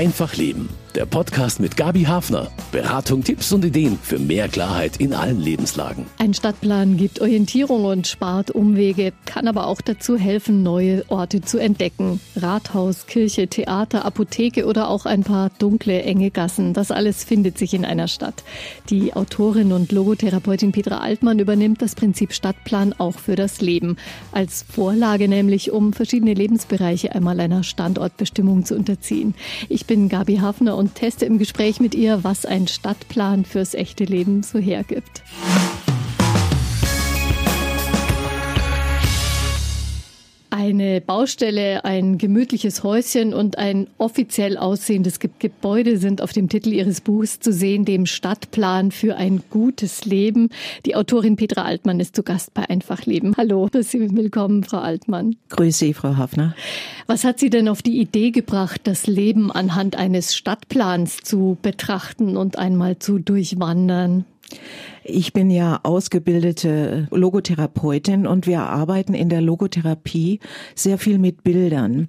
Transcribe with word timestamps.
Einfach 0.00 0.34
Leben. 0.34 0.70
Der 0.96 1.06
Podcast 1.06 1.60
mit 1.60 1.76
Gabi 1.76 2.02
Hafner. 2.02 2.50
Beratung, 2.72 3.22
Tipps 3.22 3.52
und 3.52 3.64
Ideen 3.64 3.96
für 4.02 4.18
mehr 4.18 4.48
Klarheit 4.48 4.96
in 4.96 5.14
allen 5.14 5.38
Lebenslagen. 5.38 6.06
Ein 6.18 6.34
Stadtplan 6.34 6.96
gibt 6.96 7.20
Orientierung 7.20 7.84
und 7.84 8.08
spart 8.08 8.50
Umwege, 8.50 9.12
kann 9.24 9.46
aber 9.46 9.68
auch 9.68 9.80
dazu 9.80 10.16
helfen, 10.16 10.64
neue 10.64 11.04
Orte 11.08 11.42
zu 11.42 11.58
entdecken. 11.58 12.20
Rathaus, 12.34 13.06
Kirche, 13.06 13.46
Theater, 13.46 14.04
Apotheke 14.04 14.66
oder 14.66 14.88
auch 14.88 15.06
ein 15.06 15.22
paar 15.22 15.50
dunkle, 15.60 16.02
enge 16.02 16.32
Gassen. 16.32 16.74
Das 16.74 16.90
alles 16.90 17.22
findet 17.22 17.56
sich 17.56 17.72
in 17.72 17.84
einer 17.84 18.08
Stadt. 18.08 18.42
Die 18.88 19.14
Autorin 19.14 19.72
und 19.72 19.92
Logotherapeutin 19.92 20.72
Petra 20.72 20.98
Altmann 20.98 21.38
übernimmt 21.38 21.82
das 21.82 21.94
Prinzip 21.94 22.32
Stadtplan 22.32 22.94
auch 22.98 23.20
für 23.20 23.36
das 23.36 23.60
Leben. 23.60 23.96
Als 24.32 24.64
Vorlage 24.68 25.28
nämlich, 25.28 25.70
um 25.70 25.92
verschiedene 25.92 26.34
Lebensbereiche 26.34 27.14
einmal 27.14 27.38
einer 27.38 27.62
Standortbestimmung 27.62 28.64
zu 28.64 28.74
unterziehen. 28.74 29.34
Ich 29.68 29.86
bin 29.86 30.08
Gabi 30.08 30.38
Hafner 30.38 30.79
und 30.80 30.94
teste 30.94 31.26
im 31.26 31.38
Gespräch 31.38 31.78
mit 31.78 31.94
ihr, 31.94 32.24
was 32.24 32.46
ein 32.46 32.66
Stadtplan 32.66 33.44
fürs 33.44 33.74
echte 33.74 34.04
Leben 34.04 34.42
so 34.42 34.58
hergibt. 34.58 35.22
Eine 40.62 41.00
Baustelle, 41.00 41.86
ein 41.86 42.18
gemütliches 42.18 42.84
Häuschen 42.84 43.32
und 43.32 43.56
ein 43.56 43.86
offiziell 43.96 44.58
aussehendes 44.58 45.18
Gebäude 45.18 45.96
sind 45.96 46.20
auf 46.20 46.34
dem 46.34 46.50
Titel 46.50 46.74
ihres 46.74 47.00
Buchs 47.00 47.40
zu 47.40 47.50
sehen, 47.50 47.86
dem 47.86 48.04
Stadtplan 48.04 48.90
für 48.90 49.16
ein 49.16 49.42
gutes 49.48 50.04
Leben. 50.04 50.50
Die 50.84 50.96
Autorin 50.96 51.36
Petra 51.36 51.62
Altmann 51.62 51.98
ist 51.98 52.14
zu 52.14 52.22
Gast 52.22 52.52
bei 52.52 52.68
Einfach 52.68 53.06
Leben. 53.06 53.34
Hallo, 53.38 53.70
willkommen, 53.72 54.62
Frau 54.62 54.80
Altmann. 54.80 55.36
Grüße 55.48 55.78
Sie, 55.78 55.94
Frau 55.94 56.18
Hafner. 56.18 56.54
Was 57.06 57.24
hat 57.24 57.40
Sie 57.40 57.48
denn 57.48 57.66
auf 57.66 57.80
die 57.80 57.98
Idee 57.98 58.30
gebracht, 58.30 58.82
das 58.84 59.06
Leben 59.06 59.50
anhand 59.50 59.96
eines 59.96 60.36
Stadtplans 60.36 61.22
zu 61.22 61.56
betrachten 61.62 62.36
und 62.36 62.58
einmal 62.58 62.98
zu 62.98 63.18
durchwandern? 63.18 64.26
Ich 65.12 65.32
bin 65.32 65.50
ja 65.50 65.80
ausgebildete 65.82 67.08
Logotherapeutin 67.10 68.28
und 68.28 68.46
wir 68.46 68.60
arbeiten 68.60 69.12
in 69.14 69.28
der 69.28 69.40
Logotherapie 69.40 70.38
sehr 70.76 70.98
viel 70.98 71.18
mit 71.18 71.42
Bildern. 71.42 72.08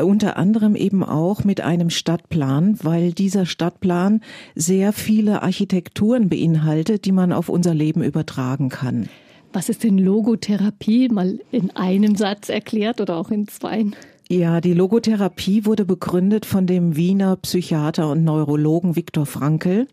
Unter 0.00 0.36
anderem 0.36 0.76
eben 0.76 1.02
auch 1.02 1.42
mit 1.42 1.60
einem 1.60 1.90
Stadtplan, 1.90 2.78
weil 2.82 3.12
dieser 3.12 3.46
Stadtplan 3.46 4.20
sehr 4.54 4.92
viele 4.92 5.42
Architekturen 5.42 6.28
beinhaltet, 6.28 7.04
die 7.04 7.12
man 7.12 7.32
auf 7.32 7.48
unser 7.48 7.74
Leben 7.74 8.04
übertragen 8.04 8.68
kann. 8.68 9.08
Was 9.52 9.68
ist 9.68 9.82
denn 9.82 9.98
Logotherapie? 9.98 11.08
Mal 11.08 11.40
in 11.50 11.74
einem 11.74 12.14
Satz 12.14 12.48
erklärt 12.48 13.00
oder 13.00 13.16
auch 13.16 13.30
in 13.30 13.48
zwei? 13.48 13.86
Ja, 14.28 14.60
die 14.60 14.74
Logotherapie 14.74 15.66
wurde 15.66 15.84
begründet 15.84 16.46
von 16.46 16.66
dem 16.66 16.96
Wiener 16.96 17.36
Psychiater 17.36 18.10
und 18.10 18.24
Neurologen 18.24 18.96
Viktor 18.96 19.24
Frankl. 19.24 19.86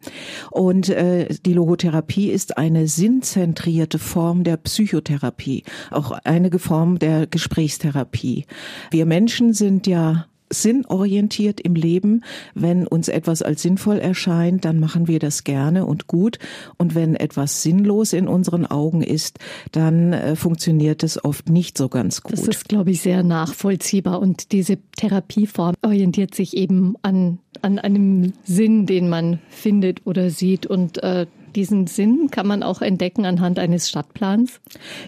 Und 0.50 0.90
äh, 0.90 1.28
die 1.46 1.54
Logotherapie 1.54 2.32
ist 2.32 2.58
eine 2.58 2.88
sinnzentrierte 2.88 4.00
Form 4.00 4.44
der 4.44 4.58
Psychotherapie, 4.58 5.64
auch 5.92 6.12
eine 6.24 6.50
Form 6.58 6.98
der 6.98 7.28
Gesprächstherapie. 7.28 8.46
Wir 8.90 9.06
Menschen 9.06 9.54
sind 9.54 9.86
ja 9.86 10.26
sinnorientiert 10.50 11.60
im 11.60 11.76
Leben. 11.76 12.24
Wenn 12.54 12.88
uns 12.88 13.08
etwas 13.08 13.42
als 13.42 13.62
sinnvoll 13.62 13.98
erscheint, 13.98 14.66
dann 14.66 14.80
machen 14.80 15.08
wir 15.08 15.20
das 15.20 15.44
gerne 15.44 15.86
und 15.86 16.08
gut. 16.08 16.40
Und 16.78 16.96
wenn 16.96 17.16
etwas 17.16 17.62
sinnlos 17.62 18.14
in 18.14 18.28
unseren 18.28 18.66
Augen 18.66 19.02
ist, 19.02 19.40
dann 19.72 20.14
äh, 20.14 20.36
funktioniert 20.36 21.04
es 21.04 21.24
oft 21.24 21.50
nicht 21.50 21.78
so 21.78 21.90
ganz 21.90 22.22
gut. 22.22 22.34
Das 22.34 22.48
ist, 22.48 22.70
glaube 22.70 22.92
ich, 22.92 23.02
sehr 23.02 23.24
nachvollziehbar. 23.24 24.20
Und 24.20 24.52
diese 24.52 24.78
Therapieform 24.96 25.76
orientiert 25.82 26.36
sich 26.36 26.56
eben 26.56 26.96
an, 27.02 27.40
an 27.62 27.80
einem 27.80 28.34
Sinn, 28.44 28.86
den 28.86 29.10
man 29.10 29.40
findet 29.50 30.06
oder 30.06 30.30
sieht. 30.30 30.66
Und 30.66 31.02
äh, 31.04 31.26
diesen 31.56 31.88
Sinn 31.88 32.30
kann 32.32 32.48
man 32.48 32.64
auch 32.64 32.82
entdecken 32.82 33.26
anhand 33.26 33.60
eines 33.60 33.90
Stadtplans? 33.90 34.60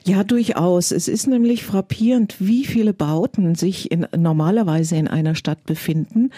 Ja, 0.06 0.24
durchaus. 0.24 0.92
Es 0.92 1.08
ist 1.08 1.28
nämlich 1.28 1.64
frappierend, 1.64 2.36
wie 2.40 2.66
viele 2.66 2.94
Bauten 2.94 3.56
sich 3.56 3.92
in, 3.92 4.08
normalerweise 4.16 4.96
in 4.96 5.08
einer 5.08 5.36
Stadt 5.36 5.66
befinden, 5.66 6.32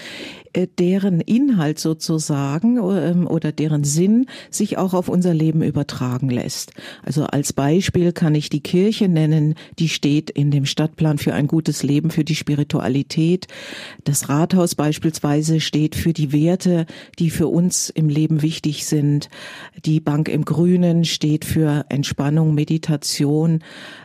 äh, 0.54 0.68
deren 0.80 1.22
Inhalt 1.22 1.80
sozusagen 1.80 2.78
ähm, 2.78 3.28
oder 3.28 3.52
deren 3.52 3.84
Sinn 3.84 4.26
sich 4.50 4.78
auch 4.78 4.94
auf 4.94 5.10
unser 5.10 5.34
Leben 5.34 5.62
übertragen 5.62 6.30
lässt. 6.30 6.72
Also 7.04 7.26
als 7.26 7.54
Beispiel 7.54 8.12
kann 8.12 8.34
ich 8.34 8.50
die 8.50 8.62
Kirche 8.62 9.08
nennen, 9.08 9.56
die 9.78 9.90
steht 9.90 10.30
in 10.30 10.50
dem 10.50 10.66
Stadtplan 10.66 11.18
für 11.18 11.34
ein 11.34 11.48
gutes 11.48 11.84
Leben, 11.84 12.10
für 12.10 12.24
die 12.24 12.36
Spiritualität. 12.36 13.48
Das 14.04 14.30
Rathaus 14.30 14.76
beispielsweise 14.76 15.60
steht 15.60 15.96
für 15.96 16.14
die 16.14 16.32
Werte, 16.32 16.86
die 17.20 17.30
für 17.30 17.48
uns 17.48 17.90
im 17.90 18.10
Leben 18.10 18.42
wichtig 18.42 18.86
sind. 18.86 19.30
Die 19.86 19.97
die 19.98 20.02
Bank 20.02 20.30
im 20.30 20.46
Grünen 20.46 21.06
steht 21.06 21.44
für 21.44 21.84
Entspannung, 21.90 22.54
Meditation. 22.54 23.64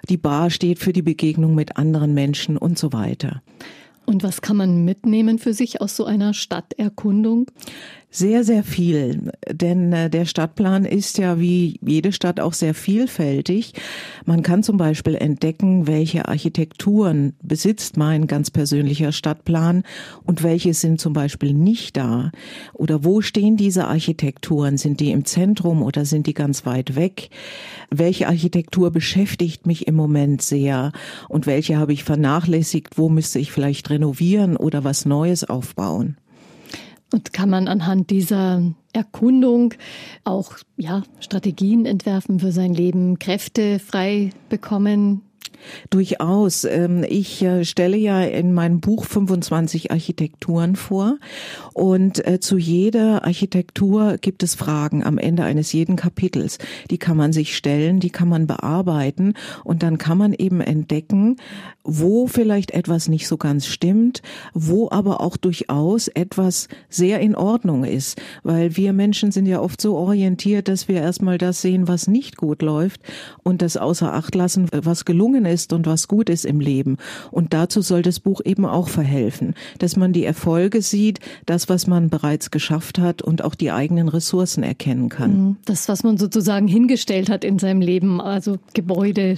Die 0.09 0.17
Bar 0.17 0.49
steht 0.49 0.79
für 0.79 0.95
die 0.95 1.03
Begegnung 1.03 1.55
mit 1.55 1.77
anderen 1.77 2.15
Menschen 2.15 2.57
und 2.57 2.79
so 2.79 2.95
weiter. 2.95 3.43
Und 4.07 4.23
was 4.23 4.41
kann 4.41 4.57
man 4.57 4.87
mitnehmen 4.87 5.39
für 5.39 5.53
sich 5.53 5.83
aus 5.83 5.95
so 5.95 6.07
einer 6.07 6.33
Stadterkundung? 6.33 7.51
Sehr, 8.15 8.45
sehr 8.45 8.62
viel. 8.62 9.33
Denn 9.50 9.91
äh, 9.95 10.11
der 10.11 10.27
Stadtplan 10.27 10.84
ist 10.84 11.17
ja 11.17 11.41
wie 11.41 11.81
jede 11.81 12.12
Stadt 12.12 12.41
auch 12.41 12.53
sehr 12.53 12.75
vielfältig. 12.75 13.73
Man 14.27 14.43
kann 14.43 14.62
zum 14.62 14.77
Beispiel 14.77 15.15
entdecken, 15.15 15.87
welche 15.87 16.28
Architekturen 16.28 17.33
besitzt 17.43 17.97
mein 17.97 18.27
ganz 18.27 18.50
persönlicher 18.50 19.12
Stadtplan 19.12 19.83
und 20.25 20.43
welche 20.43 20.75
sind 20.75 21.00
zum 21.00 21.15
Beispiel 21.15 21.55
nicht 21.55 21.97
da. 21.97 22.33
Oder 22.75 23.03
wo 23.03 23.23
stehen 23.23 23.56
diese 23.56 23.89
Architekturen? 23.89 24.77
Sind 24.77 25.00
die 25.00 25.11
im 25.11 25.25
Zentrum 25.25 25.83
oder 25.83 26.05
sind 26.05 26.27
die 26.27 26.34
ganz 26.34 26.67
weit 26.67 26.97
weg? 26.97 27.31
Welche 27.89 28.29
Architektur 28.29 28.91
beschäftigt 28.91 29.67
mich 29.67 29.87
im 29.87 29.94
Moment 29.94 30.43
sehr 30.43 30.93
und 31.31 31.47
welche 31.47 31.79
habe 31.79 31.94
ich 31.94 32.05
vernachlässigt? 32.05 32.99
Wo 32.99 33.09
müsste 33.09 33.39
ich 33.39 33.53
vielleicht 33.53 33.89
renovieren 33.89 34.59
oder 34.59 34.84
was 34.84 35.06
Neues 35.06 35.44
aufbauen? 35.44 36.19
Und 37.12 37.33
kann 37.33 37.50
man 37.50 37.69
anhand 37.69 38.11
dieser 38.11 38.62
Erkundung 38.93 39.75
auch 40.25 40.56
ja, 40.77 41.03
Strategien 41.21 41.87
entwerfen 41.87 42.41
für 42.41 42.53
sein 42.53 42.73
Leben, 42.73 43.19
Kräfte 43.19 43.78
frei 43.78 44.31
bekommen, 44.49 45.23
Durchaus. 45.91 46.65
Ähm, 46.65 47.05
ich 47.09 47.43
äh, 47.43 47.65
stelle 47.65 47.97
ja 47.97 48.23
in 48.23 48.53
meinem 48.53 48.81
Buch 48.81 49.05
25 49.05 49.91
Architekturen 49.91 50.77
vor 50.77 51.19
und 51.75 52.27
äh, 52.27 52.41
zu 52.41 52.59
jeder 52.59 53.25
Architektur 53.25 54.19
gibt 54.19 54.43
es 54.43 54.55
Fragen 54.55 55.05
am 55.05 55.19
Ende 55.19 55.45
eines 55.45 55.73
jeden 55.73 55.97
Kapitels. 55.97 56.59
Die 56.91 56.99
kann 56.99 57.17
man 57.17 57.33
sich 57.33 57.56
stellen, 57.56 58.00
die 58.00 58.11
kann 58.11 58.28
man 58.28 58.47
bearbeiten 58.47 59.34
und 59.65 59.83
dann 59.83 59.99
kann 59.99 60.19
man 60.19 60.33
eben 60.33 60.61
entdecken, 60.61 61.37
wo 61.84 62.27
vielleicht 62.27 62.71
etwas 62.71 63.09
nicht 63.09 63.27
so 63.27 63.37
ganz 63.37 63.67
stimmt, 63.67 64.23
wo 64.55 64.89
aber 64.91 65.21
auch 65.21 65.37
durchaus 65.37 66.09
etwas 66.09 66.69
sehr 66.89 67.21
in 67.21 67.34
Ordnung 67.34 67.84
ist, 67.84 68.21
weil 68.43 68.77
wir 68.77 68.93
Menschen 68.93 69.33
sind 69.33 69.47
ja 69.47 69.61
oft 69.61 69.81
so 69.81 69.97
orientiert, 69.97 70.69
dass 70.69 70.89
wir 70.89 70.97
erstmal 70.97 71.39
das 71.39 71.61
sehen, 71.61 71.89
was 71.89 72.06
nicht 72.06 72.37
gut 72.37 72.62
läuft 72.62 73.00
und 73.43 73.62
das 73.62 73.77
außer 73.77 74.12
Acht 74.12 74.34
lassen, 74.34 74.69
was 74.73 75.05
gelungen 75.05 75.44
ist 75.44 75.52
und 75.73 75.87
was 75.87 76.09
gut 76.09 76.31
ist 76.31 76.45
im 76.45 76.61
Leben. 76.61 76.97
Und 77.31 77.53
dazu 77.53 77.83
soll 77.83 78.03
das 78.03 78.21
Buch 78.21 78.41
eben 78.45 78.65
auch 78.65 78.89
verhelfen, 78.89 79.55
dass 79.79 79.97
man 79.97 80.13
die 80.13 80.25
Erfolge 80.25 80.83
sieht, 80.83 81.21
das, 81.47 81.69
was 81.69 81.87
man 81.87 82.09
bereits 82.09 82.51
geschafft 82.51 82.99
hat 82.99 83.23
und 83.23 83.45
auch 83.45 83.55
die 83.55 83.71
eigenen 83.71 84.09
Ressourcen 84.09 84.62
erkennen 84.62 85.09
kann. 85.09 85.31
Mhm. 85.31 85.57
Das, 85.65 85.89
was 85.89 86.03
man 86.03 86.17
sozusagen 86.17 86.69
hingestellt 86.69 87.31
hat 87.31 87.45
in 87.45 87.59
seinem 87.59 87.81
Leben, 87.81 88.21
also 88.21 88.59
Gebäude, 88.73 89.37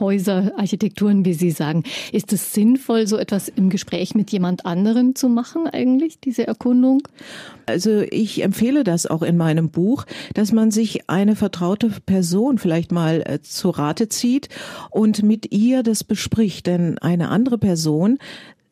Häuser, 0.00 0.52
Architekturen, 0.56 1.24
wie 1.24 1.34
Sie 1.34 1.52
sagen. 1.52 1.84
Ist 2.10 2.32
es 2.32 2.52
sinnvoll, 2.52 3.06
so 3.06 3.18
etwas 3.18 3.48
im 3.48 3.70
Gespräch 3.70 4.14
mit 4.14 4.32
jemand 4.32 4.66
anderem 4.66 5.14
zu 5.14 5.28
machen 5.28 5.68
eigentlich, 5.68 6.18
diese 6.18 6.46
Erkundung? 6.46 7.02
Also 7.66 8.00
ich 8.10 8.42
empfehle 8.42 8.82
das 8.82 9.06
auch 9.06 9.22
in 9.22 9.36
meinem 9.36 9.70
Buch, 9.70 10.04
dass 10.34 10.50
man 10.50 10.70
sich 10.70 11.08
eine 11.08 11.36
vertraute 11.36 11.90
Person 12.04 12.58
vielleicht 12.58 12.90
mal 12.90 13.22
äh, 13.24 13.40
zu 13.42 13.70
Rate 13.70 14.08
zieht 14.08 14.48
und 14.90 15.22
mit 15.22 15.51
ihr 15.52 15.82
das 15.82 16.02
bespricht. 16.02 16.66
Denn 16.66 16.98
eine 16.98 17.28
andere 17.28 17.58
Person 17.58 18.18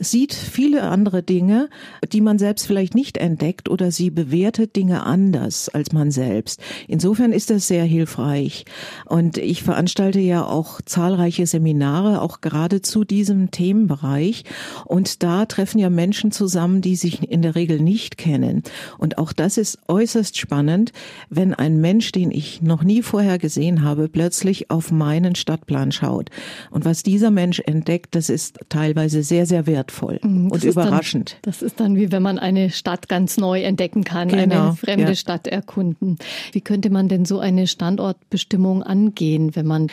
sieht 0.00 0.32
viele 0.32 0.82
andere 0.82 1.22
Dinge, 1.22 1.68
die 2.10 2.22
man 2.22 2.38
selbst 2.38 2.66
vielleicht 2.66 2.94
nicht 2.94 3.18
entdeckt 3.18 3.68
oder 3.68 3.92
sie 3.92 4.08
bewertet 4.10 4.74
Dinge 4.74 5.04
anders 5.04 5.68
als 5.68 5.92
man 5.92 6.10
selbst. 6.10 6.60
Insofern 6.88 7.32
ist 7.32 7.50
das 7.50 7.68
sehr 7.68 7.84
hilfreich. 7.84 8.64
Und 9.04 9.36
ich 9.36 9.62
veranstalte 9.62 10.18
ja 10.18 10.44
auch 10.44 10.80
zahlreiche 10.80 11.46
Seminare, 11.46 12.22
auch 12.22 12.40
gerade 12.40 12.80
zu 12.80 13.04
diesem 13.04 13.50
Themenbereich. 13.50 14.44
Und 14.86 15.22
da 15.22 15.44
treffen 15.44 15.78
ja 15.78 15.90
Menschen 15.90 16.32
zusammen, 16.32 16.80
die 16.80 16.96
sich 16.96 17.30
in 17.30 17.42
der 17.42 17.54
Regel 17.54 17.78
nicht 17.78 18.16
kennen. 18.16 18.62
Und 18.96 19.18
auch 19.18 19.34
das 19.34 19.58
ist 19.58 19.78
äußerst 19.86 20.38
spannend, 20.38 20.92
wenn 21.28 21.52
ein 21.52 21.78
Mensch, 21.78 22.10
den 22.10 22.30
ich 22.30 22.62
noch 22.62 22.82
nie 22.82 23.02
vorher 23.02 23.36
gesehen 23.36 23.84
habe, 23.84 24.08
plötzlich 24.08 24.70
auf 24.70 24.90
meinen 24.90 25.34
Stadtplan 25.34 25.92
schaut. 25.92 26.30
Und 26.70 26.86
was 26.86 27.02
dieser 27.02 27.30
Mensch 27.30 27.60
entdeckt, 27.60 28.14
das 28.14 28.30
ist 28.30 28.60
teilweise 28.70 29.22
sehr, 29.22 29.44
sehr 29.44 29.66
wertvoll 29.66 29.89
wertvoll 29.90 30.20
mhm, 30.22 30.50
und 30.50 30.64
überraschend. 30.64 31.32
Dann, 31.32 31.38
das 31.42 31.62
ist 31.62 31.80
dann 31.80 31.96
wie 31.96 32.12
wenn 32.12 32.22
man 32.22 32.38
eine 32.38 32.70
Stadt 32.70 33.08
ganz 33.08 33.36
neu 33.36 33.62
entdecken 33.62 34.04
kann, 34.04 34.28
genau, 34.28 34.40
eine 34.40 34.72
fremde 34.76 35.08
ja. 35.08 35.14
Stadt 35.14 35.46
erkunden. 35.46 36.18
Wie 36.52 36.60
könnte 36.60 36.90
man 36.90 37.08
denn 37.08 37.24
so 37.24 37.38
eine 37.38 37.66
Standortbestimmung 37.66 38.82
angehen, 38.82 39.54
wenn 39.56 39.66
man 39.66 39.88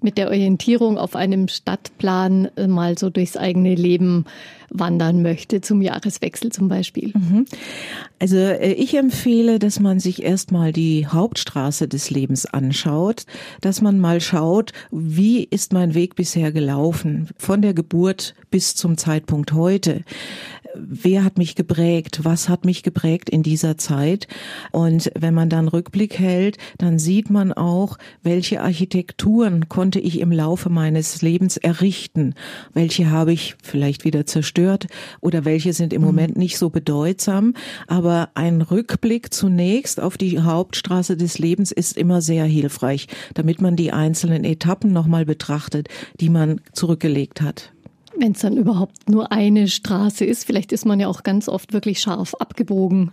mit 0.00 0.18
der 0.18 0.28
Orientierung 0.28 0.98
auf 0.98 1.16
einem 1.16 1.48
Stadtplan 1.48 2.50
äh, 2.56 2.66
mal 2.66 2.98
so 2.98 3.10
durchs 3.10 3.36
eigene 3.36 3.74
Leben 3.74 4.26
wandern 4.70 5.22
möchte, 5.22 5.60
zum 5.60 5.82
Jahreswechsel 5.82 6.52
zum 6.52 6.68
Beispiel? 6.68 7.12
Mhm. 7.14 7.44
Also 8.18 8.36
äh, 8.36 8.72
ich 8.72 8.96
empfehle, 8.96 9.58
dass 9.58 9.80
man 9.80 10.00
sich 10.00 10.22
erstmal 10.22 10.72
die 10.72 11.06
Hauptstraße 11.06 11.88
des 11.88 12.10
Lebens 12.10 12.46
anschaut, 12.46 13.24
dass 13.60 13.80
man 13.80 13.98
mal 13.98 14.20
schaut, 14.20 14.72
wie 14.90 15.44
ist 15.44 15.72
mein 15.72 15.94
Weg 15.94 16.16
bisher 16.16 16.52
gelaufen, 16.52 17.28
von 17.36 17.62
der 17.62 17.74
Geburt 17.74 18.34
bis 18.50 18.74
zum 18.74 18.96
Zeitpunkt 18.96 19.52
heute 19.52 20.04
wer 20.76 21.24
hat 21.24 21.38
mich 21.38 21.54
geprägt, 21.54 22.20
was 22.22 22.48
hat 22.48 22.64
mich 22.64 22.82
geprägt 22.82 23.30
in 23.30 23.42
dieser 23.42 23.78
Zeit. 23.78 24.26
Und 24.72 25.10
wenn 25.18 25.34
man 25.34 25.48
dann 25.48 25.68
Rückblick 25.68 26.18
hält, 26.18 26.58
dann 26.78 26.98
sieht 26.98 27.30
man 27.30 27.52
auch, 27.52 27.98
welche 28.22 28.60
Architekturen 28.60 29.68
konnte 29.68 30.00
ich 30.00 30.20
im 30.20 30.32
Laufe 30.32 30.70
meines 30.70 31.22
Lebens 31.22 31.56
errichten, 31.56 32.34
welche 32.72 33.10
habe 33.10 33.32
ich 33.32 33.56
vielleicht 33.62 34.04
wieder 34.04 34.26
zerstört 34.26 34.86
oder 35.20 35.44
welche 35.44 35.72
sind 35.72 35.92
im 35.92 36.02
mhm. 36.02 36.06
Moment 36.06 36.36
nicht 36.36 36.58
so 36.58 36.70
bedeutsam. 36.70 37.54
Aber 37.86 38.30
ein 38.34 38.62
Rückblick 38.62 39.32
zunächst 39.32 40.00
auf 40.00 40.16
die 40.16 40.40
Hauptstraße 40.40 41.16
des 41.16 41.38
Lebens 41.38 41.72
ist 41.72 41.96
immer 41.96 42.20
sehr 42.22 42.44
hilfreich, 42.44 43.08
damit 43.34 43.60
man 43.60 43.76
die 43.76 43.92
einzelnen 43.92 44.44
Etappen 44.44 44.92
nochmal 44.92 45.24
betrachtet, 45.24 45.88
die 46.20 46.30
man 46.30 46.60
zurückgelegt 46.72 47.40
hat. 47.40 47.73
Wenn 48.16 48.32
es 48.32 48.40
dann 48.40 48.56
überhaupt 48.56 49.08
nur 49.08 49.32
eine 49.32 49.66
Straße 49.66 50.24
ist, 50.24 50.44
vielleicht 50.44 50.72
ist 50.72 50.86
man 50.86 51.00
ja 51.00 51.08
auch 51.08 51.22
ganz 51.22 51.48
oft 51.48 51.72
wirklich 51.72 52.00
scharf 52.00 52.34
abgebogen. 52.34 53.12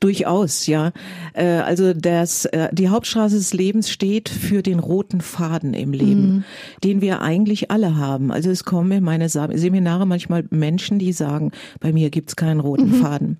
Durchaus, 0.00 0.66
ja. 0.66 0.92
Äh, 1.34 1.44
also 1.44 1.92
das, 1.92 2.46
äh, 2.46 2.68
die 2.72 2.88
Hauptstraße 2.88 3.36
des 3.36 3.52
Lebens 3.52 3.90
steht 3.90 4.28
für 4.28 4.62
den 4.62 4.78
roten 4.78 5.20
Faden 5.20 5.74
im 5.74 5.92
Leben, 5.92 6.22
mhm. 6.22 6.44
den 6.82 7.00
wir 7.00 7.20
eigentlich 7.20 7.70
alle 7.70 7.96
haben. 7.96 8.32
Also 8.32 8.50
es 8.50 8.64
kommen 8.64 8.90
in 8.92 9.04
meine 9.04 9.28
Seminare 9.28 10.06
manchmal 10.06 10.44
Menschen, 10.50 10.98
die 10.98 11.12
sagen, 11.12 11.52
bei 11.80 11.92
mir 11.92 12.10
gibt's 12.10 12.36
keinen 12.36 12.60
roten 12.60 12.90
mhm. 12.90 12.94
Faden. 12.94 13.38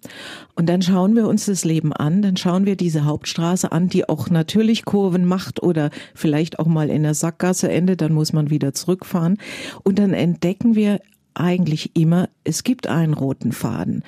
Und 0.54 0.68
dann 0.68 0.82
schauen 0.82 1.14
wir 1.14 1.28
uns 1.28 1.46
das 1.46 1.64
Leben 1.64 1.92
an, 1.92 2.20
dann 2.20 2.36
schauen 2.36 2.66
wir 2.66 2.76
diese 2.76 3.04
Hauptstraße 3.04 3.72
an, 3.72 3.88
die 3.88 4.08
auch 4.08 4.28
natürlich 4.28 4.84
Kurven 4.84 5.24
macht 5.24 5.62
oder 5.62 5.90
vielleicht 6.14 6.58
auch 6.58 6.66
mal 6.66 6.90
in 6.90 7.04
der 7.04 7.14
Sackgasse 7.14 7.70
endet, 7.70 8.00
dann 8.00 8.12
muss 8.12 8.32
man 8.32 8.50
wieder 8.50 8.74
zurückfahren. 8.74 9.38
Und 9.84 9.98
dann 9.98 10.12
entdecken 10.12 10.74
wir 10.74 10.97
eigentlich 11.38 11.96
immer, 11.96 12.28
es 12.44 12.64
gibt 12.64 12.86
einen 12.86 13.14
roten 13.14 13.52
Faden. 13.52 14.02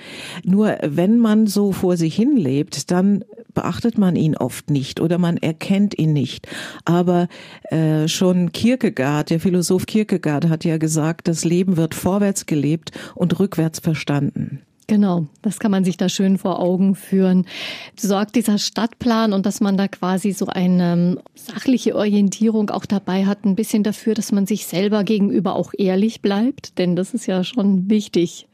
Nur 0.45 0.79
wenn 0.83 1.19
man 1.19 1.47
so 1.47 1.73
vor 1.73 1.97
sich 1.97 2.15
hin 2.15 2.37
lebt, 2.37 2.91
dann 2.91 3.25
beachtet 3.55 3.99
man 3.99 4.17
ihn 4.17 4.37
oft 4.37 4.71
nicht 4.71 5.01
oder 5.01 5.19
man 5.19 5.37
erkennt 5.37 5.99
ihn 5.99 6.13
nicht. 6.13 6.49
Aber 6.85 7.29
äh, 7.65 8.09
schon 8.09 8.53
Kierkegaard, 8.53 9.31
der 9.31 9.41
Philosoph 9.41 9.87
Kierkegaard 9.87 10.49
hat 10.49 10.65
ja 10.65 10.79
gesagt, 10.79 11.29
das 11.29 11.45
Leben 11.45 11.77
wird 11.77 11.95
vorwärts 11.95 12.47
gelebt 12.47 12.93
und 13.15 13.39
rückwärts 13.39 13.81
verstanden. 13.81 14.63
Genau, 14.91 15.27
das 15.41 15.61
kann 15.61 15.71
man 15.71 15.85
sich 15.85 15.99
da 15.99 16.09
schön 16.09 16.37
vor 16.37 16.59
Augen 16.59 16.97
führen. 16.97 17.47
Sorgt 17.97 18.35
dieser 18.35 18.59
Stadtplan 18.59 19.33
und 19.33 19.47
dass 19.47 19.61
man 19.61 19.77
da 19.77 19.87
quasi 19.87 20.33
so 20.33 20.47
eine 20.47 20.93
ähm, 20.93 21.21
sachliche 21.37 21.95
Orientierung 21.95 22.71
auch 22.71 22.87
dabei 22.87 23.25
hat, 23.25 23.45
ein 23.45 23.55
bisschen 23.55 23.85
dafür, 23.85 24.15
dass 24.15 24.33
man 24.33 24.47
sich 24.47 24.67
selber 24.67 25.05
gegenüber 25.05 25.55
auch 25.55 25.75
ehrlich 25.79 26.23
bleibt, 26.23 26.77
denn 26.79 26.97
das 26.97 27.15
ist 27.15 27.27
ja 27.27 27.45
schon 27.45 27.89
wichtig. 27.89 28.49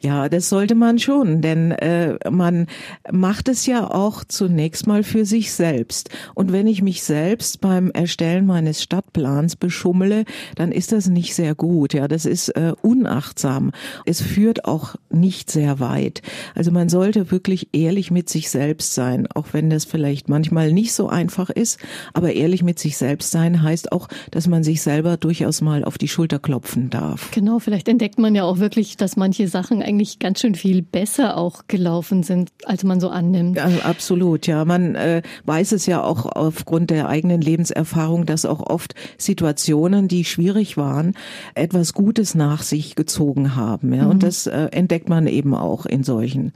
Ja, 0.00 0.28
das 0.28 0.48
sollte 0.48 0.74
man 0.74 0.98
schon, 0.98 1.40
denn 1.40 1.70
äh, 1.70 2.18
man 2.28 2.66
macht 3.10 3.48
es 3.48 3.66
ja 3.66 3.88
auch 3.88 4.24
zunächst 4.24 4.86
mal 4.86 5.04
für 5.04 5.24
sich 5.24 5.52
selbst. 5.52 6.10
Und 6.34 6.52
wenn 6.52 6.66
ich 6.66 6.82
mich 6.82 7.04
selbst 7.04 7.60
beim 7.60 7.90
Erstellen 7.92 8.46
meines 8.46 8.82
Stadtplans 8.82 9.54
beschummele, 9.56 10.24
dann 10.56 10.72
ist 10.72 10.90
das 10.90 11.08
nicht 11.08 11.34
sehr 11.34 11.54
gut. 11.54 11.94
Ja, 11.94 12.08
das 12.08 12.26
ist 12.26 12.48
äh, 12.50 12.72
unachtsam. 12.82 13.70
Es 14.04 14.20
führt 14.20 14.64
auch 14.64 14.96
nicht 15.10 15.50
sehr 15.50 15.78
weit. 15.82 16.22
Also 16.54 16.70
man 16.70 16.88
sollte 16.88 17.30
wirklich 17.30 17.68
ehrlich 17.72 18.10
mit 18.10 18.30
sich 18.30 18.48
selbst 18.48 18.94
sein, 18.94 19.26
auch 19.34 19.48
wenn 19.52 19.68
das 19.68 19.84
vielleicht 19.84 20.30
manchmal 20.30 20.72
nicht 20.72 20.94
so 20.94 21.08
einfach 21.08 21.50
ist. 21.50 21.78
Aber 22.14 22.32
ehrlich 22.32 22.62
mit 22.62 22.78
sich 22.78 22.96
selbst 22.96 23.30
sein 23.30 23.62
heißt 23.62 23.92
auch, 23.92 24.08
dass 24.30 24.46
man 24.46 24.64
sich 24.64 24.80
selber 24.80 25.18
durchaus 25.18 25.60
mal 25.60 25.84
auf 25.84 25.98
die 25.98 26.08
Schulter 26.08 26.38
klopfen 26.38 26.88
darf. 26.88 27.30
Genau, 27.32 27.58
vielleicht 27.58 27.88
entdeckt 27.88 28.18
man 28.18 28.34
ja 28.34 28.44
auch 28.44 28.58
wirklich, 28.58 28.96
dass 28.96 29.16
manche 29.16 29.48
Sachen 29.48 29.82
eigentlich 29.82 30.18
ganz 30.18 30.40
schön 30.40 30.54
viel 30.54 30.82
besser 30.82 31.36
auch 31.36 31.64
gelaufen 31.68 32.22
sind, 32.22 32.50
als 32.64 32.84
man 32.84 33.00
so 33.00 33.08
annimmt. 33.08 33.56
Ja, 33.56 33.68
absolut, 33.82 34.46
ja. 34.46 34.64
Man 34.64 34.94
äh, 34.94 35.22
weiß 35.44 35.72
es 35.72 35.86
ja 35.86 36.02
auch 36.02 36.26
aufgrund 36.26 36.90
der 36.90 37.08
eigenen 37.08 37.40
Lebenserfahrung, 37.40 38.24
dass 38.24 38.46
auch 38.46 38.60
oft 38.60 38.94
Situationen, 39.18 40.06
die 40.06 40.24
schwierig 40.24 40.76
waren, 40.76 41.14
etwas 41.54 41.92
Gutes 41.92 42.34
nach 42.34 42.62
sich 42.62 42.94
gezogen 42.94 43.56
haben. 43.56 43.92
Ja? 43.92 44.04
Mhm. 44.04 44.10
Und 44.10 44.22
das 44.22 44.46
äh, 44.46 44.68
entdeckt 44.70 45.08
man 45.08 45.26
eben 45.26 45.54
auch 45.54 45.71
in 45.86 46.04
solchen, 46.04 46.52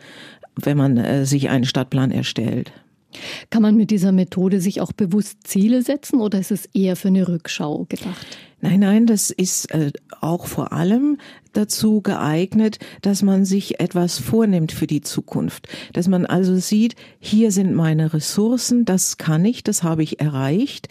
wenn 0.55 0.77
man 0.77 0.97
äh, 0.97 1.27
sich 1.27 1.49
einen 1.49 1.65
Stadtplan 1.65 2.11
erstellt. 2.11 2.73
Kann 3.51 3.63
man 3.63 3.77
mit 3.77 3.91
dieser 3.91 4.13
Methode 4.13 4.61
sich 4.61 4.81
auch 4.81 4.93
bewusst 4.93 5.47
Ziele 5.47 5.83
setzen 5.83 6.21
oder 6.21 6.39
ist 6.39 6.51
es 6.51 6.67
eher 6.75 6.97
für 6.97 7.09
eine 7.09 7.29
Rückschau 7.29 7.87
gedacht? 7.89 8.27
Nein, 8.61 8.81
nein, 8.81 9.07
das 9.07 9.31
ist 9.31 9.73
äh, 9.73 9.93
auch 10.21 10.47
vor 10.47 10.73
allem 10.73 11.19
dazu 11.57 12.01
geeignet, 12.03 12.79
dass 13.03 13.23
man 13.23 13.45
sich 13.45 13.81
etwas 13.81 14.19
vornimmt 14.19 14.73
für 14.73 14.87
die 14.87 15.01
Zukunft. 15.01 15.69
Dass 15.93 16.09
man 16.09 16.27
also 16.27 16.57
sieht, 16.57 16.95
hier 17.19 17.51
sind 17.51 17.75
meine 17.75 18.13
Ressourcen, 18.13 18.85
das 18.85 19.17
kann 19.17 19.45
ich, 19.45 19.65
das 19.65 19.83
habe 19.83 20.03
ich 20.03 20.21
erreicht. 20.21 20.89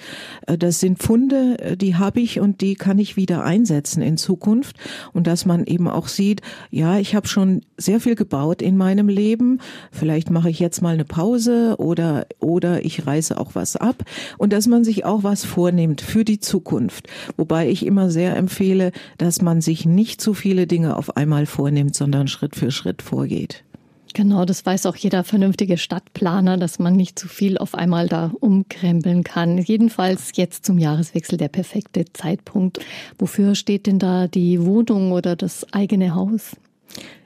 Äh, 0.48 0.58
das 0.58 0.80
sind 0.80 1.02
Funde, 1.02 1.60
äh, 1.60 1.78
die 1.78 1.96
habe 1.96 2.20
ich 2.20 2.40
und 2.40 2.62
die 2.62 2.76
kann 2.76 3.00
ich 3.00 3.16
wieder 3.16 3.44
einsetzen 3.44 4.02
in 4.02 4.18
Zukunft. 4.18 4.78
Und 5.14 5.28
dass 5.28 5.46
man 5.46 5.66
eben 5.66 5.88
auch 5.88 6.08
sieht, 6.08 6.42
ja, 6.72 6.98
ich 6.98 7.16
habe 7.16 7.28
schon 7.28 7.62
sehr 7.78 8.00
viel 8.00 8.16
gebaut 8.16 8.62
in 8.62 8.78
meinem 8.78 9.08
Leben. 9.08 9.60
Vielleicht 9.92 10.30
mache 10.30 10.50
ich 10.50 10.60
jetzt 10.60 10.82
mal 10.82 10.94
eine 10.94 11.06
Pause 11.06 11.76
oder, 11.78 12.26
oder 12.40 12.84
ich 12.84 13.06
reiße 13.06 13.40
auch 13.40 13.52
was 13.54 13.76
ab. 13.76 14.04
Und 14.38 14.54
dass 14.54 14.68
man 14.68 14.84
sich 14.84 15.06
auch 15.06 15.24
was 15.24 15.46
vornimmt 15.46 16.02
für 16.02 16.26
die 16.26 16.40
Zukunft. 16.40 17.08
Wobei 17.38 17.70
ich 17.70 17.86
immer 17.86 18.10
sehr 18.10 18.36
empfehle, 18.36 18.92
dass 19.18 19.42
man 19.42 19.62
sich 19.62 19.86
nicht 19.86 20.22
zu 20.22 20.34
viel 20.34 20.55
viele 20.56 20.68
Dinge 20.68 20.96
auf 20.96 21.18
einmal 21.18 21.48
vornimmt, 21.48 21.96
sondern 21.96 22.30
Schritt 22.30 22.56
für 22.56 22.72
Schritt 22.72 23.02
vorgeht. 23.02 23.66
Genau, 24.14 24.46
das 24.46 24.66
weiß 24.66 24.86
auch 24.86 24.96
jeder 24.96 25.26
vernünftige 25.26 25.78
Stadtplaner, 25.78 26.56
dass 26.56 26.80
man 26.80 26.96
nicht 26.96 27.20
zu 27.20 27.28
viel 27.28 27.58
auf 27.58 27.76
einmal 27.76 28.08
da 28.08 28.32
umkrempeln 28.40 29.26
kann. 29.26 29.58
Jedenfalls 29.58 30.32
jetzt 30.36 30.66
zum 30.66 30.78
Jahreswechsel 30.78 31.38
der 31.38 31.50
perfekte 31.50 32.06
Zeitpunkt. 32.14 32.80
Wofür 33.20 33.56
steht 33.56 33.86
denn 33.86 34.00
da 34.00 34.30
die 34.30 34.64
Wohnung 34.64 35.12
oder 35.12 35.36
das 35.36 35.74
eigene 35.74 36.16
Haus? 36.16 36.56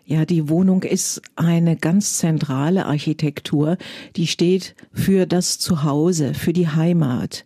Ja, 0.08 0.26
die 0.26 0.50
Wohnung 0.50 0.82
ist 0.82 1.22
eine 1.36 1.76
ganz 1.76 2.18
zentrale 2.18 2.88
Architektur, 2.88 3.78
die 4.16 4.26
steht 4.26 4.74
für 4.92 5.28
das 5.28 5.60
Zuhause, 5.60 6.34
für 6.34 6.52
die 6.52 6.68
Heimat. 6.68 7.46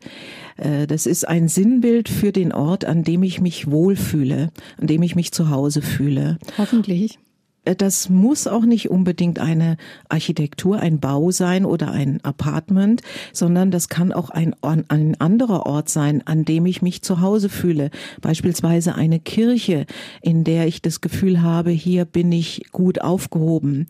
Äh, 0.58 0.88
das 0.88 1.06
ist 1.06 1.28
ein 1.28 1.48
Sinnbild 1.48 2.10
für 2.10 2.32
den 2.32 2.52
Ort, 2.54 2.86
an 2.86 3.04
dem 3.04 3.24
ich 3.24 3.42
mich 3.42 3.70
wohlfühle, 3.70 4.52
an 4.80 4.88
dem 4.88 5.04
ich 5.04 5.16
mich 5.16 5.32
zu 5.32 5.50
Hause 5.50 5.82
fühle. 5.82 6.38
Hoffentlich. 6.58 7.20
Äh, 7.66 7.76
das 7.76 8.10
muss 8.10 8.48
auch 8.48 8.64
nicht 8.64 8.90
unbedingt 8.90 9.40
eine 9.40 9.78
Architektur, 10.10 10.80
ein 10.80 11.00
Bau 11.00 11.32
sein 11.32 11.66
oder 11.66 11.92
ein 11.92 12.20
Apartment, 12.24 13.02
sondern 13.32 13.72
das 13.72 13.90
kann 13.90 14.12
auch 14.12 14.30
ein, 14.30 14.56
ein 14.62 15.20
anderer 15.20 15.66
Ort 15.66 15.90
sein, 15.90 16.26
an 16.26 16.46
dem 16.46 16.66
ich 16.66 16.82
mich 16.82 17.02
zu 17.02 17.22
Hause 17.22 17.50
fühle. 17.50 17.90
Beispielsweise 18.22 18.96
eine 18.96 19.20
Kirche, 19.20 19.86
in 20.22 20.44
der 20.44 20.68
ich 20.68 20.82
das 20.82 21.02
Gefühl 21.02 21.42
habe, 21.42 21.72
hier 21.72 22.06
bin 22.06 22.32
ich 22.32 22.66
gut 22.72 23.02
aufgehoben. 23.02 23.88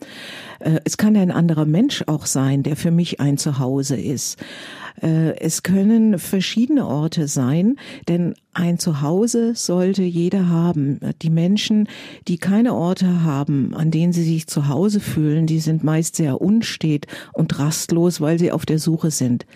Äh, 0.60 0.80
es 0.84 0.96
kann 0.96 1.16
ein 1.16 1.30
anderer 1.30 1.66
Mensch 1.66 2.04
auch 2.06 2.26
sein, 2.26 2.62
der 2.62 2.76
für 2.76 2.90
mich 2.90 3.20
ein 3.20 3.38
Zuhause 3.38 3.96
ist. 3.96 4.38
Äh, 5.00 5.36
es 5.38 5.62
können 5.62 6.18
verschiedene 6.18 6.86
Orte 6.86 7.28
sein, 7.28 7.76
denn 8.08 8.34
ein 8.52 8.78
Zuhause 8.78 9.54
sollte 9.54 10.02
jeder 10.02 10.48
haben. 10.48 11.00
Die 11.22 11.30
Menschen, 11.30 11.88
die 12.28 12.38
keine 12.38 12.74
Orte 12.74 13.22
haben, 13.22 13.74
an 13.74 13.90
denen 13.90 14.12
sie 14.12 14.24
sich 14.24 14.46
zu 14.46 14.68
Hause 14.68 15.00
fühlen, 15.00 15.46
die 15.46 15.60
sind 15.60 15.82
meist 15.82 16.16
sehr 16.16 16.40
unstet 16.40 17.06
und 17.32 17.58
rastlos, 17.58 18.20
weil 18.20 18.38
sie 18.38 18.52
auf 18.52 18.64
der 18.66 18.78
Suche 18.78 19.10
sind. 19.10 19.46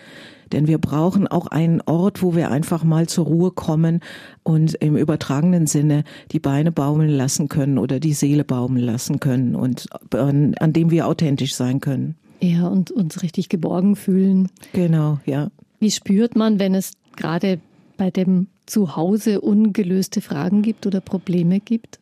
Denn 0.51 0.67
wir 0.67 0.79
brauchen 0.79 1.27
auch 1.27 1.47
einen 1.47 1.81
Ort, 1.81 2.23
wo 2.23 2.35
wir 2.35 2.49
einfach 2.51 2.83
mal 2.83 3.07
zur 3.07 3.25
Ruhe 3.25 3.51
kommen 3.51 4.01
und 4.43 4.73
im 4.75 4.97
übertragenen 4.97 5.67
Sinne 5.67 6.03
die 6.31 6.39
Beine 6.39 6.71
baumeln 6.71 7.11
lassen 7.11 7.49
können 7.49 7.77
oder 7.77 7.99
die 7.99 8.13
Seele 8.13 8.43
baumeln 8.43 8.83
lassen 8.83 9.19
können 9.19 9.55
und 9.55 9.87
an, 10.13 10.55
an 10.55 10.73
dem 10.73 10.89
wir 10.91 11.07
authentisch 11.07 11.53
sein 11.53 11.79
können. 11.79 12.15
Ja, 12.41 12.67
und 12.67 12.91
uns 12.91 13.21
richtig 13.21 13.49
geborgen 13.49 13.95
fühlen. 13.95 14.49
Genau, 14.73 15.19
ja. 15.25 15.51
Wie 15.79 15.91
spürt 15.91 16.35
man, 16.35 16.59
wenn 16.59 16.75
es 16.75 16.93
gerade 17.15 17.59
bei 17.97 18.11
dem 18.11 18.47
Zuhause 18.65 19.41
ungelöste 19.41 20.21
Fragen 20.21 20.61
gibt 20.61 20.87
oder 20.87 21.01
Probleme 21.01 21.59
gibt? 21.59 21.99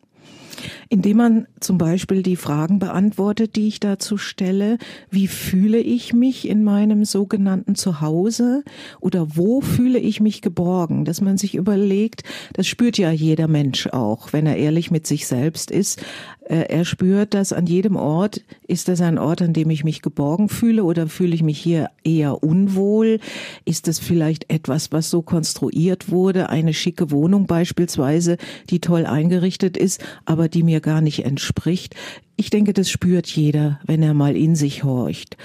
Indem 0.89 1.17
man 1.17 1.47
zum 1.59 1.77
Beispiel 1.77 2.23
die 2.23 2.35
Fragen 2.35 2.79
beantwortet, 2.79 3.55
die 3.55 3.67
ich 3.67 3.79
dazu 3.79 4.17
stelle. 4.17 4.77
Wie 5.09 5.27
fühle 5.27 5.79
ich 5.79 6.13
mich 6.13 6.47
in 6.47 6.63
meinem 6.63 7.05
sogenannten 7.05 7.75
Zuhause? 7.75 8.63
Oder 8.99 9.35
wo 9.35 9.61
fühle 9.61 9.99
ich 9.99 10.19
mich 10.19 10.41
geborgen? 10.41 11.05
Dass 11.05 11.21
man 11.21 11.37
sich 11.37 11.55
überlegt, 11.55 12.23
das 12.53 12.67
spürt 12.67 12.97
ja 12.97 13.11
jeder 13.11 13.47
Mensch 13.47 13.87
auch, 13.87 14.33
wenn 14.33 14.45
er 14.45 14.57
ehrlich 14.57 14.91
mit 14.91 15.07
sich 15.07 15.27
selbst 15.27 15.71
ist. 15.71 16.01
Äh, 16.47 16.65
er 16.69 16.85
spürt, 16.85 17.33
dass 17.33 17.51
an 17.51 17.65
jedem 17.65 17.95
Ort 17.95 18.41
ist 18.67 18.87
das 18.87 19.01
ein 19.01 19.17
Ort, 19.17 19.41
an 19.41 19.53
dem 19.53 19.69
ich 19.69 19.83
mich 19.83 20.01
geborgen 20.01 20.49
fühle 20.49 20.83
oder 20.83 21.07
fühle 21.07 21.35
ich 21.35 21.43
mich 21.43 21.59
hier 21.59 21.89
eher 22.03 22.43
unwohl? 22.43 23.19
Ist 23.65 23.87
das 23.87 23.99
vielleicht 23.99 24.51
etwas, 24.51 24.91
was 24.91 25.09
so 25.09 25.21
konstruiert 25.21 26.09
wurde? 26.09 26.49
Eine 26.49 26.73
schicke 26.73 27.11
Wohnung 27.11 27.47
beispielsweise, 27.47 28.37
die 28.69 28.79
toll 28.79 29.05
eingerichtet 29.05 29.77
ist, 29.77 30.03
aber 30.25 30.46
die 30.47 30.63
mir 30.63 30.81
gar 30.81 31.01
nicht 31.01 31.25
entspricht. 31.25 31.95
Ich 32.35 32.49
denke, 32.49 32.73
das 32.73 32.89
spürt 32.89 33.27
jeder, 33.27 33.79
wenn 33.85 34.03
er 34.03 34.13
mal 34.13 34.35
in 34.35 34.55
sich 34.55 34.83
horcht. 34.83 35.37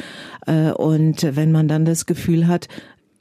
Äh, 0.47 0.73
und 0.73 1.27
wenn 1.37 1.53
man 1.53 1.69
dann 1.69 1.85
das 1.85 2.07
Gefühl 2.07 2.47
hat, 2.47 2.69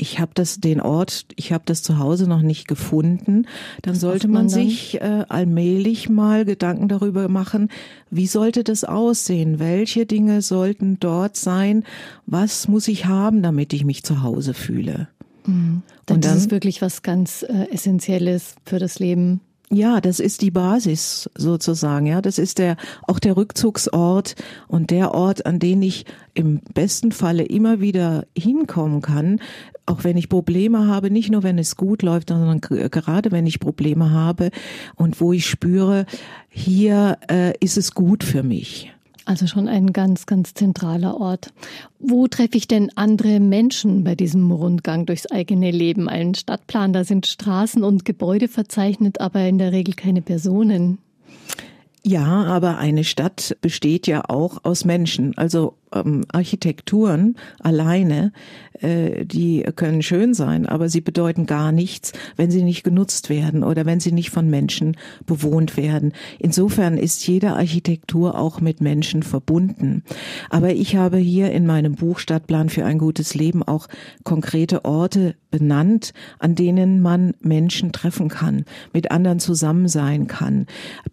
ich 0.01 0.19
habe 0.19 0.31
das 0.33 0.59
den 0.59 0.81
Ort, 0.81 1.25
ich 1.35 1.53
habe 1.53 1.63
das 1.67 1.83
zu 1.83 1.99
Hause 1.99 2.27
noch 2.27 2.41
nicht 2.41 2.67
gefunden, 2.67 3.45
dann 3.83 3.93
Was 3.93 4.01
sollte 4.01 4.27
man, 4.27 4.45
man 4.45 4.47
dann? 4.47 4.67
sich 4.67 4.99
äh, 4.99 5.25
allmählich 5.29 6.09
mal 6.09 6.43
Gedanken 6.43 6.87
darüber 6.87 7.27
machen, 7.27 7.69
wie 8.09 8.25
sollte 8.25 8.63
das 8.63 8.83
aussehen? 8.83 9.59
Welche 9.59 10.07
Dinge 10.07 10.41
sollten 10.41 10.99
dort 10.99 11.37
sein? 11.37 11.83
Was 12.25 12.67
muss 12.67 12.87
ich 12.87 13.05
haben, 13.05 13.43
damit 13.43 13.73
ich 13.73 13.85
mich 13.85 14.03
zu 14.03 14.23
Hause 14.23 14.55
fühle? 14.55 15.07
Mhm. 15.45 15.83
Und 16.09 16.25
dann 16.25 16.37
ist 16.37 16.51
wirklich 16.51 16.81
was 16.81 17.03
ganz 17.03 17.43
äh, 17.43 17.67
Essentielles 17.71 18.55
für 18.65 18.79
das 18.79 18.99
Leben. 18.99 19.39
Ja, 19.73 20.01
das 20.01 20.19
ist 20.19 20.41
die 20.41 20.51
Basis 20.51 21.29
sozusagen. 21.33 22.05
Ja, 22.05 22.21
das 22.21 22.37
ist 22.37 22.59
der 22.59 22.75
auch 23.07 23.19
der 23.19 23.37
Rückzugsort 23.37 24.35
und 24.67 24.91
der 24.91 25.13
Ort, 25.13 25.45
an 25.45 25.59
den 25.59 25.81
ich 25.81 26.05
im 26.33 26.59
besten 26.73 27.13
Falle 27.13 27.43
immer 27.43 27.79
wieder 27.79 28.25
hinkommen 28.37 29.01
kann, 29.01 29.39
auch 29.85 30.03
wenn 30.03 30.17
ich 30.17 30.27
Probleme 30.27 30.87
habe, 30.87 31.09
nicht 31.09 31.31
nur 31.31 31.43
wenn 31.43 31.57
es 31.57 31.77
gut 31.77 32.01
läuft, 32.01 32.29
sondern 32.29 32.59
gerade 32.59 33.31
wenn 33.31 33.47
ich 33.47 33.61
Probleme 33.61 34.11
habe 34.11 34.51
und 34.95 35.21
wo 35.21 35.31
ich 35.31 35.45
spüre, 35.45 36.05
hier 36.49 37.17
äh, 37.29 37.53
ist 37.61 37.77
es 37.77 37.93
gut 37.93 38.25
für 38.25 38.43
mich. 38.43 38.91
Also 39.25 39.47
schon 39.47 39.67
ein 39.67 39.93
ganz, 39.93 40.25
ganz 40.25 40.53
zentraler 40.53 41.19
Ort. 41.19 41.53
Wo 41.99 42.27
treffe 42.27 42.57
ich 42.57 42.67
denn 42.67 42.91
andere 42.95 43.39
Menschen 43.39 44.03
bei 44.03 44.15
diesem 44.15 44.51
Rundgang 44.51 45.05
durchs 45.05 45.29
eigene 45.29 45.71
Leben? 45.71 46.09
Ein 46.09 46.33
Stadtplan, 46.33 46.93
da 46.93 47.03
sind 47.03 47.27
Straßen 47.27 47.83
und 47.83 48.03
Gebäude 48.05 48.47
verzeichnet, 48.47 49.21
aber 49.21 49.41
in 49.47 49.57
der 49.57 49.71
Regel 49.71 49.93
keine 49.93 50.21
Personen. 50.21 50.97
Ja, 52.03 52.45
aber 52.45 52.79
eine 52.79 53.03
Stadt 53.03 53.55
besteht 53.61 54.07
ja 54.07 54.23
auch 54.27 54.63
aus 54.63 54.85
Menschen. 54.85 55.37
Also 55.37 55.75
ähm, 55.93 56.25
Architekturen 56.31 57.35
alleine, 57.59 58.33
äh, 58.81 59.25
die 59.25 59.63
können 59.75 60.01
schön 60.01 60.33
sein, 60.33 60.65
aber 60.65 60.89
sie 60.89 61.01
bedeuten 61.01 61.45
gar 61.45 61.71
nichts, 61.71 62.13
wenn 62.35 62.51
sie 62.51 62.63
nicht 62.63 62.83
genutzt 62.83 63.29
werden 63.29 63.63
oder 63.63 63.85
wenn 63.85 63.99
sie 63.99 64.11
nicht 64.11 64.29
von 64.29 64.49
Menschen 64.49 64.97
bewohnt 65.25 65.77
werden. 65.77 66.13
Insofern 66.39 66.97
ist 66.97 67.25
jede 67.27 67.53
Architektur 67.53 68.37
auch 68.37 68.61
mit 68.61 68.81
Menschen 68.81 69.23
verbunden. 69.23 70.03
Aber 70.49 70.73
ich 70.73 70.95
habe 70.95 71.17
hier 71.17 71.51
in 71.51 71.65
meinem 71.65 71.95
Buch 71.95 72.19
Stadtplan 72.19 72.69
für 72.69 72.85
ein 72.85 72.97
gutes 72.97 73.35
Leben 73.35 73.63
auch 73.63 73.87
konkrete 74.23 74.85
Orte 74.85 75.35
benannt, 75.51 76.13
an 76.39 76.55
denen 76.55 77.01
man 77.01 77.33
Menschen 77.41 77.91
treffen 77.91 78.29
kann, 78.29 78.65
mit 78.93 79.11
anderen 79.11 79.39
zusammen 79.39 79.87
sein 79.87 80.27
kann. 80.27 80.65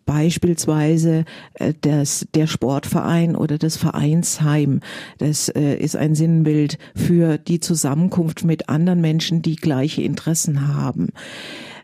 Beispielsweise 0.06 1.24
äh, 1.54 1.74
das, 1.80 2.26
der 2.34 2.46
Sportverein 2.46 3.36
oder 3.36 3.58
das 3.58 3.76
Vereinsheim. 3.76 4.80
Das 5.18 5.48
äh, 5.48 5.74
ist 5.74 5.96
ein 5.96 6.14
Sinnbild 6.14 6.78
für 6.94 7.36
die 7.36 7.57
Zusammenkunft 7.60 8.44
mit 8.44 8.68
anderen 8.68 9.00
Menschen, 9.00 9.42
die 9.42 9.56
gleiche 9.56 10.02
Interessen 10.02 10.68
haben 10.74 11.08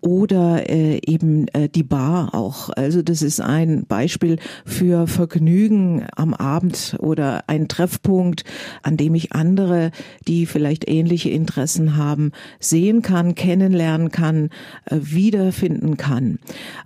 oder 0.04 0.68
äh, 0.68 1.00
eben 1.06 1.48
äh, 1.48 1.68
die 1.68 1.82
Bar 1.82 2.34
auch. 2.34 2.68
Also 2.70 3.02
das 3.02 3.22
ist 3.22 3.40
ein 3.40 3.86
Beispiel 3.86 4.36
für 4.66 5.06
Vergnügen 5.06 6.06
am 6.14 6.34
Abend 6.34 6.96
oder 6.98 7.44
ein 7.46 7.68
Treffpunkt, 7.68 8.44
an 8.82 8.98
dem 8.98 9.14
ich 9.14 9.32
andere, 9.32 9.92
die 10.28 10.44
vielleicht 10.44 10.88
ähnliche 10.88 11.30
Interessen 11.30 11.96
haben, 11.96 12.32
sehen 12.60 13.00
kann, 13.00 13.34
kennenlernen 13.34 14.10
kann, 14.10 14.50
äh, 14.84 14.98
wiederfinden 15.00 15.96
kann. 15.96 16.38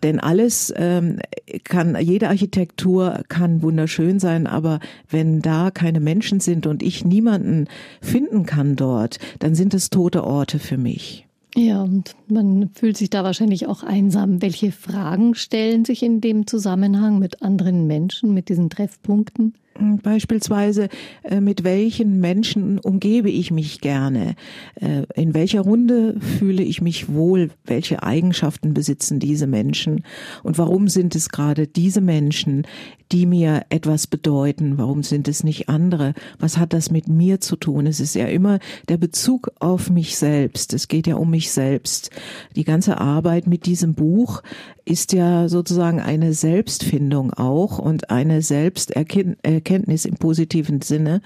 Denn 0.05 0.21
alles 0.21 0.73
ähm, 0.77 1.19
kann, 1.65 1.97
jede 2.01 2.29
Architektur 2.29 3.23
kann 3.29 3.63
wunderschön 3.63 4.21
sein, 4.21 4.47
aber 4.47 4.79
wenn 5.11 5.43
da 5.43 5.73
keine 5.73 5.99
Menschen 5.99 6.39
sind 6.39 6.69
und 6.69 6.85
ich 6.85 7.05
niemanden 7.05 7.67
finden 8.01 8.47
kann 8.47 8.77
dort, 8.77 9.19
dann 9.41 9.57
sind 9.57 9.75
es 9.75 9.91
tote 9.91 10.23
Orte 10.23 10.61
für 10.61 10.79
mich. 10.79 11.28
Ja, 11.57 11.83
und 11.83 12.15
man 12.29 12.71
fühlt 12.75 12.97
sich 12.97 13.11
da 13.11 13.25
wahrscheinlich 13.25 13.67
auch 13.67 13.83
einsam. 13.83 14.43
Welche 14.43 14.71
Fragen 14.71 15.35
stellen 15.35 15.85
sich 15.85 16.03
in 16.03 16.21
dem 16.21 16.47
Zusammenhang 16.47 17.19
mit 17.19 17.43
anderen 17.43 17.87
Menschen, 17.87 18.35
mit 18.35 18.49
diesen 18.49 18.71
Treffpunkten? 18.71 19.55
Beispielsweise, 19.79 20.89
äh, 21.23 21.41
mit 21.41 21.63
welchen 21.63 22.19
Menschen 22.19 22.81
umgebe 22.81 23.31
ich 23.31 23.53
mich 23.53 23.81
gerne? 23.81 24.35
Äh, 24.75 25.05
in 25.15 25.35
welcher 25.35 25.61
Runde 25.61 26.17
fühle 26.21 26.65
ich 26.65 26.83
mich 26.83 27.13
wohl? 27.13 27.51
Welche 27.65 28.03
Eigenschaften 28.03 28.75
besitzen 28.75 29.21
diese 29.21 29.47
Menschen? 29.47 30.05
Und 30.43 30.59
warum 30.59 30.89
sind 30.89 31.15
es 31.15 31.29
gerade 31.29 31.69
diese 31.69 32.01
Menschen, 32.01 32.67
die 33.13 33.25
mir 33.25 33.67
etwas 33.71 34.09
bedeuten? 34.09 34.79
Warum 34.79 35.05
sind 35.05 35.29
es 35.29 35.45
nicht 35.45 35.69
andere? 35.69 36.15
Was 36.41 36.59
hat 36.59 36.73
das 36.73 36.91
mit 36.91 37.07
mir 37.07 37.41
zu 37.41 37.55
tun? 37.55 37.87
Es 37.87 38.01
ist 38.01 38.15
ja 38.15 38.27
immer 38.27 38.59
der 38.89 38.97
Bezug 38.97 39.53
auf 39.61 39.91
mich 39.91 40.17
selbst. 40.17 40.75
Es 40.75 40.89
geht 40.89 41.07
ja 41.07 41.15
um 41.15 41.31
mich 41.31 41.53
selbst. 41.53 42.11
Die 42.57 42.65
ganze 42.65 42.99
Arbeit 43.01 43.47
mit 43.47 43.65
diesem 43.65 43.95
Buch 43.95 44.43
ist 44.85 45.13
ja 45.13 45.49
sozusagen 45.49 46.01
eine 46.01 46.33
Selbstfindung 46.33 47.33
auch 47.35 47.79
und 47.79 48.11
eine 48.11 48.43
Selbsterkenntnis 48.43 49.68
im 49.71 50.17
positiven 50.17 50.81
Sinne. 50.81 51.21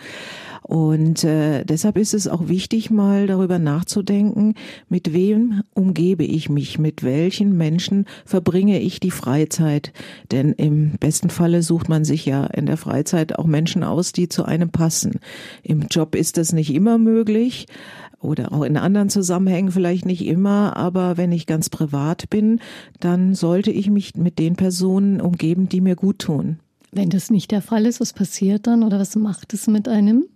Und 0.62 1.24
äh, 1.24 1.64
deshalb 1.64 1.96
ist 1.96 2.14
es 2.14 2.28
auch 2.28 2.48
wichtig, 2.48 2.90
mal 2.90 3.26
darüber 3.26 3.58
nachzudenken, 3.58 4.54
mit 4.88 5.12
wem 5.12 5.62
umgebe 5.74 6.24
ich 6.24 6.48
mich, 6.48 6.78
mit 6.78 7.02
welchen 7.02 7.56
Menschen 7.56 8.06
verbringe 8.24 8.80
ich 8.80 9.00
die 9.00 9.10
Freizeit. 9.10 9.92
Denn 10.30 10.52
im 10.52 10.92
besten 10.98 11.30
Falle 11.30 11.62
sucht 11.62 11.88
man 11.88 12.04
sich 12.04 12.26
ja 12.26 12.46
in 12.46 12.66
der 12.66 12.76
Freizeit 12.76 13.38
auch 13.38 13.46
Menschen 13.46 13.82
aus, 13.82 14.12
die 14.12 14.28
zu 14.28 14.44
einem 14.44 14.70
passen. 14.70 15.18
Im 15.62 15.88
Job 15.90 16.14
ist 16.14 16.36
das 16.36 16.52
nicht 16.52 16.72
immer 16.72 16.96
möglich 16.96 17.66
oder 18.20 18.52
auch 18.52 18.62
in 18.62 18.76
anderen 18.76 19.08
Zusammenhängen 19.08 19.72
vielleicht 19.72 20.06
nicht 20.06 20.24
immer, 20.24 20.76
aber 20.76 21.16
wenn 21.16 21.32
ich 21.32 21.46
ganz 21.46 21.70
privat 21.70 22.30
bin, 22.30 22.60
dann 23.00 23.34
sollte 23.34 23.72
ich 23.72 23.90
mich 23.90 24.14
mit 24.14 24.38
den 24.38 24.54
Personen 24.54 25.20
umgeben, 25.20 25.68
die 25.68 25.80
mir 25.80 25.96
gut 25.96 26.20
tun. 26.20 26.60
Wenn 26.92 27.08
das 27.08 27.30
nicht 27.30 27.50
der 27.50 27.62
Fall 27.62 27.86
ist, 27.86 28.00
was 28.00 28.12
passiert 28.12 28.66
dann 28.66 28.82
oder 28.82 28.98
was 28.98 29.16
macht 29.16 29.54
es 29.54 29.66
mit 29.66 29.88
einem? 29.88 30.26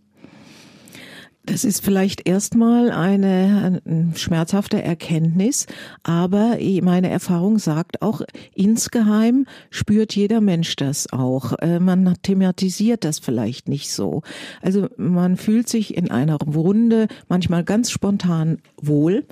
Das 1.47 1.63
ist 1.63 1.85
vielleicht 1.85 2.27
erstmal 2.27 2.91
eine, 2.91 3.81
eine 3.85 4.13
schmerzhafte 4.17 4.83
Erkenntnis, 4.83 5.67
aber 6.03 6.59
meine 6.83 7.09
Erfahrung 7.09 7.61
sagt 7.61 8.03
auch, 8.03 8.23
insgeheim 8.53 9.47
spürt 9.71 10.17
jeder 10.17 10.41
Mensch 10.41 10.75
das 10.75 11.13
auch. 11.13 11.53
Äh, 11.61 11.79
man 11.79 12.17
thematisiert 12.23 13.05
das 13.05 13.21
vielleicht 13.21 13.69
nicht 13.69 13.93
so. 13.93 14.23
Also 14.61 14.89
man 14.97 15.37
fühlt 15.37 15.69
sich 15.69 15.97
in 15.97 16.11
einer 16.11 16.37
Runde 16.37 17.07
manchmal 17.29 17.63
ganz 17.63 17.93
spontan 17.93 18.59
wohl 18.83 19.25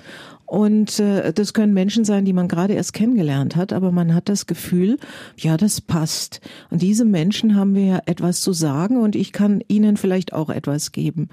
und 0.45 0.99
äh, 0.99 1.33
das 1.33 1.53
können 1.53 1.73
Menschen 1.73 2.05
sein, 2.05 2.25
die 2.25 2.33
man 2.33 2.47
gerade 2.47 2.73
erst 2.73 2.93
kennengelernt 2.93 3.55
hat, 3.55 3.73
aber 3.73 3.91
man 3.91 4.13
hat 4.13 4.29
das 4.29 4.45
Gefühl, 4.45 4.97
ja, 5.37 5.57
das 5.57 5.81
passt. 5.81 6.39
Und 6.69 6.81
diese 6.81 7.05
Menschen 7.05 7.55
haben 7.55 7.73
wir 7.73 7.85
ja 7.85 7.99
etwas 8.05 8.41
zu 8.41 8.53
sagen 8.53 8.97
und 8.97 9.15
ich 9.15 9.31
kann 9.31 9.63
ihnen 9.67 9.97
vielleicht 9.97 10.33
auch 10.33 10.49
etwas 10.49 10.91
geben. 10.91 11.29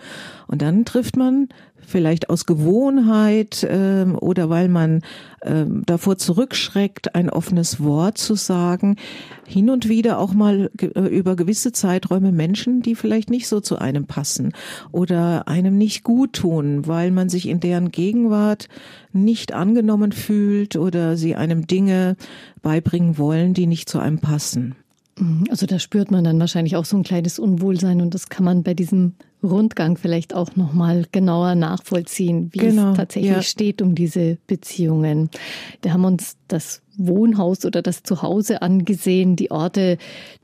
Und 0.47 0.63
dann 0.63 0.85
trifft 0.85 1.17
man 1.17 1.49
vielleicht 1.87 2.31
aus 2.31 2.47
Gewohnheit 2.47 3.63
äh, 3.65 4.05
oder 4.05 4.49
weil 4.51 4.69
man 4.69 5.03
äh, 5.41 5.65
davor 5.87 6.19
zurückschreckt, 6.19 7.15
ein 7.15 7.31
offenes 7.31 7.83
Wort 7.83 8.19
zu 8.19 8.35
sagen, 8.35 8.97
hin 9.47 9.71
und 9.71 9.89
wieder 9.89 10.19
auch 10.19 10.33
mal 10.33 10.71
ge 10.77 10.93
äh, 10.95 11.07
über 11.07 11.37
gewisse 11.37 11.73
Zeiträume 11.73 12.33
Menschen, 12.33 12.83
die 12.83 12.95
vielleicht 12.95 13.31
nicht 13.31 13.49
so 13.49 13.61
zu 13.61 13.79
einem 13.79 14.07
passen 14.07 14.53
oder 14.91 15.49
einem 15.49 15.77
nicht 15.77 16.05
gut 16.05 16.35
tun, 16.35 16.87
weil 16.87 17.11
man 17.11 17.29
sich 17.29 17.49
in 17.49 17.61
deren 17.61 17.91
Gegenwart 17.91 18.69
nicht 19.13 19.53
angenommen 19.53 20.13
fühlt 20.13 20.77
oder 20.77 21.17
sie 21.17 21.35
einem 21.37 21.67
Dinge 21.67 22.17
beibringen 22.63 23.19
wollen, 23.19 23.55
die 23.55 23.67
nicht 23.67 23.89
zu 23.89 23.99
einem 23.99 24.19
passen. 24.19 24.77
Mhm. 25.19 25.45
Also 25.51 25.67
da 25.67 25.79
spürt 25.79 26.11
man 26.11 26.25
dann 26.25 26.41
wahrscheinlich 26.41 26.77
auch 26.77 26.85
so 26.85 26.97
ein 26.97 27.03
kleines 27.03 27.39
Unwohlsein 27.39 28.01
und 28.01 28.15
das 28.15 28.29
kann 28.29 28.45
man 28.45 28.63
bei 28.63 28.75
diesem 28.75 29.15
Rundgang 29.43 29.97
vielleicht 29.97 30.35
auch 30.35 30.55
noch 30.55 30.73
mal 30.73 31.05
genauer 31.11 31.55
nachvollziehen, 31.55 32.51
wie 32.53 32.59
genau, 32.59 32.93
es 32.93 32.97
tatsächlich 32.97 33.33
ja. 33.33 33.43
steht 33.43 33.83
um 33.83 33.95
diese 33.95 34.39
Beziehungen. 34.47 35.31
Wir 35.83 35.93
haben 35.93 36.05
uns 36.05 36.37
das 36.47 36.83
Wohnhaus 36.97 37.65
oder 37.65 37.83
das 37.83 38.03
Zuhause 38.03 38.63
angesehen, 38.63 39.35
die 39.35 39.51
Orte, 39.51 39.99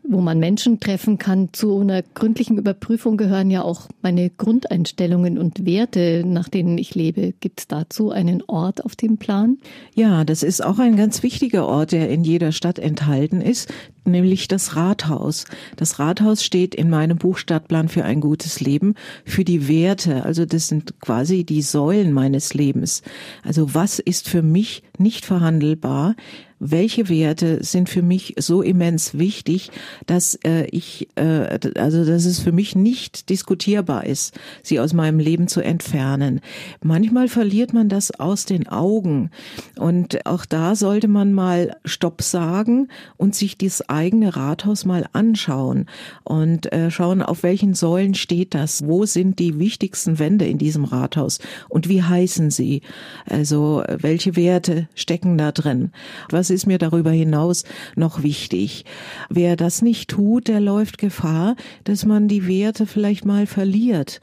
wo 0.09 0.21
man 0.21 0.39
Menschen 0.39 0.81
treffen 0.81 1.19
kann. 1.19 1.51
Zu 1.53 1.81
einer 1.81 2.03
gründlichen 2.03 2.57
Überprüfung 2.57 3.17
gehören 3.17 3.51
ja 3.51 3.63
auch 3.63 3.89
meine 4.03 4.31
Grundeinstellungen 4.31 5.39
und 5.39 5.67
Werte, 5.67 6.25
nach 6.27 6.49
denen 6.49 6.79
ich 6.79 6.95
lebe. 6.95 7.35
Gibt 7.41 7.61
es 7.61 7.69
dazu 7.69 8.11
einen 8.11 8.43
Ort 8.47 8.85
auf 8.85 8.97
dem 8.97 9.19
Plan? 9.19 9.59
Ja, 9.95 10.25
das 10.25 10.43
ist 10.43 10.65
auch 10.65 10.79
ein 10.79 10.97
ganz 10.97 11.23
wichtiger 11.23 11.67
Ort, 11.67 11.93
der 11.93 12.09
in 12.09 12.25
jeder 12.25 12.53
Stadt 12.53 12.79
enthalten 12.79 13.41
ist, 13.41 13.73
nämlich 14.05 14.49
das 14.49 14.77
Rathaus. 14.77 15.45
Das 15.77 15.99
Rathaus 15.99 16.43
steht 16.43 16.75
in 16.75 16.89
meinem 16.89 17.19
Buch 17.19 17.37
Stadtplan 17.37 17.89
für 17.89 18.05
ein 18.05 18.21
gutes 18.21 18.61
Leben 18.61 18.95
für 19.25 19.45
die 19.45 19.69
Werte. 19.69 20.25
Also 20.25 20.47
das 20.47 20.69
sind 20.69 21.01
quasi 21.01 21.45
die 21.45 21.63
Säulen 21.63 22.13
meines 22.13 22.55
Lebens. 22.55 23.03
Also 23.45 23.75
was 23.75 23.99
ist 23.99 24.29
für 24.29 24.43
mich 24.43 24.83
nicht 24.99 25.27
verhandelbar? 25.27 26.17
Welche 26.61 27.09
Werte 27.09 27.63
sind 27.63 27.89
für 27.89 28.03
mich 28.03 28.35
so 28.39 28.63
immens 28.63 29.17
wichtig, 29.17 29.71
dass 30.07 30.35
äh, 30.45 30.67
ich, 30.71 31.09
äh, 31.17 31.59
also 31.77 32.05
dass 32.05 32.25
es 32.25 32.41
für 32.41 32.53
mich 32.53 32.75
nicht 32.75 33.31
diskutierbar 33.31 34.07
ist, 34.07 34.39
sie 34.63 34.81
aus 34.81 34.93
meinem 34.93 35.19
Leben 35.19 35.49
zu 35.49 35.61
entfernen. 35.61 36.41
Manchmal 36.83 37.29
verliert 37.29 37.73
man 37.73 37.89
das 37.89 38.11
aus 38.11 38.45
den 38.45 38.69
Augen. 38.69 39.31
Und 39.79 40.27
auch 40.27 40.45
da 40.45 40.75
sollte 40.75 41.09
man 41.09 41.33
mal 41.33 41.77
Stopp 41.85 42.23
sagen 42.23 42.89
und 43.17 43.35
sich 43.35 43.57
das 43.59 43.89
eigene 43.89 44.37
Rathaus 44.37 44.85
mal 44.85 45.07
anschauen 45.13 45.87
und 46.25 46.73
äh, 46.73 46.91
schauen, 46.91 47.23
auf 47.23 47.43
welchen 47.43 47.75
Säulen 47.75 48.15
steht 48.15 48.55
das, 48.55 48.85
wo 48.87 49.07
sind 49.07 49.39
die 49.39 49.59
wichtigsten 49.59 50.19
Wände 50.19 50.47
in 50.47 50.59
diesem 50.59 50.85
Rathaus? 50.85 51.39
Und 51.69 51.89
wie 51.89 52.03
heißen 52.03 52.51
sie, 52.51 52.83
also 53.27 53.83
welche 53.87 54.37
Werte 54.37 54.89
stecken 54.95 55.39
da 55.39 55.53
drin, 55.53 55.93
was 56.31 56.48
was 56.49 56.55
ist 56.55 56.67
mir 56.67 56.79
darüber 56.79 57.11
hinaus 57.11 57.65
noch 57.95 58.23
wichtig? 58.23 58.87
Wer 59.29 59.55
das 59.55 59.83
nicht 59.83 60.09
tut, 60.09 60.49
der 60.49 60.61
läuft 60.61 60.97
Gefahr, 60.97 61.57
dass 61.85 62.07
man 62.07 62.27
die 62.27 62.49
Werte 62.49 62.87
vielleicht 62.87 63.27
mal 63.27 63.47
verliert. 63.47 64.23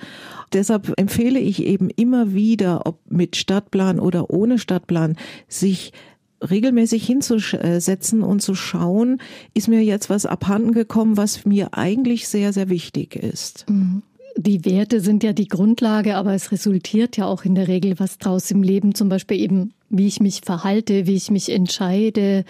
Deshalb 0.51 0.91
empfehle 0.97 1.39
ich 1.39 1.63
eben 1.63 1.91
immer 1.91 2.33
wieder, 2.33 2.87
ob 2.87 2.99
mit 3.07 3.35
Stadtplan 3.35 3.99
oder 3.99 4.31
ohne 4.31 4.57
Stadtplan, 4.57 5.17
sich 5.47 5.93
regelmäßig 6.41 7.05
hinzusetzen 7.05 8.23
und 8.23 8.41
zu 8.41 8.55
schauen, 8.55 9.21
ist 9.53 9.67
mir 9.67 9.83
jetzt 9.83 10.09
was 10.09 10.25
abhanden 10.25 10.71
gekommen, 10.71 11.17
was 11.17 11.45
mir 11.45 11.75
eigentlich 11.77 12.27
sehr, 12.27 12.53
sehr 12.53 12.69
wichtig 12.69 13.15
ist. 13.15 13.69
Mhm. 13.69 14.01
Die 14.37 14.65
Werte 14.65 14.99
sind 14.99 15.23
ja 15.23 15.31
die 15.31 15.47
Grundlage, 15.47 16.17
aber 16.17 16.33
es 16.33 16.51
resultiert 16.51 17.15
ja 17.15 17.25
auch 17.25 17.45
in 17.45 17.55
der 17.55 17.69
Regel 17.69 17.99
was 17.99 18.17
draus 18.17 18.51
im 18.51 18.63
Leben, 18.63 18.93
zum 18.93 19.07
Beispiel 19.07 19.39
eben, 19.39 19.73
wie 19.89 20.07
ich 20.07 20.19
mich 20.19 20.41
verhalte, 20.43 21.07
wie 21.07 21.15
ich 21.15 21.31
mich 21.31 21.49
entscheide, 21.49 22.43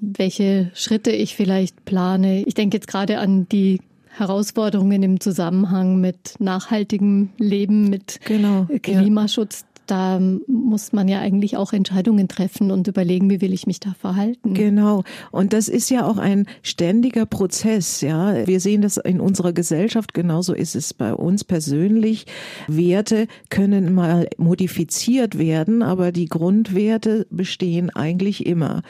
welche 0.00 0.70
Schritte 0.74 1.12
ich 1.12 1.34
vielleicht 1.34 1.84
plane. 1.86 2.42
Ich 2.42 2.54
denke 2.54 2.76
jetzt 2.76 2.88
gerade 2.88 3.18
an 3.18 3.48
die 3.48 3.80
Herausforderungen 4.10 5.02
im 5.02 5.20
Zusammenhang 5.20 5.98
mit 6.00 6.34
nachhaltigem 6.40 7.30
Leben, 7.38 7.88
mit 7.88 8.20
genau, 8.24 8.66
Klimaschutz, 8.82 9.64
da 9.90 10.20
muss 10.46 10.92
man 10.92 11.08
ja 11.08 11.20
eigentlich 11.20 11.56
auch 11.56 11.72
Entscheidungen 11.72 12.28
treffen 12.28 12.70
und 12.70 12.86
überlegen, 12.86 13.28
wie 13.30 13.40
will 13.40 13.52
ich 13.52 13.66
mich 13.66 13.80
da 13.80 13.94
verhalten. 13.98 14.54
Genau. 14.54 15.02
Und 15.32 15.52
das 15.52 15.68
ist 15.68 15.90
ja 15.90 16.06
auch 16.06 16.18
ein 16.18 16.46
ständiger 16.62 17.26
Prozess, 17.26 18.00
ja. 18.00 18.46
Wir 18.46 18.60
sehen 18.60 18.82
das 18.82 18.96
in 18.98 19.20
unserer 19.20 19.52
Gesellschaft, 19.52 20.14
genauso 20.14 20.54
ist 20.54 20.76
es 20.76 20.94
bei 20.94 21.12
uns 21.14 21.44
persönlich. 21.44 22.26
Werte 22.68 23.26
können 23.48 23.92
mal 23.92 24.28
modifiziert 24.38 25.38
werden, 25.38 25.82
aber 25.82 26.12
die 26.12 26.26
Grundwerte 26.26 27.26
bestehen 27.30 27.90
eigentlich 27.90 28.46
immer. 28.46 28.82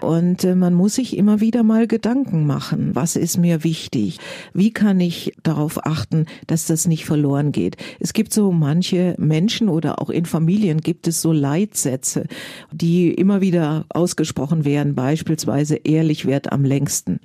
Und 0.00 0.44
äh, 0.44 0.54
man 0.54 0.74
muss 0.74 0.96
sich 0.96 1.16
immer 1.16 1.40
wieder 1.40 1.62
mal 1.62 1.86
Gedanken 1.86 2.46
machen. 2.46 2.94
Was 2.94 3.14
ist 3.16 3.38
mir 3.38 3.62
wichtig? 3.62 4.18
Wie 4.52 4.72
kann 4.72 4.98
ich 5.00 5.32
darauf 5.42 5.86
achten, 5.86 6.26
dass 6.46 6.66
das 6.66 6.88
nicht 6.88 7.04
verloren 7.04 7.52
geht? 7.52 7.76
Es 8.00 8.12
gibt 8.12 8.34
so 8.34 8.50
manche 8.50 9.14
Menschen 9.18 9.68
oder 9.68 10.00
auch 10.00 10.10
Informationen, 10.10 10.40
Familien 10.40 10.80
gibt 10.80 11.06
es 11.06 11.20
so 11.20 11.32
Leitsätze, 11.32 12.24
die 12.72 13.12
immer 13.12 13.42
wieder 13.42 13.84
ausgesprochen 13.90 14.64
werden, 14.64 14.94
beispielsweise 14.94 15.76
ehrlich 15.76 16.26
wird 16.26 16.50
am 16.50 16.64
längsten. 16.64 17.20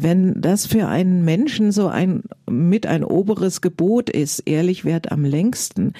Wenn 0.00 0.40
das 0.40 0.66
für 0.66 0.88
einen 0.88 1.24
Menschen 1.24 1.70
so 1.70 1.86
ein 1.86 2.24
mit 2.50 2.86
ein 2.86 3.04
oberes 3.04 3.60
Gebot 3.60 4.10
ist, 4.10 4.40
ehrlich 4.40 4.84
wird 4.84 5.12
am 5.12 5.24
längsten, 5.24 5.92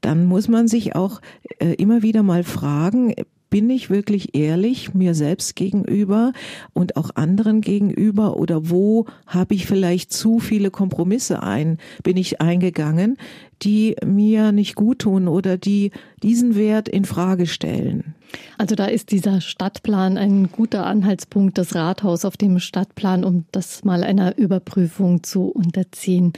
dann 0.00 0.26
muss 0.26 0.48
man 0.48 0.66
sich 0.66 0.96
auch 0.96 1.20
äh, 1.60 1.74
immer 1.74 2.02
wieder 2.02 2.24
mal 2.24 2.42
fragen, 2.42 3.14
bin 3.52 3.68
ich 3.68 3.90
wirklich 3.90 4.34
ehrlich 4.34 4.94
mir 4.94 5.14
selbst 5.14 5.56
gegenüber 5.56 6.32
und 6.72 6.96
auch 6.96 7.10
anderen 7.16 7.60
gegenüber 7.60 8.38
oder 8.38 8.70
wo 8.70 9.04
habe 9.26 9.54
ich 9.54 9.66
vielleicht 9.66 10.10
zu 10.10 10.38
viele 10.38 10.70
Kompromisse 10.70 11.42
ein, 11.42 11.76
bin 12.02 12.16
ich 12.16 12.40
eingegangen, 12.40 13.18
die 13.60 13.94
mir 14.06 14.52
nicht 14.52 14.74
gut 14.74 15.00
tun 15.00 15.28
oder 15.28 15.58
die 15.58 15.90
diesen 16.22 16.56
Wert 16.56 16.88
in 16.88 17.04
Frage 17.04 17.46
stellen. 17.46 18.14
Also 18.56 18.74
da 18.74 18.86
ist 18.86 19.12
dieser 19.12 19.42
Stadtplan 19.42 20.16
ein 20.16 20.50
guter 20.50 20.86
Anhaltspunkt, 20.86 21.58
das 21.58 21.74
Rathaus 21.74 22.24
auf 22.24 22.38
dem 22.38 22.58
Stadtplan, 22.58 23.22
um 23.22 23.44
das 23.52 23.84
mal 23.84 24.02
einer 24.02 24.38
Überprüfung 24.38 25.22
zu 25.22 25.48
unterziehen. 25.48 26.32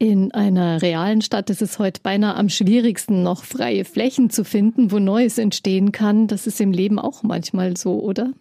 In 0.00 0.30
einer 0.30 0.80
realen 0.80 1.22
Stadt 1.22 1.50
ist 1.50 1.60
es 1.60 1.80
heute 1.80 2.00
beinahe 2.00 2.36
am 2.36 2.48
schwierigsten, 2.48 3.24
noch 3.24 3.42
freie 3.42 3.84
Flächen 3.84 4.30
zu 4.30 4.44
finden, 4.44 4.92
wo 4.92 5.00
Neues 5.00 5.38
entstehen 5.38 5.90
kann. 5.90 6.28
Das 6.28 6.46
ist 6.46 6.60
im 6.60 6.70
Leben 6.70 7.00
auch 7.00 7.24
manchmal 7.24 7.76
so, 7.76 8.00
oder? 8.00 8.32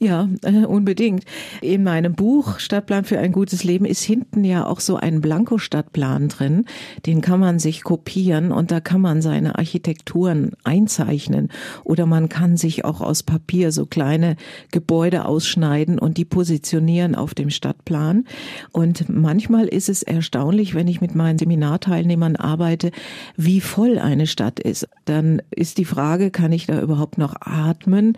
Ja, 0.00 0.28
äh, 0.42 0.64
unbedingt. 0.64 1.24
In 1.60 1.84
meinem 1.84 2.14
Buch 2.14 2.58
Stadtplan 2.58 3.04
für 3.04 3.18
ein 3.18 3.32
gutes 3.32 3.64
Leben 3.64 3.84
ist 3.84 4.02
hinten 4.02 4.44
ja 4.44 4.66
auch 4.66 4.80
so 4.80 4.96
ein 4.96 5.20
Blanko-Stadtplan 5.20 6.28
drin. 6.28 6.64
Den 7.06 7.20
kann 7.20 7.40
man 7.40 7.58
sich 7.58 7.82
kopieren 7.82 8.50
und 8.52 8.70
da 8.70 8.80
kann 8.80 9.00
man 9.00 9.22
seine 9.22 9.58
Architekturen 9.58 10.52
einzeichnen 10.64 11.48
oder 11.84 12.06
man 12.06 12.28
kann 12.28 12.56
sich 12.56 12.84
auch 12.84 13.00
aus 13.00 13.22
Papier 13.22 13.72
so 13.72 13.86
kleine 13.86 14.36
Gebäude 14.72 15.24
ausschneiden 15.24 15.98
und 15.98 16.16
die 16.16 16.24
positionieren 16.24 17.14
auf 17.14 17.34
dem 17.34 17.50
Stadtplan. 17.50 18.24
Und 18.72 19.08
manchmal 19.08 19.66
ist 19.66 19.88
es 19.88 20.02
erstaunlich, 20.02 20.74
wenn 20.74 20.88
ich 20.88 21.00
mit 21.00 21.14
meinen 21.14 21.38
Seminarteilnehmern 21.38 22.36
arbeite, 22.36 22.90
wie 23.36 23.60
voll 23.60 23.98
eine 23.98 24.26
Stadt 24.26 24.58
ist. 24.58 24.88
Dann 25.04 25.42
ist 25.50 25.78
die 25.78 25.84
Frage, 25.84 26.30
kann 26.30 26.52
ich 26.52 26.66
da 26.66 26.80
überhaupt 26.80 27.18
noch 27.18 27.36
atmen? 27.40 28.16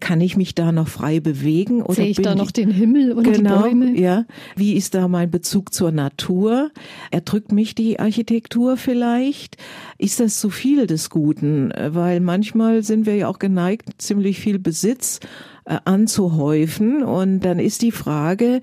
Kann 0.00 0.20
ich 0.20 0.36
mich 0.36 0.54
da 0.54 0.72
noch 0.72 0.93
frei 0.94 1.20
bewegen? 1.20 1.82
Oder 1.82 1.94
Sehe 1.94 2.06
ich 2.06 2.22
da 2.22 2.34
noch 2.34 2.52
den 2.52 2.70
Himmel 2.70 3.12
oder 3.12 3.32
genau, 3.32 3.56
die 3.56 3.62
Bäume? 3.62 3.98
Ja. 3.98 4.24
Wie 4.56 4.74
ist 4.74 4.94
da 4.94 5.08
mein 5.08 5.30
Bezug 5.30 5.74
zur 5.74 5.90
Natur? 5.90 6.70
Erdrückt 7.10 7.52
mich 7.52 7.74
die 7.74 7.98
Architektur 7.98 8.76
vielleicht? 8.76 9.56
Ist 9.98 10.20
das 10.20 10.38
zu 10.38 10.50
viel 10.50 10.86
des 10.86 11.10
Guten? 11.10 11.72
Weil 11.76 12.20
manchmal 12.20 12.82
sind 12.84 13.06
wir 13.06 13.16
ja 13.16 13.28
auch 13.28 13.40
geneigt, 13.40 13.90
ziemlich 13.98 14.38
viel 14.38 14.58
Besitz 14.58 15.18
äh, 15.64 15.78
anzuhäufen. 15.84 17.02
Und 17.02 17.40
dann 17.40 17.58
ist 17.58 17.82
die 17.82 17.92
Frage, 17.92 18.60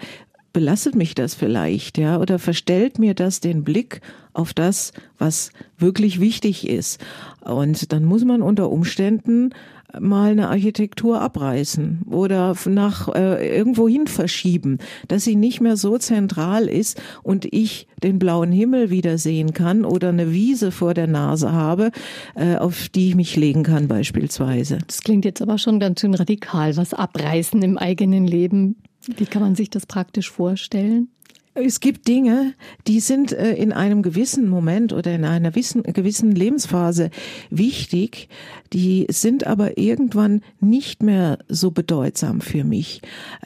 belastet 0.53 0.95
mich 0.95 1.15
das 1.15 1.33
vielleicht, 1.33 1.97
ja, 1.97 2.19
oder 2.19 2.39
verstellt 2.39 2.99
mir 2.99 3.13
das 3.13 3.39
den 3.39 3.63
Blick 3.63 4.01
auf 4.33 4.53
das, 4.53 4.93
was 5.17 5.51
wirklich 5.77 6.19
wichtig 6.19 6.67
ist. 6.67 7.03
Und 7.41 7.91
dann 7.91 8.05
muss 8.05 8.23
man 8.23 8.41
unter 8.41 8.69
Umständen 8.69 9.53
mal 9.99 10.31
eine 10.31 10.49
Architektur 10.49 11.21
abreißen 11.21 12.03
oder 12.09 12.55
nach 12.65 13.07
äh, 13.13 13.57
irgendwo 13.57 13.87
hin 13.87 14.07
verschieben, 14.07 14.77
dass 15.07 15.23
sie 15.23 15.35
nicht 15.35 15.61
mehr 15.61 15.77
so 15.77 15.97
zentral 15.97 16.67
ist 16.67 17.01
und 17.23 17.45
ich 17.51 17.87
den 18.03 18.19
blauen 18.19 18.51
Himmel 18.51 18.89
wieder 18.89 19.17
sehen 19.17 19.53
kann 19.53 19.85
oder 19.85 20.09
eine 20.09 20.31
Wiese 20.31 20.71
vor 20.71 20.93
der 20.93 21.07
Nase 21.07 21.51
habe, 21.51 21.91
äh, 22.35 22.55
auf 22.55 22.89
die 22.89 23.09
ich 23.09 23.15
mich 23.15 23.35
legen 23.35 23.63
kann 23.63 23.87
beispielsweise. 23.87 24.79
Das 24.87 25.01
klingt 25.01 25.25
jetzt 25.25 25.41
aber 25.41 25.57
schon 25.57 25.79
ganz 25.79 26.01
schön 26.01 26.13
radikal, 26.13 26.75
was 26.77 26.93
abreißen 26.93 27.61
im 27.61 27.77
eigenen 27.77 28.25
Leben. 28.25 28.77
Wie 29.17 29.25
kann 29.25 29.41
man 29.41 29.55
sich 29.55 29.69
das 29.69 29.85
praktisch 29.85 30.29
vorstellen? 30.29 31.09
Es 31.53 31.81
gibt 31.81 32.07
Dinge, 32.07 32.53
die 32.87 33.01
sind 33.01 33.33
äh, 33.33 33.53
in 33.55 33.73
einem 33.73 34.03
gewissen 34.03 34.47
Moment 34.47 34.93
oder 34.93 35.13
in 35.13 35.25
einer 35.25 35.51
gewissen 35.51 36.31
Lebensphase 36.31 37.09
wichtig, 37.49 38.29
die 38.71 39.05
sind 39.09 39.45
aber 39.45 39.77
irgendwann 39.77 40.43
nicht 40.61 41.03
mehr 41.03 41.39
so 41.49 41.71
bedeutsam 41.71 42.39
für 42.39 42.63
mich. 42.63 43.01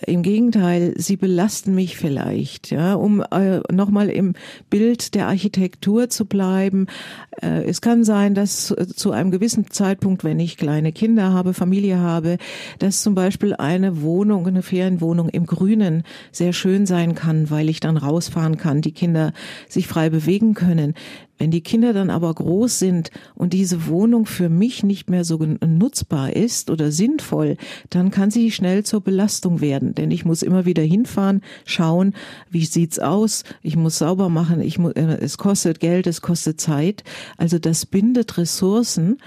Im 0.05 0.21
Gegenteil, 0.21 0.93
sie 0.97 1.17
belasten 1.17 1.73
mich 1.73 1.97
vielleicht. 1.97 2.69
Ja, 2.69 2.93
um 2.93 3.23
äh, 3.31 3.61
nochmal 3.71 4.09
im 4.11 4.35
Bild 4.69 5.15
der 5.15 5.27
Architektur 5.27 6.07
zu 6.07 6.25
bleiben. 6.25 6.85
Äh, 7.41 7.63
es 7.63 7.81
kann 7.81 8.03
sein, 8.03 8.35
dass 8.35 8.67
zu 8.95 9.11
einem 9.13 9.31
gewissen 9.31 9.71
Zeitpunkt, 9.71 10.23
wenn 10.23 10.39
ich 10.39 10.57
kleine 10.57 10.91
Kinder 10.91 11.33
habe, 11.33 11.55
Familie 11.55 11.97
habe, 11.97 12.37
dass 12.77 13.01
zum 13.01 13.15
Beispiel 13.15 13.55
eine 13.55 14.03
Wohnung, 14.03 14.45
eine 14.45 14.61
Ferienwohnung 14.61 15.29
im 15.29 15.47
Grünen 15.47 16.03
sehr 16.31 16.53
schön 16.53 16.85
sein 16.85 17.15
kann, 17.15 17.49
weil 17.49 17.67
ich 17.67 17.79
dann 17.79 17.94
rausfahren 17.97 18.57
kann, 18.57 18.81
die 18.81 18.91
Kinder 18.91 19.33
sich 19.67 19.87
frei 19.87 20.09
bewegen 20.09 20.53
können. 20.53 20.93
Wenn 21.37 21.51
die 21.51 21.61
Kinder 21.61 21.91
dann 21.91 22.09
aber 22.09 22.33
groß 22.33 22.79
sind 22.79 23.11
und 23.33 23.51
diese 23.51 23.87
Wohnung 23.87 24.25
für 24.25 24.47
mich 24.47 24.83
nicht 24.83 25.09
mehr 25.09 25.25
so 25.25 25.37
nutzbar 25.37 26.33
ist 26.33 26.69
oder 26.69 26.91
sinnvoll, 26.91 27.57
dann 27.89 28.09
kann 28.09 28.31
sie 28.31 28.51
schnell 28.51 28.83
zur 28.83 29.01
Belastung 29.01 29.59
werden. 29.59 29.93
Denn 29.95 30.11
ich 30.11 30.23
muss 30.23 30.43
immer 30.43 30.65
wieder 30.65 30.83
hinfahren, 30.83 31.41
schauen, 31.65 32.13
wie 32.49 32.65
sieht's 32.65 32.99
aus. 32.99 33.43
Ich 33.61 33.75
muss 33.75 33.97
sauber 33.97 34.29
machen. 34.29 34.61
Ich 34.61 34.79
muss, 34.79 34.93
äh, 34.93 35.17
es 35.19 35.37
kostet 35.37 35.79
Geld, 35.81 36.07
es 36.07 36.21
kostet 36.21 36.61
Zeit. 36.61 37.03
Also 37.37 37.59
das 37.59 37.85
bindet 37.85 38.37
Ressourcen. 38.37 39.17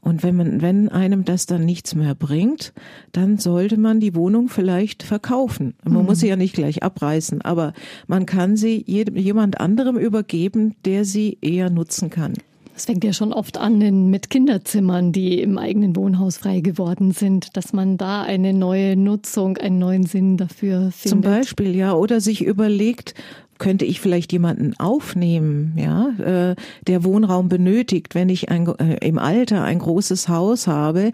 Und 0.00 0.22
wenn 0.22 0.36
man, 0.36 0.62
wenn 0.62 0.88
einem 0.88 1.24
das 1.24 1.46
dann 1.46 1.64
nichts 1.64 1.96
mehr 1.96 2.14
bringt, 2.14 2.72
dann 3.10 3.38
sollte 3.38 3.76
man 3.76 3.98
die 3.98 4.14
Wohnung 4.14 4.48
vielleicht 4.48 5.02
verkaufen. 5.02 5.74
Man 5.82 6.02
mhm. 6.02 6.06
muss 6.06 6.20
sie 6.20 6.28
ja 6.28 6.36
nicht 6.36 6.54
gleich 6.54 6.84
abreißen, 6.84 7.42
aber 7.42 7.72
man 8.06 8.24
kann 8.24 8.56
sie 8.56 8.84
jedem, 8.86 9.16
jemand 9.16 9.60
anderem 9.60 9.96
übergeben, 9.96 10.76
der 10.84 11.04
sie 11.04 11.38
eher 11.56 11.70
nutzen 11.70 12.10
kann. 12.10 12.34
Es 12.76 12.84
fängt 12.84 13.04
ja 13.04 13.14
schon 13.14 13.32
oft 13.32 13.56
an 13.56 14.10
mit 14.10 14.28
Kinderzimmern, 14.28 15.10
die 15.10 15.40
im 15.40 15.56
eigenen 15.56 15.96
Wohnhaus 15.96 16.36
frei 16.36 16.60
geworden 16.60 17.12
sind, 17.12 17.56
dass 17.56 17.72
man 17.72 17.96
da 17.96 18.20
eine 18.20 18.52
neue 18.52 18.96
Nutzung, 18.96 19.56
einen 19.56 19.78
neuen 19.78 20.04
Sinn 20.04 20.36
dafür 20.36 20.90
findet. 20.92 21.08
Zum 21.08 21.20
Beispiel, 21.22 21.74
ja, 21.74 21.94
oder 21.94 22.20
sich 22.20 22.44
überlegt, 22.44 23.14
könnte 23.58 23.84
ich 23.84 24.00
vielleicht 24.00 24.32
jemanden 24.32 24.74
aufnehmen, 24.78 25.74
ja, 25.76 26.08
äh, 26.18 26.56
der 26.86 27.04
Wohnraum 27.04 27.48
benötigt, 27.48 28.14
wenn 28.14 28.28
ich 28.28 28.50
ein, 28.50 28.66
äh, 28.78 28.96
im 29.06 29.18
Alter 29.18 29.62
ein 29.64 29.78
großes 29.78 30.28
Haus 30.28 30.66
habe, 30.66 31.12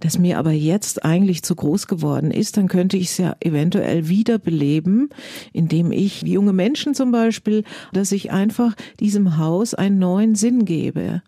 das 0.00 0.18
mir 0.18 0.38
aber 0.38 0.52
jetzt 0.52 1.04
eigentlich 1.04 1.42
zu 1.42 1.54
groß 1.54 1.86
geworden 1.86 2.30
ist, 2.30 2.56
dann 2.56 2.68
könnte 2.68 2.96
ich 2.96 3.06
es 3.06 3.18
ja 3.18 3.36
eventuell 3.40 4.08
wiederbeleben, 4.08 5.10
indem 5.52 5.92
ich, 5.92 6.22
junge 6.22 6.52
Menschen 6.52 6.94
zum 6.94 7.12
Beispiel, 7.12 7.64
dass 7.92 8.12
ich 8.12 8.32
einfach 8.32 8.74
diesem 9.00 9.38
Haus 9.38 9.74
einen 9.74 9.98
neuen 9.98 10.34
Sinn 10.34 10.64
gebe. 10.64 11.22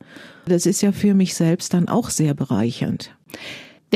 Das 0.46 0.66
ist 0.66 0.80
ja 0.82 0.92
für 0.92 1.14
mich 1.14 1.34
selbst 1.34 1.74
dann 1.74 1.88
auch 1.88 2.10
sehr 2.10 2.34
bereichernd. 2.34 3.10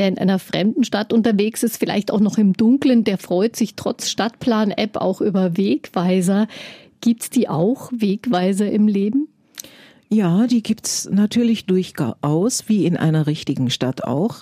Wer 0.01 0.07
in 0.07 0.17
einer 0.17 0.39
fremden 0.39 0.83
Stadt 0.83 1.13
unterwegs 1.13 1.61
ist, 1.61 1.77
vielleicht 1.77 2.09
auch 2.09 2.21
noch 2.21 2.39
im 2.39 2.53
Dunkeln, 2.53 3.03
der 3.03 3.19
freut 3.19 3.55
sich 3.55 3.75
trotz 3.75 4.09
Stadtplan-App 4.09 4.97
auch 4.97 5.21
über 5.21 5.57
Wegweiser. 5.57 6.47
Gibt's 7.01 7.29
die 7.29 7.47
auch, 7.47 7.91
Wegweiser 7.91 8.71
im 8.71 8.87
Leben? 8.87 9.27
Ja, 10.09 10.47
die 10.47 10.63
gibt's 10.63 11.07
natürlich 11.11 11.67
durchaus, 11.67 12.67
wie 12.67 12.87
in 12.87 12.97
einer 12.97 13.27
richtigen 13.27 13.69
Stadt 13.69 14.03
auch. 14.03 14.37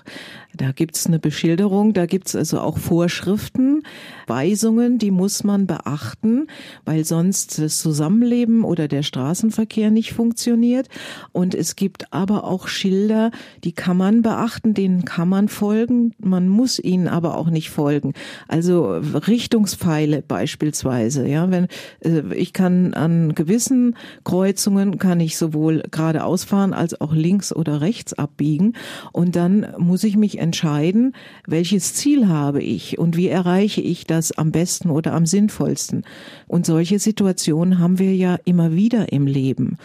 Da 0.56 0.72
gibt's 0.72 1.06
eine 1.06 1.20
Beschilderung, 1.20 1.94
da 1.94 2.08
gibt's 2.08 2.36
also 2.36 2.60
auch 2.60 2.80
Vorschriften, 2.80 3.84
Weisungen, 4.26 4.98
die 4.98 5.12
muss 5.12 5.44
man 5.44 5.68
beachten, 5.68 6.48
weil 6.86 7.06
sonst 7.06 7.60
das 7.60 7.78
Zusammenleben 7.78 8.64
oder 8.64 8.88
der 8.88 9.04
Straßenverkehr 9.04 9.92
nicht 9.92 10.14
funktioniert. 10.14 10.88
Und 11.34 11.54
es 11.54 11.76
gibt 11.76 12.12
aber 12.12 12.46
auch 12.46 12.68
Schilder, 12.68 13.30
die 13.64 13.74
kann 13.74 13.98
man 13.98 14.24
beachten, 14.24 14.74
denen 14.74 15.06
kann 15.06 15.30
man 15.30 15.50
folgen, 15.50 16.14
man 16.18 16.50
muss 16.50 16.80
ihnen 16.80 17.08
aber 17.08 17.38
auch 17.38 17.52
nicht 17.52 17.70
folgen. 17.70 18.14
Also 18.48 18.94
Richtungspfeile 18.94 20.24
beispielsweise, 20.24 21.28
ja, 21.28 21.52
wenn 21.52 21.68
äh, 22.00 22.34
ich 22.34 22.54
kann 22.54 22.96
an 22.96 23.36
gewissen 23.36 23.96
Kreuzungen 24.24 24.98
kann 24.98 25.20
ich 25.20 25.38
sowohl 25.38 25.84
geradeaus 25.92 26.44
fahren 26.44 26.74
als 26.74 27.00
auch 27.00 27.14
links 27.14 27.54
oder 27.54 27.82
rechts 27.82 28.14
abbiegen 28.14 28.74
und 29.12 29.36
dann 29.36 29.68
muss 29.78 30.04
ich 30.04 30.18
mich 30.18 30.38
entscheiden, 30.39 31.13
welches 31.45 31.93
Ziel 31.93 32.28
habe 32.28 32.62
ich 32.62 32.97
und 32.97 33.15
wie 33.15 33.28
erreiche 33.28 33.82
ich 33.82 34.06
das 34.06 34.32
am 34.32 34.52
besten 34.52 34.89
oder 34.89 35.13
am 35.13 35.25
sinnvollsten. 35.25 36.06
Und 36.47 36.65
solche 36.65 36.99
Situationen 36.99 37.80
haben 37.80 37.99
wir 37.99 38.15
ja 38.15 38.38
immer 38.45 38.73
wieder 38.73 39.12
im 39.12 39.28
Leben, 39.28 39.78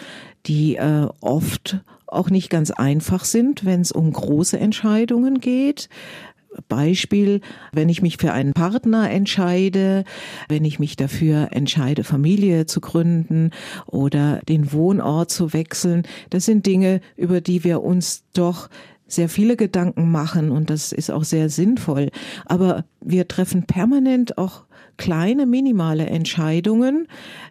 die 0.47 0.77
äh, 0.77 1.09
oft 1.21 1.81
auch 2.07 2.31
nicht 2.31 2.49
ganz 2.49 2.71
einfach 2.71 3.25
sind, 3.25 3.65
wenn 3.65 3.81
es 3.81 3.93
um 3.93 4.13
große 4.13 4.59
Entscheidungen 4.59 5.41
geht. 5.41 5.89
Beispiel, 6.69 7.41
wenn 7.73 7.89
ich 7.89 8.03
mich 8.03 8.17
für 8.17 8.33
einen 8.33 8.53
Partner 8.53 9.11
entscheide, 9.11 10.05
wenn 10.49 10.65
ich 10.65 10.79
mich 10.79 10.97
dafür 10.97 11.49
entscheide, 11.51 12.05
Familie 12.05 12.67
zu 12.67 12.81
gründen 12.81 13.51
oder 13.87 14.41
den 14.49 14.73
Wohnort 14.73 15.31
zu 15.31 15.53
wechseln, 15.53 16.05
das 16.31 16.45
sind 16.45 16.67
Dinge, 16.67 17.01
über 17.17 17.41
die 17.41 17.65
wir 17.65 17.83
uns 17.83 18.25
doch 18.35 18.69
sehr 19.15 19.29
viele 19.29 19.57
Gedanken 19.57 20.11
machen 20.11 20.51
und 20.51 20.71
das 20.71 20.93
ist 20.93 21.11
auch 21.11 21.25
sehr 21.25 21.49
sinnvoll. 21.49 22.11
Aber 22.47 22.85
wir 23.01 23.29
treffen 23.29 23.65
permanent 23.65 24.39
auch 24.39 24.65
kleine, 24.97 25.47
minimale 25.47 26.07
Entscheidungen. 26.07 27.07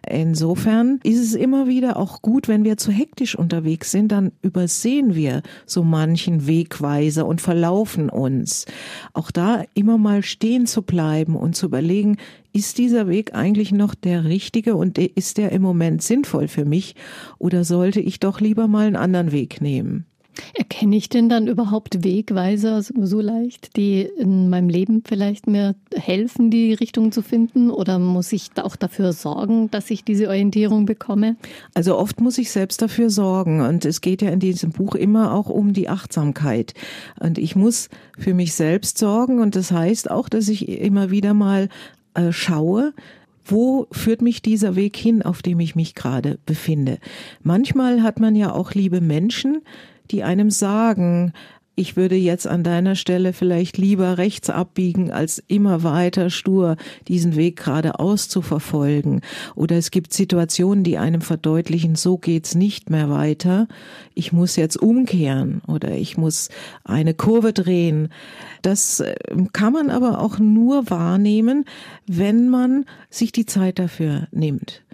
Insofern 0.08 1.00
ist 1.02 1.20
es 1.20 1.34
immer 1.34 1.66
wieder 1.66 1.96
auch 1.96 2.22
gut, 2.22 2.48
wenn 2.48 2.64
wir 2.64 2.76
zu 2.76 2.90
hektisch 2.90 3.36
unterwegs 3.36 3.90
sind, 3.90 4.12
dann 4.12 4.32
übersehen 4.42 5.14
wir 5.14 5.42
so 5.66 5.82
manchen 5.82 6.46
Wegweiser 6.46 7.26
und 7.26 7.40
verlaufen 7.40 8.08
uns. 8.08 8.66
Auch 9.12 9.30
da 9.30 9.64
immer 9.74 9.98
mal 9.98 10.22
stehen 10.22 10.66
zu 10.66 10.82
bleiben 10.82 11.36
und 11.36 11.54
zu 11.54 11.66
überlegen, 11.66 12.16
ist 12.52 12.78
dieser 12.78 13.08
Weg 13.08 13.34
eigentlich 13.34 13.72
noch 13.72 13.94
der 13.94 14.24
richtige 14.24 14.76
und 14.76 14.96
ist 14.98 15.38
der 15.38 15.52
im 15.52 15.62
Moment 15.62 16.02
sinnvoll 16.02 16.48
für 16.48 16.64
mich 16.64 16.94
oder 17.38 17.64
sollte 17.64 18.00
ich 18.00 18.20
doch 18.20 18.40
lieber 18.40 18.68
mal 18.68 18.86
einen 18.86 18.96
anderen 18.96 19.32
Weg 19.32 19.60
nehmen? 19.60 20.06
Erkenne 20.54 20.96
ich 20.96 21.08
denn 21.08 21.28
dann 21.28 21.46
überhaupt 21.46 22.04
Wegweiser 22.04 22.82
so 22.82 23.20
leicht, 23.20 23.76
die 23.76 24.02
in 24.02 24.48
meinem 24.48 24.68
Leben 24.68 25.02
vielleicht 25.06 25.46
mir 25.46 25.74
helfen, 25.94 26.50
die 26.50 26.74
Richtung 26.74 27.12
zu 27.12 27.22
finden? 27.22 27.70
Oder 27.70 27.98
muss 27.98 28.32
ich 28.32 28.50
auch 28.56 28.76
dafür 28.76 29.12
sorgen, 29.12 29.70
dass 29.70 29.90
ich 29.90 30.04
diese 30.04 30.28
Orientierung 30.28 30.86
bekomme? 30.86 31.36
Also 31.74 31.96
oft 31.96 32.20
muss 32.20 32.38
ich 32.38 32.50
selbst 32.50 32.82
dafür 32.82 33.10
sorgen. 33.10 33.60
Und 33.60 33.84
es 33.84 34.00
geht 34.00 34.22
ja 34.22 34.30
in 34.30 34.40
diesem 34.40 34.70
Buch 34.70 34.94
immer 34.94 35.34
auch 35.34 35.48
um 35.48 35.72
die 35.72 35.88
Achtsamkeit. 35.88 36.74
Und 37.20 37.38
ich 37.38 37.56
muss 37.56 37.88
für 38.18 38.34
mich 38.34 38.54
selbst 38.54 38.98
sorgen. 38.98 39.40
Und 39.40 39.56
das 39.56 39.72
heißt 39.72 40.10
auch, 40.10 40.28
dass 40.28 40.48
ich 40.48 40.68
immer 40.68 41.10
wieder 41.10 41.34
mal 41.34 41.68
äh, 42.14 42.32
schaue, 42.32 42.92
wo 43.44 43.86
führt 43.92 44.22
mich 44.22 44.42
dieser 44.42 44.74
Weg 44.74 44.96
hin, 44.96 45.22
auf 45.22 45.42
dem 45.42 45.60
ich 45.60 45.76
mich 45.76 45.94
gerade 45.94 46.38
befinde. 46.46 46.98
Manchmal 47.42 48.02
hat 48.02 48.18
man 48.18 48.34
ja 48.34 48.52
auch 48.52 48.72
liebe 48.72 49.00
Menschen, 49.00 49.62
die 50.14 50.22
einem 50.22 50.50
sagen, 50.50 51.32
ich 51.76 51.96
würde 51.96 52.14
jetzt 52.14 52.46
an 52.46 52.62
deiner 52.62 52.94
Stelle 52.94 53.32
vielleicht 53.32 53.78
lieber 53.78 54.16
rechts 54.16 54.48
abbiegen, 54.48 55.10
als 55.10 55.42
immer 55.48 55.82
weiter 55.82 56.30
stur 56.30 56.76
diesen 57.08 57.34
Weg 57.34 57.64
geradeaus 57.64 58.28
zu 58.28 58.42
verfolgen. 58.42 59.22
Oder 59.56 59.76
es 59.76 59.90
gibt 59.90 60.12
Situationen, 60.12 60.84
die 60.84 60.98
einem 60.98 61.20
verdeutlichen, 61.20 61.96
so 61.96 62.16
geht's 62.16 62.54
nicht 62.54 62.90
mehr 62.90 63.10
weiter. 63.10 63.66
Ich 64.14 64.32
muss 64.32 64.54
jetzt 64.54 64.76
umkehren 64.76 65.62
oder 65.66 65.90
ich 65.96 66.16
muss 66.16 66.48
eine 66.84 67.12
Kurve 67.12 67.52
drehen. 67.52 68.08
Das 68.62 69.00
äh, 69.00 69.16
kann 69.52 69.72
man 69.72 69.90
aber 69.90 70.20
auch 70.20 70.38
nur 70.38 70.88
wahrnehmen, 70.90 71.64
wenn 72.06 72.48
man 72.48 72.84
sich 73.10 73.32
die 73.32 73.46
Zeit 73.46 73.80
dafür 73.80 74.28
nimmt. 74.30 74.84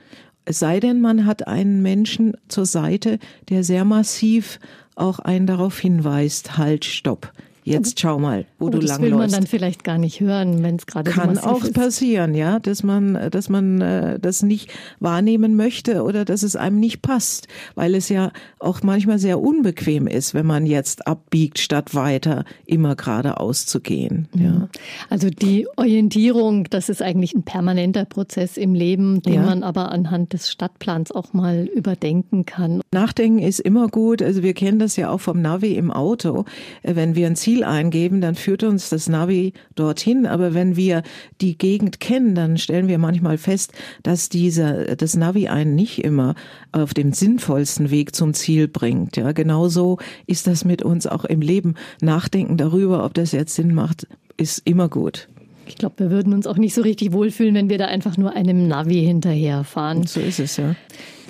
Es 0.46 0.58
sei 0.58 0.80
denn, 0.80 1.00
man 1.00 1.26
hat 1.26 1.46
einen 1.46 1.82
Menschen 1.82 2.36
zur 2.48 2.64
Seite, 2.64 3.18
der 3.50 3.62
sehr 3.62 3.84
massiv 3.84 4.58
auch 4.96 5.18
einen 5.18 5.46
darauf 5.46 5.78
hinweist, 5.78 6.58
halt, 6.58 6.84
stopp. 6.84 7.32
Jetzt 7.64 8.00
schau 8.00 8.18
mal, 8.18 8.46
wo 8.58 8.66
oh, 8.66 8.68
du 8.70 8.78
langläufst. 8.78 8.90
Das 8.90 9.00
will 9.00 9.14
man 9.14 9.30
dann 9.30 9.46
vielleicht 9.46 9.84
gar 9.84 9.98
nicht 9.98 10.20
hören, 10.20 10.62
wenn 10.62 10.76
es 10.76 10.86
gerade 10.86 11.10
Kann 11.10 11.36
so 11.36 11.42
auch 11.42 11.64
ist. 11.64 11.74
passieren, 11.74 12.34
ja, 12.34 12.58
dass 12.58 12.82
man, 12.82 13.30
dass 13.30 13.48
man 13.48 13.80
äh, 13.80 14.18
das 14.18 14.42
nicht 14.42 14.70
wahrnehmen 14.98 15.56
möchte 15.56 16.02
oder 16.02 16.24
dass 16.24 16.42
es 16.42 16.56
einem 16.56 16.80
nicht 16.80 17.02
passt, 17.02 17.48
weil 17.74 17.94
es 17.94 18.08
ja 18.08 18.32
auch 18.58 18.82
manchmal 18.82 19.18
sehr 19.18 19.40
unbequem 19.40 20.06
ist, 20.06 20.34
wenn 20.34 20.46
man 20.46 20.66
jetzt 20.66 21.06
abbiegt, 21.06 21.58
statt 21.58 21.94
weiter 21.94 22.44
immer 22.66 22.96
geradeaus 22.96 23.66
zu 23.66 23.80
gehen. 23.80 24.28
Ja. 24.34 24.50
Mhm. 24.50 24.68
Also 25.08 25.28
die 25.28 25.66
Orientierung, 25.76 26.64
das 26.70 26.88
ist 26.88 27.02
eigentlich 27.02 27.34
ein 27.34 27.42
permanenter 27.42 28.04
Prozess 28.04 28.56
im 28.56 28.74
Leben, 28.74 29.22
den 29.22 29.34
ja. 29.34 29.42
man 29.42 29.62
aber 29.62 29.92
anhand 29.92 30.32
des 30.32 30.50
Stadtplans 30.50 31.12
auch 31.12 31.32
mal 31.32 31.68
überdenken 31.74 32.46
kann. 32.46 32.80
Nachdenken 32.92 33.40
ist 33.40 33.60
immer 33.60 33.88
gut. 33.88 34.22
Also 34.22 34.42
wir 34.42 34.54
kennen 34.54 34.78
das 34.78 34.96
ja 34.96 35.10
auch 35.10 35.20
vom 35.20 35.40
Navi 35.40 35.74
im 35.74 35.90
Auto. 35.90 36.44
Äh, 36.82 36.96
wenn 36.96 37.14
wir 37.14 37.26
ein 37.26 37.36
Ziel 37.36 37.49
Ziel 37.50 37.64
eingeben, 37.64 38.20
dann 38.20 38.36
führt 38.36 38.62
uns 38.62 38.90
das 38.90 39.08
Navi 39.08 39.54
dorthin. 39.74 40.24
Aber 40.24 40.54
wenn 40.54 40.76
wir 40.76 41.02
die 41.40 41.58
Gegend 41.58 41.98
kennen, 41.98 42.36
dann 42.36 42.58
stellen 42.58 42.86
wir 42.86 42.98
manchmal 42.98 43.38
fest, 43.38 43.72
dass 44.04 44.28
dieser, 44.28 44.94
das 44.94 45.16
Navi 45.16 45.48
einen 45.48 45.74
nicht 45.74 46.04
immer 46.04 46.36
auf 46.70 46.94
dem 46.94 47.12
sinnvollsten 47.12 47.90
Weg 47.90 48.14
zum 48.14 48.34
Ziel 48.34 48.68
bringt. 48.68 49.16
Ja, 49.16 49.32
genauso 49.32 49.98
ist 50.26 50.46
das 50.46 50.64
mit 50.64 50.82
uns 50.82 51.08
auch 51.08 51.24
im 51.24 51.40
Leben. 51.40 51.74
Nachdenken 52.00 52.56
darüber, 52.56 53.04
ob 53.04 53.14
das 53.14 53.32
jetzt 53.32 53.56
Sinn 53.56 53.74
macht, 53.74 54.06
ist 54.36 54.62
immer 54.64 54.88
gut. 54.88 55.26
Ich 55.66 55.74
glaube, 55.74 55.98
wir 55.98 56.10
würden 56.10 56.32
uns 56.32 56.46
auch 56.46 56.56
nicht 56.56 56.74
so 56.74 56.82
richtig 56.82 57.12
wohlfühlen, 57.12 57.56
wenn 57.56 57.68
wir 57.68 57.78
da 57.78 57.86
einfach 57.86 58.16
nur 58.16 58.32
einem 58.32 58.68
Navi 58.68 59.02
hinterherfahren. 59.02 60.06
So 60.06 60.20
ist 60.20 60.38
es 60.38 60.56
ja. 60.56 60.76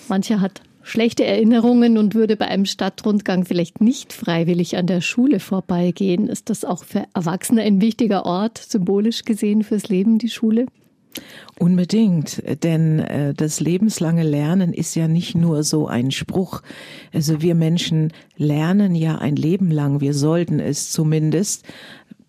Mancher 0.09 0.43
hat 0.43 0.61
schlechte 0.91 1.25
Erinnerungen 1.25 1.97
und 1.99 2.15
würde 2.15 2.37
bei 2.37 2.49
einem 2.49 2.65
Stadtrundgang 2.65 3.45
vielleicht 3.45 3.81
nicht 3.81 4.13
freiwillig 4.13 4.77
an 4.77 4.87
der 4.87 5.01
Schule 5.01 5.41
vorbeigehen. 5.41 6.27
Ist 6.27 6.51
das 6.51 6.65
auch 6.65 6.85
für 6.85 7.05
Erwachsene 7.15 7.63
ein 7.63 7.81
wichtiger 7.81 8.27
Ort, 8.27 8.59
symbolisch 8.59 9.25
gesehen 9.25 9.63
fürs 9.63 9.89
Leben, 9.89 10.19
die 10.19 10.29
Schule? 10.29 10.67
Unbedingt, 11.59 12.43
denn 12.65 13.01
äh, 13.01 13.35
das 13.35 13.61
lebenslange 13.61 14.23
Lernen 14.23 14.73
ist 14.73 14.95
ja 14.95 15.09
nicht 15.09 15.35
nur 15.35 15.63
so 15.63 15.87
ein 15.87 16.11
Spruch. 16.11 16.63
Also 17.13 17.43
wir 17.43 17.55
Menschen 17.55 18.13
lernen 18.37 18.95
ja 18.95 19.19
ein 19.19 19.37
Leben 19.37 19.71
lang, 19.71 20.01
wir 20.01 20.15
sollten 20.15 20.61
es 20.61 20.91
zumindest. 20.91 21.65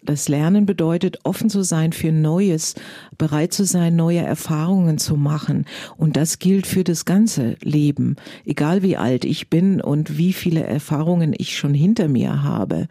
Das 0.03 0.27
Lernen 0.27 0.65
bedeutet, 0.65 1.19
offen 1.23 1.49
zu 1.49 1.63
sein 1.63 1.93
für 1.93 2.11
Neues, 2.11 2.73
bereit 3.21 3.53
zu 3.53 3.65
sein, 3.65 3.95
neue 3.95 4.21
Erfahrungen 4.21 4.97
zu 4.97 5.15
machen. 5.15 5.65
Und 5.95 6.17
das 6.17 6.39
gilt 6.39 6.65
für 6.65 6.83
das 6.83 7.05
ganze 7.05 7.55
Leben, 7.61 8.15
egal 8.45 8.81
wie 8.81 8.97
alt 8.97 9.25
ich 9.25 9.47
bin 9.47 9.79
und 9.79 10.17
wie 10.17 10.33
viele 10.33 10.63
Erfahrungen 10.63 11.35
ich 11.37 11.55
schon 11.55 11.75
hinter 11.75 12.07
mir 12.07 12.41
habe. 12.41 12.87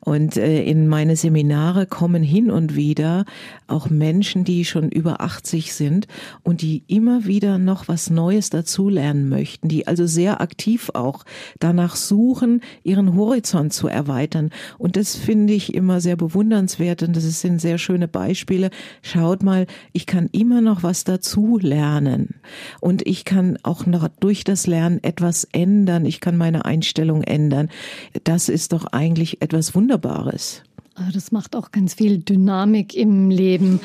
Und 0.00 0.36
äh, 0.36 0.62
in 0.62 0.88
meine 0.88 1.16
Seminare 1.16 1.86
kommen 1.86 2.22
hin 2.22 2.50
und 2.50 2.76
wieder 2.76 3.24
auch 3.66 3.88
Menschen, 3.88 4.44
die 4.44 4.66
schon 4.66 4.90
über 4.90 5.22
80 5.22 5.72
sind 5.72 6.06
und 6.42 6.60
die 6.60 6.82
immer 6.86 7.24
wieder 7.24 7.56
noch 7.56 7.88
was 7.88 8.10
Neues 8.10 8.50
dazulernen 8.50 9.30
möchten, 9.30 9.68
die 9.68 9.86
also 9.86 10.06
sehr 10.06 10.42
aktiv 10.42 10.90
auch 10.92 11.24
danach 11.60 11.96
suchen, 11.96 12.60
ihren 12.84 13.16
Horizont 13.16 13.72
zu 13.72 13.88
erweitern. 13.88 14.50
Und 14.76 14.96
das 14.96 15.16
finde 15.16 15.54
ich 15.54 15.72
immer 15.72 16.02
sehr 16.02 16.16
bewundernswert 16.16 17.02
und 17.02 17.16
das 17.16 17.40
sind 17.40 17.58
sehr 17.58 17.78
schöne 17.78 18.06
Beispiele. 18.06 18.68
Schaut 19.00 19.42
mal, 19.42 19.61
ich 19.92 20.06
kann 20.06 20.28
immer 20.32 20.60
noch 20.60 20.82
was 20.82 21.04
dazu 21.04 21.58
lernen 21.58 22.40
und 22.80 23.06
ich 23.06 23.24
kann 23.24 23.58
auch 23.62 23.86
noch 23.86 24.08
durch 24.20 24.44
das 24.44 24.66
Lernen 24.66 25.02
etwas 25.02 25.44
ändern. 25.52 26.04
Ich 26.04 26.20
kann 26.20 26.36
meine 26.36 26.64
Einstellung 26.64 27.22
ändern. 27.22 27.68
Das 28.24 28.48
ist 28.48 28.72
doch 28.72 28.86
eigentlich 28.86 29.42
etwas 29.42 29.74
Wunderbares. 29.74 30.62
Ah, 30.94 31.10
das 31.12 31.32
macht 31.32 31.56
auch 31.56 31.72
ganz 31.72 31.94
viel 31.94 32.18
Dynamik 32.18 32.94
im 32.94 33.30
Leben 33.30 33.80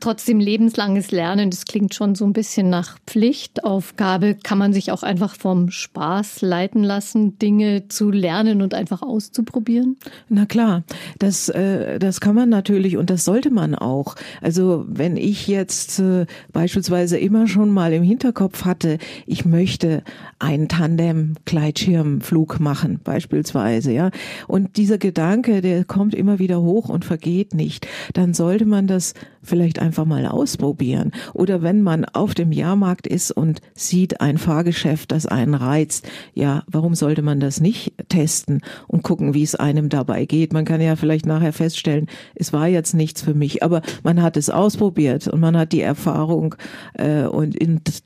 trotzdem 0.00 0.40
lebenslanges 0.40 1.10
Lernen, 1.10 1.50
das 1.50 1.64
klingt 1.64 1.94
schon 1.94 2.14
so 2.14 2.24
ein 2.24 2.32
bisschen 2.32 2.70
nach 2.70 2.98
Pflichtaufgabe. 3.06 4.36
Kann 4.42 4.58
man 4.58 4.72
sich 4.72 4.90
auch 4.90 5.02
einfach 5.02 5.36
vom 5.36 5.70
Spaß 5.70 6.42
leiten 6.42 6.82
lassen, 6.82 7.38
Dinge 7.38 7.88
zu 7.88 8.10
lernen 8.10 8.62
und 8.62 8.74
einfach 8.74 9.02
auszuprobieren? 9.02 9.96
Na 10.28 10.46
klar, 10.46 10.82
das, 11.18 11.48
äh, 11.48 11.98
das 11.98 12.20
kann 12.20 12.34
man 12.34 12.48
natürlich 12.48 12.96
und 12.96 13.10
das 13.10 13.24
sollte 13.24 13.50
man 13.50 13.74
auch. 13.74 14.16
Also 14.42 14.84
wenn 14.88 15.16
ich 15.16 15.46
jetzt 15.46 16.00
äh, 16.00 16.26
beispielsweise 16.52 17.18
immer 17.18 17.46
schon 17.46 17.70
mal 17.70 17.92
im 17.92 18.02
Hinterkopf 18.02 18.64
hatte, 18.64 18.98
ich 19.26 19.44
möchte 19.44 20.02
einen 20.38 20.68
Tandem-Gleitschirmflug 20.68 22.60
machen, 22.60 23.00
beispielsweise, 23.02 23.92
ja, 23.92 24.10
und 24.48 24.76
dieser 24.76 24.98
Gedanke, 24.98 25.60
der 25.60 25.84
kommt 25.84 26.14
immer 26.14 26.35
wieder 26.38 26.60
hoch 26.60 26.88
und 26.88 27.04
vergeht 27.04 27.54
nicht, 27.54 27.86
dann 28.12 28.34
sollte 28.34 28.66
man 28.66 28.86
das 28.86 29.14
vielleicht 29.46 29.78
einfach 29.78 30.04
mal 30.04 30.26
ausprobieren. 30.26 31.12
Oder 31.32 31.62
wenn 31.62 31.82
man 31.82 32.04
auf 32.04 32.34
dem 32.34 32.52
Jahrmarkt 32.52 33.06
ist 33.06 33.30
und 33.30 33.60
sieht 33.74 34.20
ein 34.20 34.38
Fahrgeschäft, 34.38 35.12
das 35.12 35.26
einen 35.26 35.54
reizt, 35.54 36.08
ja, 36.34 36.64
warum 36.66 36.94
sollte 36.94 37.22
man 37.22 37.40
das 37.40 37.60
nicht 37.60 37.94
testen 38.08 38.62
und 38.86 39.02
gucken, 39.02 39.34
wie 39.34 39.42
es 39.42 39.54
einem 39.54 39.88
dabei 39.88 40.24
geht? 40.24 40.52
Man 40.52 40.64
kann 40.64 40.80
ja 40.80 40.96
vielleicht 40.96 41.26
nachher 41.26 41.52
feststellen, 41.52 42.06
es 42.34 42.52
war 42.52 42.68
jetzt 42.68 42.94
nichts 42.94 43.22
für 43.22 43.34
mich, 43.34 43.62
aber 43.62 43.82
man 44.02 44.22
hat 44.22 44.36
es 44.36 44.50
ausprobiert 44.50 45.28
und 45.28 45.40
man 45.40 45.56
hat 45.56 45.72
die 45.72 45.80
Erfahrung 45.80 46.54
äh, 46.94 47.24
und 47.24 47.56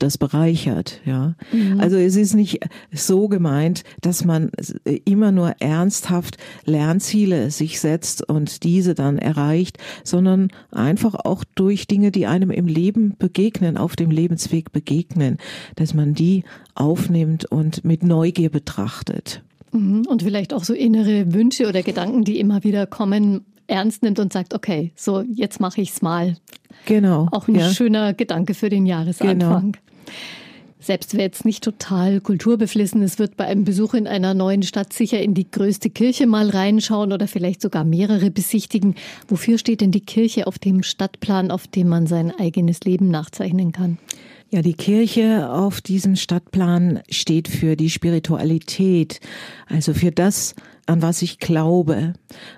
das 0.01 0.17
bereichert. 0.17 1.01
Ja, 1.05 1.35
mhm. 1.51 1.79
also 1.79 1.97
es 1.97 2.15
ist 2.15 2.35
nicht 2.35 2.59
so 2.91 3.27
gemeint, 3.27 3.83
dass 4.01 4.23
man 4.25 4.51
immer 5.05 5.31
nur 5.31 5.55
ernsthaft 5.59 6.37
Lernziele 6.65 7.51
sich 7.51 7.79
setzt 7.79 8.27
und 8.27 8.63
diese 8.63 8.93
dann 8.93 9.17
erreicht, 9.17 9.77
sondern 10.03 10.49
einfach 10.71 11.15
auch 11.15 11.30
durch 11.55 11.87
Dinge, 11.87 12.11
die 12.11 12.25
einem 12.25 12.51
im 12.51 12.67
Leben 12.67 13.15
begegnen, 13.17 13.77
auf 13.77 13.95
dem 13.95 14.11
Lebensweg 14.11 14.71
begegnen, 14.71 15.37
dass 15.75 15.93
man 15.93 16.13
die 16.13 16.43
aufnimmt 16.75 17.45
und 17.45 17.83
mit 17.83 18.03
Neugier 18.03 18.49
betrachtet. 18.49 19.41
Mhm. 19.71 20.05
Und 20.07 20.23
vielleicht 20.23 20.53
auch 20.53 20.63
so 20.63 20.73
innere 20.73 21.33
Wünsche 21.33 21.67
oder 21.67 21.83
Gedanken, 21.83 22.23
die 22.23 22.39
immer 22.39 22.63
wieder 22.63 22.85
kommen, 22.85 23.45
ernst 23.67 24.03
nimmt 24.03 24.19
und 24.19 24.33
sagt, 24.33 24.53
okay, 24.53 24.91
so 24.95 25.21
jetzt 25.21 25.59
mache 25.59 25.81
ich 25.81 25.91
es 25.91 26.01
mal. 26.01 26.37
Genau. 26.85 27.27
Auch 27.31 27.47
ein 27.47 27.55
ja. 27.55 27.69
schöner 27.69 28.13
Gedanke 28.13 28.53
für 28.53 28.69
den 28.69 28.85
Jahresanfang. 28.85 29.71
Genau. 29.71 29.83
Selbst 30.81 31.13
wer 31.13 31.25
jetzt 31.25 31.45
nicht 31.45 31.63
total 31.63 32.21
kulturbeflissen 32.21 33.03
ist, 33.03 33.19
wird 33.19 33.37
bei 33.37 33.45
einem 33.45 33.65
Besuch 33.65 33.93
in 33.93 34.07
einer 34.07 34.33
neuen 34.33 34.63
Stadt 34.63 34.93
sicher 34.93 35.21
in 35.21 35.35
die 35.35 35.49
größte 35.49 35.91
Kirche 35.91 36.25
mal 36.25 36.49
reinschauen 36.49 37.13
oder 37.13 37.27
vielleicht 37.27 37.61
sogar 37.61 37.83
mehrere 37.83 38.31
besichtigen. 38.31 38.95
Wofür 39.27 39.59
steht 39.59 39.81
denn 39.81 39.91
die 39.91 40.01
Kirche 40.01 40.47
auf 40.47 40.57
dem 40.57 40.81
Stadtplan, 40.81 41.51
auf 41.51 41.67
dem 41.67 41.87
man 41.87 42.07
sein 42.07 42.33
eigenes 42.37 42.81
Leben 42.81 43.09
nachzeichnen 43.09 43.71
kann? 43.71 43.99
Ja, 44.49 44.63
die 44.63 44.73
Kirche 44.73 45.51
auf 45.51 45.81
diesem 45.81 46.15
Stadtplan 46.15 47.01
steht 47.09 47.47
für 47.47 47.75
die 47.75 47.91
Spiritualität, 47.91 49.19
also 49.67 49.93
für 49.93 50.11
das, 50.11 50.55
an 50.85 51.01
was 51.01 51.21
ich 51.21 51.39
glaube. 51.39 52.13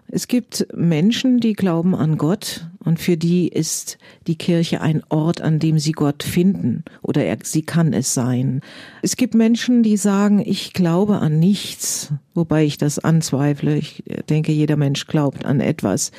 Es 0.08 0.28
gibt 0.28 0.68
Menschen, 0.74 1.40
die 1.40 1.54
glauben 1.54 1.96
an 1.96 2.18
Gott 2.18 2.68
und 2.84 3.00
für 3.00 3.18
die 3.18 3.48
ist 3.48 3.98
die 4.28 4.38
Kirche 4.38 4.82
ein 4.82 5.04
Ort, 5.10 5.42
an 5.42 5.60
dem 5.60 5.80
sie 5.80 5.92
Gott 5.94 6.24
finden 6.24 6.84
oder 7.02 7.24
er, 7.24 7.38
sie 7.44 7.62
kann 7.62 7.94
es 7.94 8.14
sein. 8.14 8.62
Es 9.02 9.16
gibt 9.16 9.36
Menschen, 9.36 9.84
die 9.84 9.98
sagen, 9.98 10.42
ich 10.46 10.74
glaube 10.74 11.20
an 11.20 11.40
nichts, 11.40 12.14
wobei 12.34 12.66
ich 12.66 12.78
das 12.78 13.00
anzweifle. 13.00 13.78
Ich 13.78 14.04
denke, 14.30 14.52
jeder 14.52 14.76
Mensch 14.76 15.08
glaubt 15.08 15.46
an 15.46 15.60
etwas, 15.60 16.12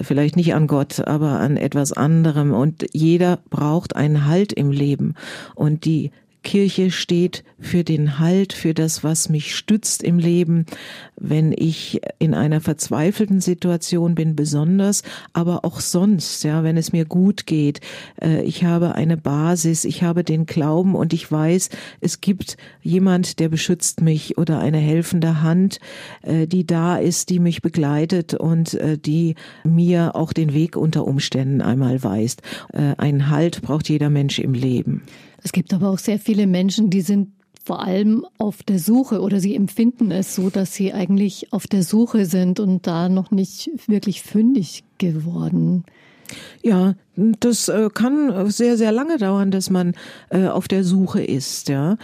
vielleicht 0.00 0.36
nicht 0.36 0.54
an 0.54 0.66
Gott, 0.66 1.00
aber 1.06 1.40
an 1.40 1.56
etwas 1.56 1.92
anderem 1.92 2.52
und 2.52 2.86
jeder 2.92 3.40
braucht 3.50 3.96
einen 3.96 4.26
Halt 4.26 4.52
im 4.52 4.70
Leben 4.70 5.14
und 5.54 5.84
die 5.84 6.10
Kirche 6.46 6.92
steht 6.92 7.42
für 7.58 7.82
den 7.82 8.20
Halt, 8.20 8.52
für 8.52 8.72
das, 8.72 9.02
was 9.02 9.28
mich 9.28 9.56
stützt 9.56 10.04
im 10.04 10.20
Leben, 10.20 10.64
wenn 11.16 11.50
ich 11.50 12.00
in 12.20 12.34
einer 12.34 12.60
verzweifelten 12.60 13.40
Situation 13.40 14.14
bin, 14.14 14.36
besonders, 14.36 15.02
aber 15.32 15.64
auch 15.64 15.80
sonst, 15.80 16.44
ja, 16.44 16.62
wenn 16.62 16.76
es 16.76 16.92
mir 16.92 17.04
gut 17.04 17.46
geht. 17.46 17.80
Äh, 18.22 18.42
ich 18.42 18.62
habe 18.62 18.94
eine 18.94 19.16
Basis, 19.16 19.84
ich 19.84 20.04
habe 20.04 20.22
den 20.22 20.46
Glauben 20.46 20.94
und 20.94 21.12
ich 21.12 21.30
weiß, 21.30 21.68
es 22.00 22.20
gibt 22.20 22.56
jemand, 22.80 23.40
der 23.40 23.48
beschützt 23.48 24.00
mich 24.00 24.38
oder 24.38 24.60
eine 24.60 24.78
helfende 24.78 25.42
Hand, 25.42 25.80
äh, 26.22 26.46
die 26.46 26.64
da 26.64 26.96
ist, 26.96 27.28
die 27.28 27.40
mich 27.40 27.60
begleitet 27.60 28.34
und 28.34 28.74
äh, 28.74 28.96
die 28.96 29.34
mir 29.64 30.14
auch 30.14 30.32
den 30.32 30.54
Weg 30.54 30.76
unter 30.76 31.08
Umständen 31.08 31.60
einmal 31.60 32.04
weist. 32.04 32.42
Ein 32.72 33.30
Halt 33.30 33.62
braucht 33.62 33.88
jeder 33.88 34.10
Mensch 34.10 34.38
im 34.38 34.54
Leben. 34.54 35.02
Es 35.46 35.52
gibt 35.52 35.72
aber 35.72 35.90
auch 35.90 35.98
sehr 35.98 36.18
viele 36.18 36.48
Menschen, 36.48 36.90
die 36.90 37.02
sind 37.02 37.28
vor 37.62 37.80
allem 37.80 38.26
auf 38.36 38.64
der 38.64 38.80
Suche 38.80 39.20
oder 39.20 39.38
sie 39.38 39.54
empfinden 39.54 40.10
es 40.10 40.34
so, 40.34 40.50
dass 40.50 40.74
sie 40.74 40.92
eigentlich 40.92 41.52
auf 41.52 41.68
der 41.68 41.84
Suche 41.84 42.26
sind 42.26 42.58
und 42.58 42.88
da 42.88 43.08
noch 43.08 43.30
nicht 43.30 43.70
wirklich 43.86 44.22
fündig 44.22 44.82
geworden. 44.98 45.84
Ja, 46.64 46.96
das 47.14 47.68
äh, 47.68 47.90
kann 47.94 48.50
sehr, 48.50 48.76
sehr 48.76 48.90
lange 48.90 49.18
dauern, 49.18 49.52
dass 49.52 49.70
man 49.70 49.94
äh, 50.30 50.48
auf 50.48 50.66
der 50.66 50.82
Suche 50.82 51.22
ist. 51.22 51.68
Ja, 51.68 51.96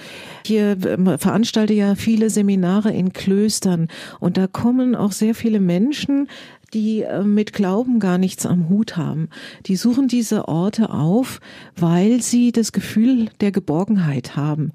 hier 0.47 0.77
ähm, 0.87 1.19
veranstalte 1.19 1.75
ja 1.75 1.97
viele 1.97 2.31
Seminare 2.31 2.93
in 2.93 3.13
Klöstern 3.13 3.89
und 4.21 4.37
da 4.37 4.47
kommen 4.47 4.95
auch 4.95 5.11
sehr 5.11 5.35
viele 5.35 5.59
Menschen, 5.59 6.29
die 6.75 7.03
äh, 7.03 7.23
mit 7.23 7.53
Glauben 7.53 8.01
gar 8.01 8.19
nichts 8.19 8.47
am 8.47 8.69
Hut 8.69 8.97
haben. 8.97 9.29
Die 9.67 9.77
suchen 9.77 10.09
diese 10.09 10.49
Orte 10.49 10.91
auf, 10.91 11.41
weil 11.77 12.23
sie 12.23 12.53
das 12.53 12.73
Gefühl 12.73 13.29
der 13.41 13.53
Geborgenheit 13.53 14.37
haben. 14.37 14.73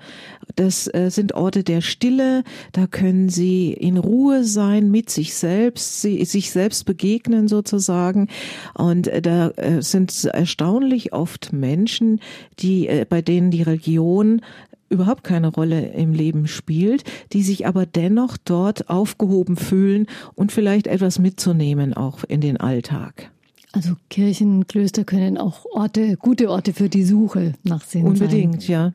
Das 0.55 0.93
äh, 0.93 1.09
sind 1.09 1.33
Orte 1.33 1.63
der 1.63 1.81
Stille, 1.81 2.43
da 2.71 2.87
können 2.87 3.29
sie 3.29 3.73
in 3.73 3.97
Ruhe 3.97 4.43
sein 4.43 4.91
mit 4.91 5.09
sich 5.09 5.33
selbst, 5.33 6.01
sie, 6.01 6.23
sich 6.25 6.51
selbst 6.51 6.85
begegnen 6.85 7.47
sozusagen. 7.47 8.27
Und 8.73 9.07
äh, 9.07 9.21
da 9.21 9.51
sind 9.79 10.25
erstaunlich 10.25 11.13
oft 11.13 11.53
Menschen, 11.53 12.19
die, 12.59 12.89
bei 13.09 13.21
denen 13.21 13.51
die 13.51 13.61
Religion 13.61 14.41
überhaupt 14.89 15.23
keine 15.23 15.47
Rolle 15.47 15.87
im 15.89 16.13
Leben 16.13 16.47
spielt, 16.47 17.03
die 17.33 17.43
sich 17.43 17.67
aber 17.67 17.85
dennoch 17.85 18.37
dort 18.37 18.89
aufgehoben 18.89 19.57
fühlen 19.57 20.07
und 20.35 20.51
vielleicht 20.51 20.87
etwas 20.87 21.19
mitzunehmen 21.19 21.93
auch 21.93 22.23
in 22.23 22.41
den 22.41 22.57
Alltag. 22.57 23.31
Also 23.73 23.95
Kirchen, 24.09 24.67
Klöster 24.67 25.03
können 25.03 25.37
auch 25.37 25.65
Orte, 25.65 26.17
gute 26.17 26.49
Orte 26.49 26.73
für 26.73 26.89
die 26.89 27.03
Suche 27.03 27.53
nach 27.63 27.83
Sinn 27.83 28.05
Unbedingt, 28.05 28.63
sein. 28.63 28.71
ja. 28.71 28.93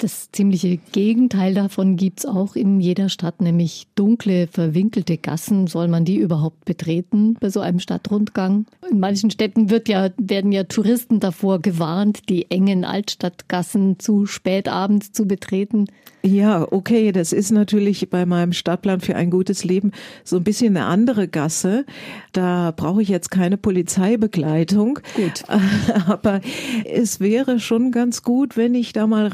Das 0.00 0.32
ziemliche 0.32 0.78
Gegenteil 0.92 1.52
davon 1.52 1.96
gibt's 1.96 2.24
auch 2.24 2.56
in 2.56 2.80
jeder 2.80 3.10
Stadt, 3.10 3.42
nämlich 3.42 3.86
dunkle, 3.96 4.46
verwinkelte 4.46 5.18
Gassen. 5.18 5.66
Soll 5.66 5.88
man 5.88 6.06
die 6.06 6.16
überhaupt 6.16 6.64
betreten 6.64 7.36
bei 7.38 7.50
so 7.50 7.60
einem 7.60 7.80
Stadtrundgang? 7.80 8.64
In 8.90 8.98
manchen 8.98 9.30
Städten 9.30 9.68
wird 9.68 9.90
ja, 9.90 10.08
werden 10.16 10.52
ja 10.52 10.64
Touristen 10.64 11.20
davor 11.20 11.60
gewarnt, 11.60 12.30
die 12.30 12.50
engen 12.50 12.86
Altstadtgassen 12.86 13.98
zu 13.98 14.24
spät 14.24 14.68
abends 14.68 15.12
zu 15.12 15.26
betreten. 15.26 15.84
Ja, 16.22 16.66
okay, 16.70 17.12
das 17.12 17.32
ist 17.32 17.50
natürlich 17.50 18.10
bei 18.10 18.26
meinem 18.26 18.52
Stadtplan 18.52 19.00
für 19.00 19.16
ein 19.16 19.30
gutes 19.30 19.64
Leben 19.64 19.92
so 20.22 20.36
ein 20.36 20.44
bisschen 20.44 20.76
eine 20.76 20.86
andere 20.86 21.28
Gasse. 21.28 21.86
Da 22.32 22.72
brauche 22.76 23.00
ich 23.00 23.08
jetzt 23.08 23.30
keine 23.30 23.56
Polizeibegleitung. 23.56 24.98
Gut. 25.14 25.44
Aber 26.06 26.40
es 26.84 27.20
wäre 27.20 27.58
schon 27.58 27.90
ganz 27.90 28.22
gut, 28.22 28.56
wenn 28.58 28.74
ich 28.74 28.92
da 28.92 29.06
mal 29.06 29.28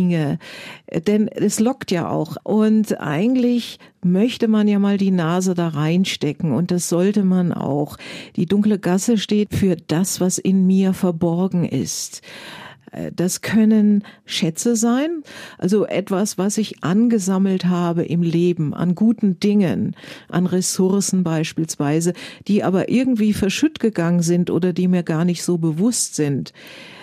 reinginge. 0.00 0.38
Denn 1.06 1.28
es 1.28 1.60
lockt 1.60 1.90
ja 1.90 2.08
auch. 2.08 2.36
Und 2.42 3.00
eigentlich 3.00 3.78
möchte 4.02 4.48
man 4.48 4.68
ja 4.68 4.78
mal 4.78 4.96
die 4.96 5.10
Nase 5.10 5.54
da 5.54 5.68
reinstecken 5.68 6.52
und 6.52 6.70
das 6.70 6.88
sollte 6.88 7.24
man 7.24 7.52
auch. 7.52 7.96
Die 8.36 8.46
dunkle 8.46 8.78
Gasse 8.78 9.18
steht 9.18 9.54
für 9.54 9.76
das, 9.76 10.20
was 10.20 10.38
in 10.38 10.66
mir 10.66 10.94
verborgen 10.94 11.64
ist. 11.64 12.22
Äh, 12.92 13.12
das 13.14 13.42
können 13.42 14.04
Schätze 14.24 14.74
sein, 14.74 15.22
also 15.58 15.86
etwas, 15.86 16.38
was 16.38 16.56
ich 16.56 16.82
angesammelt 16.82 17.66
habe 17.66 18.04
im 18.04 18.22
Leben, 18.22 18.72
an 18.72 18.94
guten 18.94 19.38
Dingen, 19.38 19.94
an 20.28 20.46
Ressourcen 20.46 21.22
beispielsweise, 21.22 22.14
die 22.48 22.64
aber 22.64 22.88
irgendwie 22.88 23.34
verschütt 23.34 23.80
gegangen 23.80 24.22
sind 24.22 24.50
oder 24.50 24.72
die 24.72 24.88
mir 24.88 25.02
gar 25.02 25.26
nicht 25.26 25.42
so 25.42 25.58
bewusst 25.58 26.14
sind. 26.14 26.54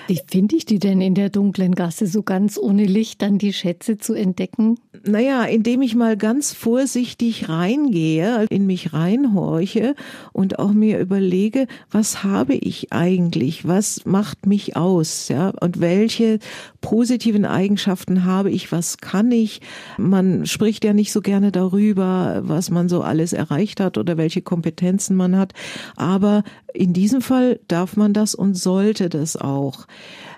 Wie 0.08 0.22
finde 0.26 0.56
ich 0.56 0.65
die 0.65 0.80
denn 0.80 1.02
in 1.02 1.15
der 1.15 1.30
dunklen 1.30 1.76
Gasse, 1.76 2.08
so 2.08 2.24
ganz 2.24 2.58
ohne 2.58 2.86
Licht 2.86 3.22
dann 3.22 3.38
die 3.38 3.52
Schätze 3.52 3.98
zu 3.98 4.13
entdecken? 4.13 4.80
Naja, 5.06 5.43
indem 5.43 5.82
ich 5.82 5.96
mal 5.96 6.15
ganz 6.15 6.54
vorsichtig 6.54 7.50
reingehe, 7.50 8.46
in 8.50 8.65
mich 8.65 8.93
reinhorche 8.93 9.96
und 10.32 10.60
auch 10.60 10.72
mir 10.72 11.00
überlege, 11.00 11.67
was 11.91 12.24
habe 12.24 12.56
ich 12.56 12.93
eigentlich? 12.93 13.67
Was 13.67 14.06
macht 14.06 14.46
mich 14.46 14.78
aus? 14.78 15.28
Ja, 15.28 15.52
und 15.60 15.82
welche 15.82 16.39
positiven 16.80 17.43
Eigenschaften 17.43 18.24
habe 18.24 18.50
ich? 18.50 18.72
Was 18.72 19.00
kann 19.00 19.30
ich? 19.32 19.60
Man 19.98 20.46
spricht 20.46 20.86
ja 20.86 20.93
nicht 20.93 21.12
so 21.12 21.20
gerne 21.20 21.52
darüber, 21.52 22.41
was 22.43 22.70
man 22.70 22.88
so 22.88 23.02
alles 23.02 23.34
erreicht 23.34 23.82
hat 23.82 23.98
oder 23.98 24.15
welche 24.15 24.41
Kompetenzen 24.41 25.17
man 25.17 25.36
hat. 25.36 25.54
Aber 25.98 26.43
in 26.74 26.93
diesem 26.93 27.22
Fall 27.22 27.60
darf 27.67 27.98
man 27.98 28.13
das 28.13 28.36
und 28.36 28.56
sollte 28.56 29.10
das 29.10 29.36
auch. 29.36 29.86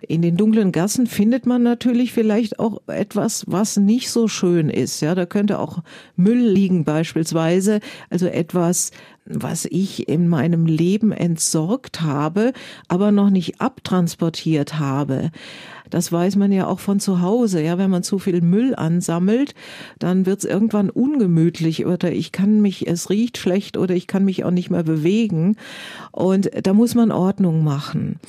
In 0.08 0.22
den 0.22 0.38
dunklen 0.38 0.72
Gassen 0.72 1.08
findet 1.08 1.46
man 1.46 1.62
natürlich 1.62 2.14
vielleicht 2.14 2.60
auch 2.60 2.82
etwas, 2.88 3.44
was 3.48 3.78
nicht 3.78 4.10
so 4.10 4.28
schön 4.28 4.70
ist. 4.70 5.02
Ja, 5.02 5.14
da 5.14 5.26
könnte 5.26 5.60
auch 5.60 5.80
Müll 6.16 6.40
liegen 6.40 6.86
beispielsweise. 6.86 7.82
Also 8.10 8.28
etwas, 8.28 8.92
was 9.26 9.66
ich 9.66 10.08
in 10.08 10.28
meinem 10.28 10.66
Leben 10.66 11.12
entsorgt 11.12 12.02
habe, 12.02 12.54
aber 12.88 13.12
noch 13.12 13.30
nicht 13.30 13.60
abtransportiert 13.60 14.80
habe. 14.80 15.32
Das 15.90 16.12
weiß 16.12 16.36
man 16.36 16.52
ja 16.52 16.68
auch 16.68 16.80
von 16.80 17.00
zu 17.00 17.22
Hause. 17.22 17.62
Ja, 17.62 17.78
wenn 17.78 17.90
man 17.90 18.04
zu 18.04 18.20
viel 18.20 18.42
Müll 18.42 18.76
ansammelt, 18.76 19.54
dann 19.98 20.26
wird 20.26 20.40
es 20.40 20.46
irgendwann 20.46 20.90
ungemütlich 20.90 21.86
oder 21.86 22.12
ich 22.12 22.32
kann 22.32 22.62
mich, 22.62 22.88
es 22.88 23.10
riecht 23.10 23.38
schlecht 23.38 23.76
oder 23.76 23.96
ich 23.96 24.08
kann 24.08 24.24
mich 24.24 24.44
auch 24.44 24.52
nicht 24.52 24.70
mehr 24.70 24.84
bewegen. 24.84 25.58
Und 26.12 26.50
da 26.64 26.74
muss 26.74 26.96
man 26.96 27.12
Ordnung 27.12 27.64
machen. 27.64 28.20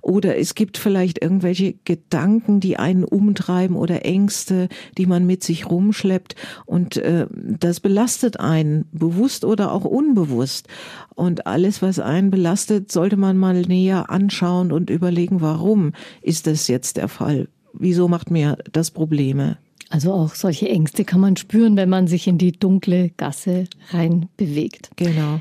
Oder 0.00 0.36
es 0.36 0.54
gibt 0.54 0.78
vielleicht 0.78 1.22
irgendwelche 1.22 1.74
Gedanken, 1.84 2.60
die 2.60 2.76
einen 2.76 3.04
umtreiben 3.04 3.76
oder 3.76 4.04
Ängste, 4.04 4.68
die 4.96 5.06
man 5.06 5.26
mit 5.26 5.42
sich 5.42 5.68
rumschleppt. 5.68 6.34
Und 6.66 6.96
äh, 6.96 7.26
das 7.32 7.80
belastet 7.80 8.40
einen, 8.40 8.86
bewusst 8.92 9.44
oder 9.44 9.72
auch 9.72 9.84
unbewusst. 9.84 10.68
Und 11.14 11.46
alles, 11.46 11.82
was 11.82 11.98
einen 11.98 12.30
belastet, 12.30 12.92
sollte 12.92 13.16
man 13.16 13.36
mal 13.36 13.62
näher 13.62 14.10
anschauen 14.10 14.72
und 14.72 14.90
überlegen, 14.90 15.40
warum 15.40 15.92
ist 16.22 16.46
das 16.46 16.68
jetzt 16.68 16.96
der 16.96 17.08
Fall? 17.08 17.48
Wieso 17.72 18.08
macht 18.08 18.30
mir 18.30 18.58
das 18.72 18.90
Probleme? 18.90 19.58
Also 19.90 20.12
auch 20.12 20.34
solche 20.34 20.68
Ängste 20.68 21.04
kann 21.04 21.20
man 21.20 21.36
spüren, 21.36 21.76
wenn 21.76 21.88
man 21.88 22.06
sich 22.06 22.26
in 22.26 22.38
die 22.38 22.52
dunkle 22.52 23.10
Gasse 23.16 23.64
rein 23.90 24.28
bewegt. 24.36 24.90
Genau. 24.96 25.40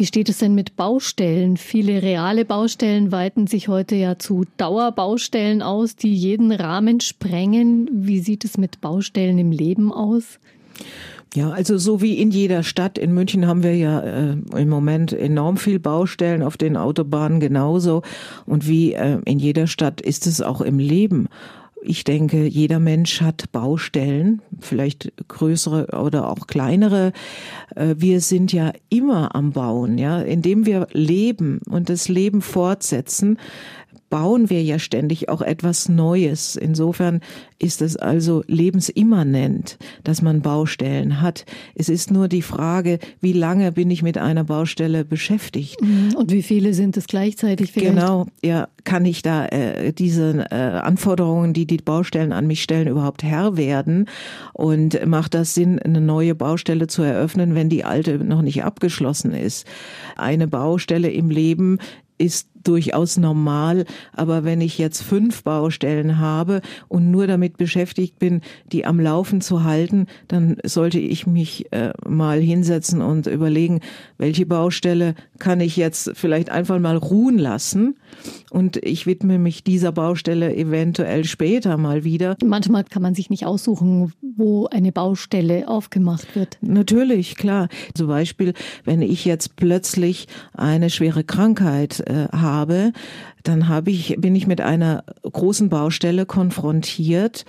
Wie 0.00 0.06
steht 0.06 0.30
es 0.30 0.38
denn 0.38 0.54
mit 0.54 0.76
Baustellen? 0.76 1.58
Viele 1.58 2.00
reale 2.00 2.46
Baustellen 2.46 3.12
weiten 3.12 3.46
sich 3.46 3.68
heute 3.68 3.96
ja 3.96 4.18
zu 4.18 4.46
Dauerbaustellen 4.56 5.60
aus, 5.60 5.94
die 5.94 6.14
jeden 6.14 6.52
Rahmen 6.52 7.00
sprengen. 7.00 7.86
Wie 7.92 8.20
sieht 8.20 8.46
es 8.46 8.56
mit 8.56 8.80
Baustellen 8.80 9.36
im 9.36 9.52
Leben 9.52 9.92
aus? 9.92 10.38
Ja, 11.34 11.50
also 11.50 11.76
so 11.76 12.00
wie 12.00 12.14
in 12.14 12.30
jeder 12.30 12.62
Stadt. 12.62 12.96
In 12.96 13.12
München 13.12 13.46
haben 13.46 13.62
wir 13.62 13.76
ja 13.76 14.00
äh, 14.00 14.36
im 14.56 14.70
Moment 14.70 15.12
enorm 15.12 15.58
viel 15.58 15.78
Baustellen, 15.78 16.42
auf 16.42 16.56
den 16.56 16.78
Autobahnen 16.78 17.38
genauso. 17.38 18.00
Und 18.46 18.66
wie 18.66 18.94
äh, 18.94 19.18
in 19.26 19.38
jeder 19.38 19.66
Stadt 19.66 20.00
ist 20.00 20.26
es 20.26 20.40
auch 20.40 20.62
im 20.62 20.78
Leben. 20.78 21.28
Ich 21.82 22.04
denke, 22.04 22.46
jeder 22.46 22.78
Mensch 22.78 23.22
hat 23.22 23.52
Baustellen, 23.52 24.42
vielleicht 24.60 25.12
größere 25.28 25.98
oder 25.98 26.28
auch 26.28 26.46
kleinere. 26.46 27.12
Äh, 27.74 27.94
wir 27.96 28.20
sind 28.20 28.52
ja 28.52 28.72
immer 28.90 29.34
am 29.34 29.52
Bauen, 29.52 29.96
ja, 29.96 30.20
indem 30.20 30.66
wir 30.66 30.88
leben 30.92 31.60
und 31.68 31.88
das 31.88 32.08
Leben 32.08 32.42
fortsetzen, 32.42 33.38
bauen 34.10 34.50
wir 34.50 34.62
ja 34.62 34.78
ständig 34.78 35.28
auch 35.28 35.40
etwas 35.40 35.88
Neues. 35.88 36.56
Insofern 36.56 37.20
ist 37.58 37.80
es 37.80 37.96
also 37.96 38.42
lebensimmanent, 38.48 39.78
dass 40.02 40.20
man 40.20 40.42
Baustellen 40.42 41.20
hat. 41.20 41.46
Es 41.74 41.88
ist 41.88 42.10
nur 42.10 42.26
die 42.26 42.42
Frage, 42.42 42.98
wie 43.20 43.32
lange 43.32 43.72
bin 43.72 43.90
ich 43.90 44.02
mit 44.02 44.18
einer 44.18 44.44
Baustelle 44.44 45.04
beschäftigt? 45.04 45.80
Mhm. 45.80 46.16
Und 46.16 46.32
wie 46.32 46.42
viele 46.42 46.74
sind 46.74 46.96
es 46.96 47.06
gleichzeitig 47.06 47.72
vielleicht? 47.72 47.94
Genau, 47.94 48.26
ja, 48.42 48.68
kann 48.84 49.04
ich 49.04 49.22
da 49.22 49.46
äh, 49.46 49.92
diese 49.92 50.46
äh, 50.50 50.54
Anforderungen, 50.54 51.52
die 51.52 51.66
die 51.66 51.78
Baustellen 51.78 52.32
an 52.32 52.46
mich 52.46 52.62
stellen, 52.62 52.88
überhaupt 52.88 53.22
Herr 53.22 53.56
werden? 53.56 54.06
Und 54.52 55.06
macht 55.06 55.34
das 55.34 55.54
Sinn, 55.54 55.78
eine 55.78 56.00
neue 56.00 56.34
Baustelle 56.34 56.88
zu 56.88 57.02
eröffnen, 57.02 57.54
wenn 57.54 57.68
die 57.68 57.84
alte 57.84 58.18
noch 58.18 58.42
nicht 58.42 58.64
abgeschlossen 58.64 59.32
ist? 59.32 59.66
Eine 60.16 60.48
Baustelle 60.48 61.10
im 61.10 61.30
Leben 61.30 61.78
ist 62.20 62.49
durchaus 62.64 63.16
normal. 63.16 63.84
Aber 64.12 64.44
wenn 64.44 64.60
ich 64.60 64.78
jetzt 64.78 65.02
fünf 65.02 65.42
Baustellen 65.42 66.18
habe 66.18 66.60
und 66.88 67.10
nur 67.10 67.26
damit 67.26 67.56
beschäftigt 67.56 68.18
bin, 68.18 68.40
die 68.72 68.84
am 68.84 69.00
Laufen 69.00 69.40
zu 69.40 69.64
halten, 69.64 70.06
dann 70.28 70.56
sollte 70.64 70.98
ich 70.98 71.26
mich 71.26 71.72
äh, 71.72 71.92
mal 72.06 72.40
hinsetzen 72.40 73.02
und 73.02 73.26
überlegen, 73.26 73.80
welche 74.18 74.46
Baustelle 74.46 75.14
kann 75.38 75.60
ich 75.60 75.76
jetzt 75.76 76.12
vielleicht 76.14 76.50
einfach 76.50 76.78
mal 76.78 76.96
ruhen 76.96 77.38
lassen 77.38 77.96
und 78.50 78.76
ich 78.84 79.06
widme 79.06 79.38
mich 79.38 79.64
dieser 79.64 79.92
Baustelle 79.92 80.54
eventuell 80.54 81.24
später 81.24 81.76
mal 81.76 82.04
wieder. 82.04 82.36
Manchmal 82.44 82.84
kann 82.84 83.02
man 83.02 83.14
sich 83.14 83.30
nicht 83.30 83.46
aussuchen, 83.46 84.12
wo 84.36 84.66
eine 84.66 84.92
Baustelle 84.92 85.68
aufgemacht 85.68 86.34
wird. 86.34 86.58
Natürlich, 86.60 87.36
klar. 87.36 87.68
Zum 87.94 88.08
Beispiel, 88.08 88.54
wenn 88.84 89.02
ich 89.02 89.24
jetzt 89.24 89.56
plötzlich 89.56 90.26
eine 90.52 90.90
schwere 90.90 91.24
Krankheit 91.24 92.00
äh, 92.00 92.28
habe, 92.32 92.49
dann 93.42 93.68
habe 93.68 93.90
ich, 93.90 94.16
bin 94.18 94.34
ich 94.34 94.46
mit 94.46 94.60
einer 94.60 95.04
großen 95.22 95.68
Baustelle 95.68 96.26
konfrontiert 96.26 97.44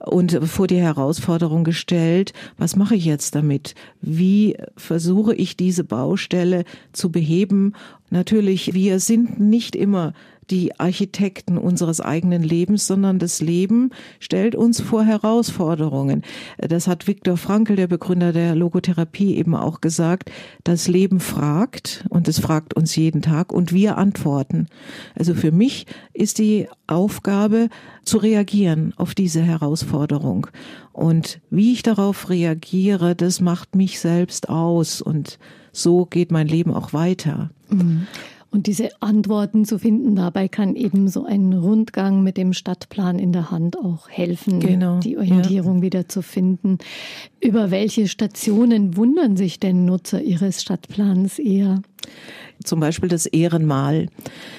und 0.00 0.32
vor 0.48 0.66
die 0.66 0.80
Herausforderung 0.80 1.64
gestellt, 1.64 2.32
was 2.56 2.76
mache 2.76 2.94
ich 2.94 3.04
jetzt 3.04 3.34
damit? 3.34 3.74
Wie 4.00 4.56
versuche 4.76 5.34
ich 5.34 5.56
diese 5.56 5.84
Baustelle 5.84 6.64
zu 6.92 7.10
beheben? 7.10 7.74
Natürlich, 8.10 8.74
wir 8.74 9.00
sind 9.00 9.40
nicht 9.40 9.76
immer 9.76 10.12
die 10.50 10.78
Architekten 10.78 11.58
unseres 11.58 12.00
eigenen 12.00 12.42
Lebens, 12.42 12.86
sondern 12.86 13.18
das 13.18 13.40
Leben 13.40 13.90
stellt 14.20 14.54
uns 14.54 14.80
vor 14.80 15.04
Herausforderungen. 15.04 16.22
Das 16.58 16.86
hat 16.86 17.06
Viktor 17.06 17.36
Frankl, 17.36 17.76
der 17.76 17.86
Begründer 17.86 18.32
der 18.32 18.54
Logotherapie, 18.54 19.36
eben 19.36 19.54
auch 19.54 19.80
gesagt. 19.80 20.30
Das 20.62 20.88
Leben 20.88 21.20
fragt 21.20 22.04
und 22.08 22.28
es 22.28 22.38
fragt 22.38 22.74
uns 22.74 22.96
jeden 22.96 23.22
Tag 23.22 23.52
und 23.52 23.72
wir 23.72 23.98
antworten. 23.98 24.66
Also 25.14 25.34
für 25.34 25.52
mich 25.52 25.86
ist 26.12 26.38
die 26.38 26.68
Aufgabe 26.86 27.68
zu 28.04 28.18
reagieren 28.18 28.92
auf 28.96 29.14
diese 29.14 29.42
Herausforderung. 29.42 30.46
Und 30.92 31.40
wie 31.50 31.72
ich 31.72 31.82
darauf 31.82 32.28
reagiere, 32.30 33.16
das 33.16 33.40
macht 33.40 33.74
mich 33.74 34.00
selbst 34.00 34.48
aus 34.48 35.00
und 35.00 35.38
so 35.72 36.06
geht 36.06 36.30
mein 36.30 36.46
Leben 36.46 36.72
auch 36.72 36.92
weiter. 36.92 37.50
Mhm. 37.68 38.06
Und 38.54 38.68
diese 38.68 38.90
Antworten 39.02 39.64
zu 39.64 39.80
finden, 39.80 40.14
dabei 40.14 40.46
kann 40.46 40.76
eben 40.76 41.08
so 41.08 41.24
ein 41.24 41.52
Rundgang 41.52 42.22
mit 42.22 42.36
dem 42.36 42.52
Stadtplan 42.52 43.18
in 43.18 43.32
der 43.32 43.50
Hand 43.50 43.76
auch 43.76 44.08
helfen, 44.08 44.60
genau, 44.60 45.00
die 45.00 45.18
Orientierung 45.18 45.78
ja. 45.78 45.82
wieder 45.82 46.08
zu 46.08 46.22
finden. 46.22 46.78
Über 47.40 47.72
welche 47.72 48.06
Stationen 48.06 48.96
wundern 48.96 49.36
sich 49.36 49.58
denn 49.58 49.84
Nutzer 49.84 50.22
Ihres 50.22 50.62
Stadtplans 50.62 51.40
eher? 51.40 51.82
Zum 52.62 52.80
Beispiel 52.80 53.08
das 53.08 53.26
Ehrenmal. 53.26 54.08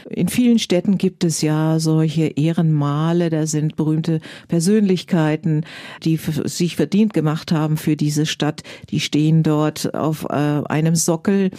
In 0.10 0.28
vielen 0.28 0.60
Städten 0.60 0.98
gibt 0.98 1.24
es 1.24 1.42
ja 1.42 1.80
solche 1.80 2.26
Ehrenmale, 2.26 3.30
da 3.30 3.48
sind 3.48 3.76
berühmte 3.76 4.20
Persönlichkeiten, 4.48 5.64
die 6.04 6.18
sich 6.18 6.76
verdient 6.76 7.14
gemacht 7.14 7.52
haben 7.52 7.78
für 7.78 7.96
diese 7.96 8.26
Stadt, 8.26 8.64
die 8.90 9.00
stehen 9.00 9.44
dort 9.44 9.94
auf 9.96 10.26
äh, 10.26 10.34
einem 10.34 10.96
Sockel. 10.96 11.52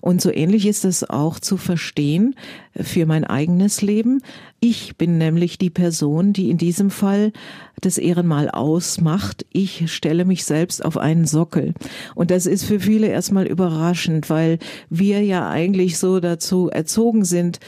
Und 0.00 0.20
so 0.20 0.30
ähnlich 0.32 0.66
ist 0.66 0.84
es 0.84 1.08
auch 1.08 1.38
zu 1.38 1.56
verstehen 1.56 2.34
für 2.74 3.06
mein 3.06 3.24
eigenes 3.24 3.82
Leben. 3.82 4.22
Ich 4.60 4.96
bin 4.96 5.18
nämlich 5.18 5.58
die 5.58 5.70
Person, 5.70 6.32
die 6.32 6.50
in 6.50 6.58
diesem 6.58 6.90
Fall 6.90 7.32
das 7.80 7.98
Ehrenmal 7.98 8.50
ausmacht. 8.50 9.46
Ich 9.52 9.92
stelle 9.92 10.24
mich 10.24 10.44
selbst 10.44 10.84
auf 10.84 10.96
einen 10.96 11.26
Sockel. 11.26 11.74
Und 12.14 12.30
das 12.30 12.46
ist 12.46 12.64
für 12.64 12.80
viele 12.80 13.08
erstmal 13.08 13.46
überraschend, 13.46 14.30
weil 14.30 14.58
wir 14.90 15.22
ja 15.22 15.48
eigentlich 15.48 15.98
so 15.98 16.20
dazu 16.20 16.68
erzogen 16.68 17.24
sind, 17.24 17.60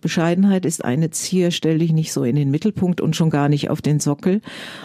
Bescheidenheit 0.00 0.64
ist 0.64 0.84
eine 0.84 1.10
Zier, 1.10 1.50
stell 1.50 1.78
dich 1.78 1.92
nicht 1.92 2.12
so 2.12 2.22
in 2.22 2.36
den 2.36 2.50
Mittelpunkt 2.50 3.00
und 3.00 3.16
schon 3.16 3.30
gar 3.30 3.48
nicht 3.48 3.70
auf 3.70 3.82
den 3.82 3.98
Sockel. 3.98 4.40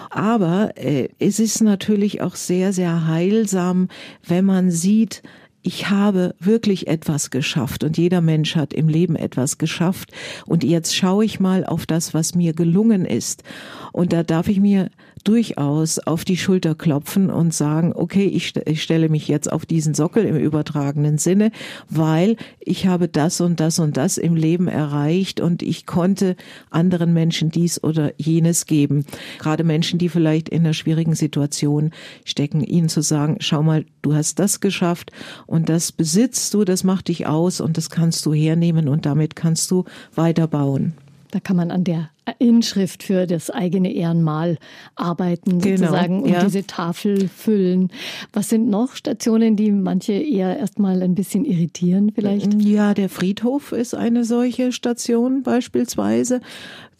Aber 0.10 0.72
äh, 0.76 1.10
es 1.20 1.40
ist 1.40 1.62
natürlich 1.62 2.22
auch 2.22 2.36
sehr, 2.36 2.74
sehr 2.74 3.08
heilsam, 3.08 3.88
wenn 4.26 4.46
man 4.46 4.72
sieht, 4.72 5.22
ich 5.64 5.90
habe 5.90 6.36
wirklich 6.40 6.88
etwas 6.88 7.30
geschafft 7.30 7.84
und 7.84 7.98
jeder 7.98 8.22
Mensch 8.22 8.56
hat 8.56 8.74
im 8.74 8.88
Leben 8.88 9.16
etwas 9.16 9.58
geschafft. 9.58 10.12
Und 10.46 10.64
jetzt 10.64 10.96
schaue 10.96 11.24
ich 11.26 11.40
mal 11.40 11.66
auf 11.66 11.86
das, 11.86 12.14
was 12.14 12.34
mir 12.36 12.54
gelungen 12.54 13.06
ist. 13.06 13.44
Und 13.92 14.12
da 14.14 14.24
darf 14.24 14.48
ich 14.48 14.60
mir 14.60 14.90
durchaus 15.24 16.00
auf 16.00 16.26
die 16.26 16.38
Schulter 16.38 16.76
klopfen 16.76 17.30
und 17.30 17.54
sagen, 17.54 17.94
okay, 17.96 18.26
ich, 18.26 18.56
ich 18.66 18.82
stelle 18.82 19.10
mich 19.10 19.28
jetzt 19.28 19.52
auf 19.52 19.66
diesen 19.66 19.94
Sockel 19.94 20.26
im 20.26 20.36
übertragenen 20.36 21.18
Sinne, 21.18 21.52
weil 21.90 22.38
ich 22.60 22.88
habe 22.88 23.08
das 23.08 23.42
und 23.42 23.60
das 23.60 23.80
und 23.80 23.98
das 23.98 24.18
im 24.18 24.36
Leben 24.36 24.68
erreicht 24.68 25.40
und 25.40 25.62
ich 25.64 25.86
konnte 25.86 26.36
anderen 26.70 27.14
Menschen 27.14 27.50
dies 27.50 27.84
oder 27.84 28.14
jenes 28.18 28.66
geben. 28.66 29.06
Gerade 29.40 29.64
Menschen, 29.64 30.00
die 30.00 30.10
vielleicht 30.10 30.50
in 30.50 30.62
einer 30.62 30.74
schwierigen 30.74 31.16
Situation 31.16 31.92
stecken, 32.26 32.62
ihnen 32.62 32.90
zu 32.90 33.02
sagen, 33.02 33.38
schau 33.40 33.64
mal, 33.64 33.86
du 34.02 34.14
hast 34.14 34.40
das 34.40 34.60
geschafft 34.60 35.12
und 35.46 35.70
das 35.70 35.92
besitzt 35.92 36.54
du, 36.54 36.64
das 36.64 36.84
macht 36.84 37.08
dich 37.08 37.28
aus 37.28 37.62
und 37.62 37.78
das 37.78 37.90
kannst 37.90 38.26
du 38.26 38.34
hernehmen 38.34 38.88
und 38.88 39.06
damit 39.06 39.36
kannst 39.36 39.72
du 39.72 39.86
weiterbauen. 40.16 40.94
Da 41.32 41.40
kann 41.40 41.56
man 41.56 41.72
an 41.72 41.84
der 41.84 42.10
Inschrift 42.40 43.04
für 43.04 43.26
das 43.26 43.50
eigene 43.50 43.94
Ehrenmal 43.94 44.58
arbeiten, 44.96 45.60
genau, 45.60 45.78
sozusagen, 45.78 46.24
und 46.24 46.30
ja. 46.30 46.44
diese 46.44 46.66
Tafel 46.68 47.28
füllen. 47.28 47.90
Was 48.32 48.50
sind 48.50 48.70
noch 48.70 48.96
Stationen, 48.96 49.56
die 49.56 49.72
manche 49.72 50.14
eher 50.14 50.58
erstmal 50.58 51.02
ein 51.02 51.16
bisschen 51.16 51.46
irritieren 51.46 52.12
vielleicht? 52.14 52.54
Ja, 52.62 52.94
der 52.94 53.10
Friedhof 53.10 53.72
ist 53.72 53.96
eine 53.96 54.24
solche 54.24 54.72
Station 54.72 55.44
beispielsweise. 55.44 56.42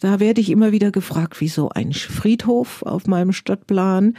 Da 0.00 0.18
werde 0.18 0.40
ich 0.40 0.50
immer 0.50 0.72
wieder 0.72 0.90
gefragt, 0.90 1.40
wieso 1.40 1.68
ein 1.68 1.92
Friedhof 1.92 2.82
auf 2.82 3.06
meinem 3.06 3.32
Stadtplan. 3.32 4.14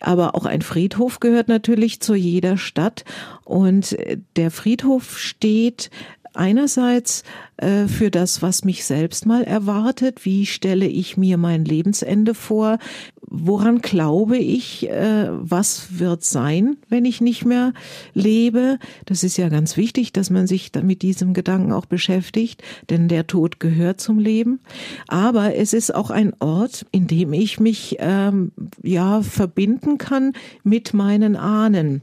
Aber 0.00 0.34
auch 0.34 0.44
ein 0.44 0.60
Friedhof 0.60 1.20
gehört 1.20 1.48
natürlich 1.48 2.00
zu 2.00 2.14
jeder 2.14 2.58
Stadt. 2.58 3.04
Und 3.44 3.96
der 4.36 4.50
Friedhof 4.50 5.18
steht 5.18 5.90
einerseits 6.34 7.22
äh, 7.56 7.86
für 7.86 8.10
das, 8.10 8.42
was 8.42 8.64
mich 8.64 8.84
selbst 8.84 9.26
mal 9.26 9.44
erwartet. 9.44 10.24
Wie 10.24 10.46
stelle 10.46 10.86
ich 10.86 11.16
mir 11.16 11.36
mein 11.36 11.64
Lebensende 11.64 12.34
vor? 12.34 12.78
Woran 13.20 13.80
glaube 13.80 14.36
ich? 14.36 14.88
Äh, 14.88 15.28
was 15.30 15.98
wird 15.98 16.24
sein, 16.24 16.76
wenn 16.88 17.04
ich 17.04 17.20
nicht 17.20 17.44
mehr 17.44 17.72
lebe? 18.14 18.78
Das 19.06 19.24
ist 19.24 19.36
ja 19.36 19.48
ganz 19.48 19.76
wichtig, 19.76 20.12
dass 20.12 20.30
man 20.30 20.46
sich 20.46 20.70
mit 20.82 21.02
diesem 21.02 21.34
Gedanken 21.34 21.72
auch 21.72 21.86
beschäftigt, 21.86 22.62
denn 22.90 23.08
der 23.08 23.26
Tod 23.26 23.60
gehört 23.60 24.00
zum 24.00 24.18
Leben. 24.18 24.60
Aber 25.08 25.54
es 25.54 25.72
ist 25.72 25.94
auch 25.94 26.10
ein 26.10 26.32
Ort, 26.40 26.86
in 26.92 27.06
dem 27.06 27.32
ich 27.32 27.60
mich 27.60 27.96
ähm, 28.00 28.52
ja 28.82 29.22
verbinden 29.22 29.98
kann 29.98 30.32
mit 30.62 30.94
meinen 30.94 31.36
Ahnen 31.36 32.02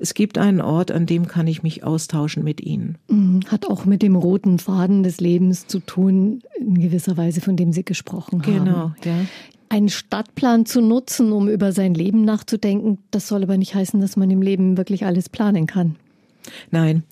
es 0.00 0.14
gibt 0.14 0.38
einen 0.38 0.60
Ort, 0.60 0.90
an 0.90 1.06
dem 1.06 1.28
kann 1.28 1.46
ich 1.46 1.62
mich 1.62 1.84
austauschen 1.84 2.42
mit 2.42 2.60
ihnen. 2.60 2.96
Mhm. 3.08 3.40
Hat 3.46 3.66
auch 3.66 3.84
mit 3.84 4.02
dem 4.02 4.16
roten 4.16 4.58
Faden 4.58 5.02
des 5.02 5.20
Lebens 5.20 5.66
zu 5.66 5.80
tun, 5.80 6.42
in 6.58 6.80
gewisser 6.80 7.16
Weise, 7.16 7.40
von 7.40 7.56
dem 7.56 7.72
Sie 7.72 7.84
gesprochen 7.84 8.42
haben. 8.42 8.64
Genau, 8.64 8.92
ja. 9.04 9.26
Einen 9.68 9.88
Stadtplan 9.88 10.66
zu 10.66 10.80
nutzen, 10.80 11.30
um 11.32 11.48
über 11.48 11.72
sein 11.72 11.94
Leben 11.94 12.24
nachzudenken, 12.24 12.98
das 13.10 13.28
soll 13.28 13.44
aber 13.44 13.56
nicht 13.56 13.74
heißen, 13.74 14.00
dass 14.00 14.16
man 14.16 14.30
im 14.30 14.42
Leben 14.42 14.76
wirklich 14.76 15.04
alles 15.04 15.28
planen 15.28 15.66
kann. 15.66 15.96
Nein, 16.70 17.02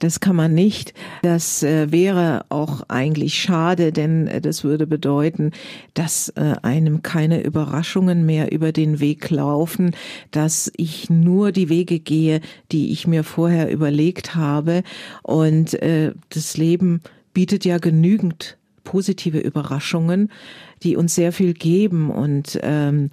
das 0.00 0.20
kann 0.20 0.36
man 0.36 0.54
nicht. 0.54 0.94
Das 1.22 1.62
äh, 1.62 1.90
wäre 1.92 2.46
auch 2.48 2.82
eigentlich 2.88 3.34
schade, 3.34 3.92
denn 3.92 4.26
äh, 4.26 4.40
das 4.40 4.64
würde 4.64 4.86
bedeuten, 4.86 5.52
dass 5.94 6.30
äh, 6.30 6.54
einem 6.62 7.02
keine 7.02 7.42
Überraschungen 7.42 8.26
mehr 8.26 8.52
über 8.52 8.72
den 8.72 9.00
Weg 9.00 9.30
laufen, 9.30 9.94
dass 10.30 10.72
ich 10.76 11.10
nur 11.10 11.52
die 11.52 11.68
Wege 11.68 12.00
gehe, 12.00 12.40
die 12.72 12.92
ich 12.92 13.06
mir 13.06 13.24
vorher 13.24 13.70
überlegt 13.70 14.34
habe. 14.34 14.82
Und 15.22 15.74
äh, 15.82 16.12
das 16.30 16.56
Leben 16.56 17.00
bietet 17.34 17.64
ja 17.64 17.78
genügend 17.78 18.58
positive 18.84 19.38
Überraschungen, 19.38 20.30
die 20.82 20.96
uns 20.96 21.14
sehr 21.14 21.32
viel 21.32 21.52
geben 21.52 22.10
und 22.10 22.58
ähm, 22.62 23.10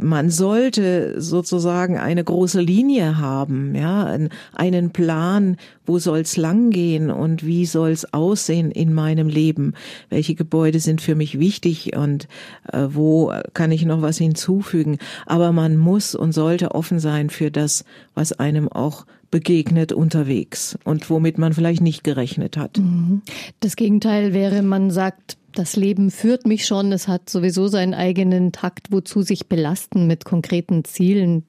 man 0.00 0.30
sollte 0.30 1.20
sozusagen 1.20 1.98
eine 1.98 2.24
große 2.24 2.60
Linie 2.60 3.18
haben, 3.18 3.74
ja, 3.74 4.16
einen 4.54 4.90
Plan, 4.90 5.56
wo 5.84 5.98
soll's 5.98 6.36
langgehen 6.36 7.10
und 7.10 7.44
wie 7.44 7.66
soll's 7.66 8.12
aussehen 8.12 8.70
in 8.70 8.94
meinem 8.94 9.28
Leben? 9.28 9.74
Welche 10.08 10.34
Gebäude 10.34 10.80
sind 10.80 11.00
für 11.00 11.14
mich 11.14 11.38
wichtig 11.38 11.96
und 11.96 12.28
äh, 12.72 12.86
wo 12.90 13.32
kann 13.52 13.70
ich 13.70 13.84
noch 13.84 14.02
was 14.02 14.18
hinzufügen? 14.18 14.98
Aber 15.26 15.52
man 15.52 15.76
muss 15.76 16.14
und 16.14 16.32
sollte 16.32 16.74
offen 16.74 16.98
sein 16.98 17.30
für 17.30 17.50
das, 17.50 17.84
was 18.14 18.32
einem 18.32 18.68
auch 18.68 19.04
begegnet 19.30 19.92
unterwegs 19.92 20.78
und 20.84 21.08
womit 21.10 21.38
man 21.38 21.54
vielleicht 21.54 21.80
nicht 21.80 22.04
gerechnet 22.04 22.56
hat. 22.56 22.78
Mhm. 22.78 23.22
Das 23.60 23.76
Gegenteil 23.76 24.32
wäre, 24.32 24.62
man 24.62 24.90
sagt, 24.90 25.38
das 25.58 25.76
Leben 25.76 26.10
führt 26.10 26.46
mich 26.46 26.66
schon, 26.66 26.92
es 26.92 27.08
hat 27.08 27.30
sowieso 27.30 27.68
seinen 27.68 27.94
eigenen 27.94 28.52
Takt, 28.52 28.90
wozu 28.90 29.22
sich 29.22 29.48
belasten 29.48 30.06
mit 30.06 30.24
konkreten 30.24 30.84
Zielen. 30.84 31.44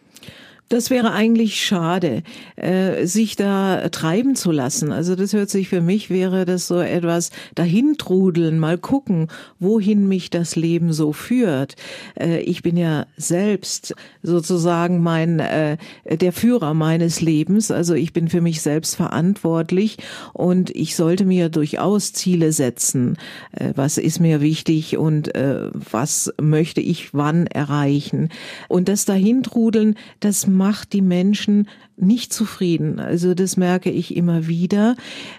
Das 0.74 0.90
wäre 0.90 1.12
eigentlich 1.12 1.64
schade, 1.64 2.24
äh, 2.56 3.06
sich 3.06 3.36
da 3.36 3.90
treiben 3.90 4.36
zu 4.36 4.50
lassen. 4.50 4.92
Also 4.92 5.16
das 5.16 5.32
hört 5.34 5.52
sich 5.52 5.70
für 5.70 5.82
mich 5.82 6.10
wäre 6.10 6.46
das 6.46 6.68
so 6.68 6.80
etwas 6.80 7.30
dahintrudeln, 7.54 8.58
mal 8.58 8.80
gucken, 8.80 9.28
wohin 9.60 10.08
mich 10.08 10.32
das 10.32 10.56
Leben 10.56 10.92
so 10.92 11.14
führt. 11.14 11.76
Äh, 12.20 12.40
ich 12.40 12.64
bin 12.64 12.76
ja 12.76 13.06
selbst 13.18 13.94
sozusagen 14.24 15.04
mein 15.04 15.40
äh, 15.40 15.78
der 16.10 16.34
Führer 16.34 16.74
meines 16.74 17.22
Lebens. 17.22 17.70
Also 17.70 17.94
ich 17.94 18.12
bin 18.12 18.28
für 18.28 18.42
mich 18.42 18.64
selbst 18.64 18.96
verantwortlich 18.96 19.98
und 20.34 20.76
ich 20.76 20.96
sollte 20.96 21.24
mir 21.26 21.50
durchaus 21.50 22.14
Ziele 22.14 22.52
setzen. 22.52 23.18
Äh, 23.52 23.74
was 23.76 24.00
ist 24.00 24.20
mir 24.20 24.42
wichtig 24.42 24.98
und 24.98 25.36
äh, 25.36 25.70
was 25.72 26.34
möchte 26.42 26.82
ich 26.82 27.14
wann 27.14 27.46
erreichen? 27.46 28.30
Und 28.70 28.90
das 28.90 29.06
dahintrudeln, 29.06 29.98
das 30.20 30.48
macht 30.64 30.94
die 30.94 31.02
Menschen 31.02 31.68
nicht 31.98 32.32
zufrieden. 32.32 33.02
Also 33.02 33.34
das 33.34 33.58
merke 33.58 33.92
ich 33.92 34.16
immer 34.16 34.48
wieder, 34.48 34.96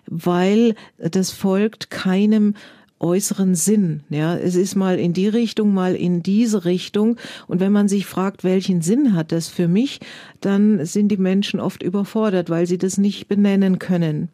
weil 0.07 0.75
das 0.99 1.31
folgt 1.31 1.89
keinem 1.89 2.53
äußeren 3.01 3.55
Sinn. 3.55 4.03
Ja, 4.11 4.37
es 4.37 4.55
ist 4.55 4.75
mal 4.75 4.99
in 4.99 5.15
die 5.15 5.29
Richtung, 5.29 5.73
mal 5.73 5.95
in 5.95 6.23
diese 6.23 6.67
Richtung. 6.67 7.17
Und 7.47 7.59
wenn 7.59 7.73
man 7.73 7.89
sich 7.89 8.05
fragt, 8.05 8.45
welchen 8.45 8.83
Sinn 8.83 9.15
hat 9.15 9.33
das 9.33 9.49
für 9.49 9.67
mich, 9.67 10.01
dann 10.43 10.85
sind 10.85 11.09
die 11.09 11.17
Menschen 11.17 11.59
oft 11.59 11.83
überfordert, 11.83 12.51
weil 12.51 12.67
sie 12.67 12.77
das 12.77 12.99
nicht 12.99 13.27
benennen 13.27 13.79
können. 13.79 14.29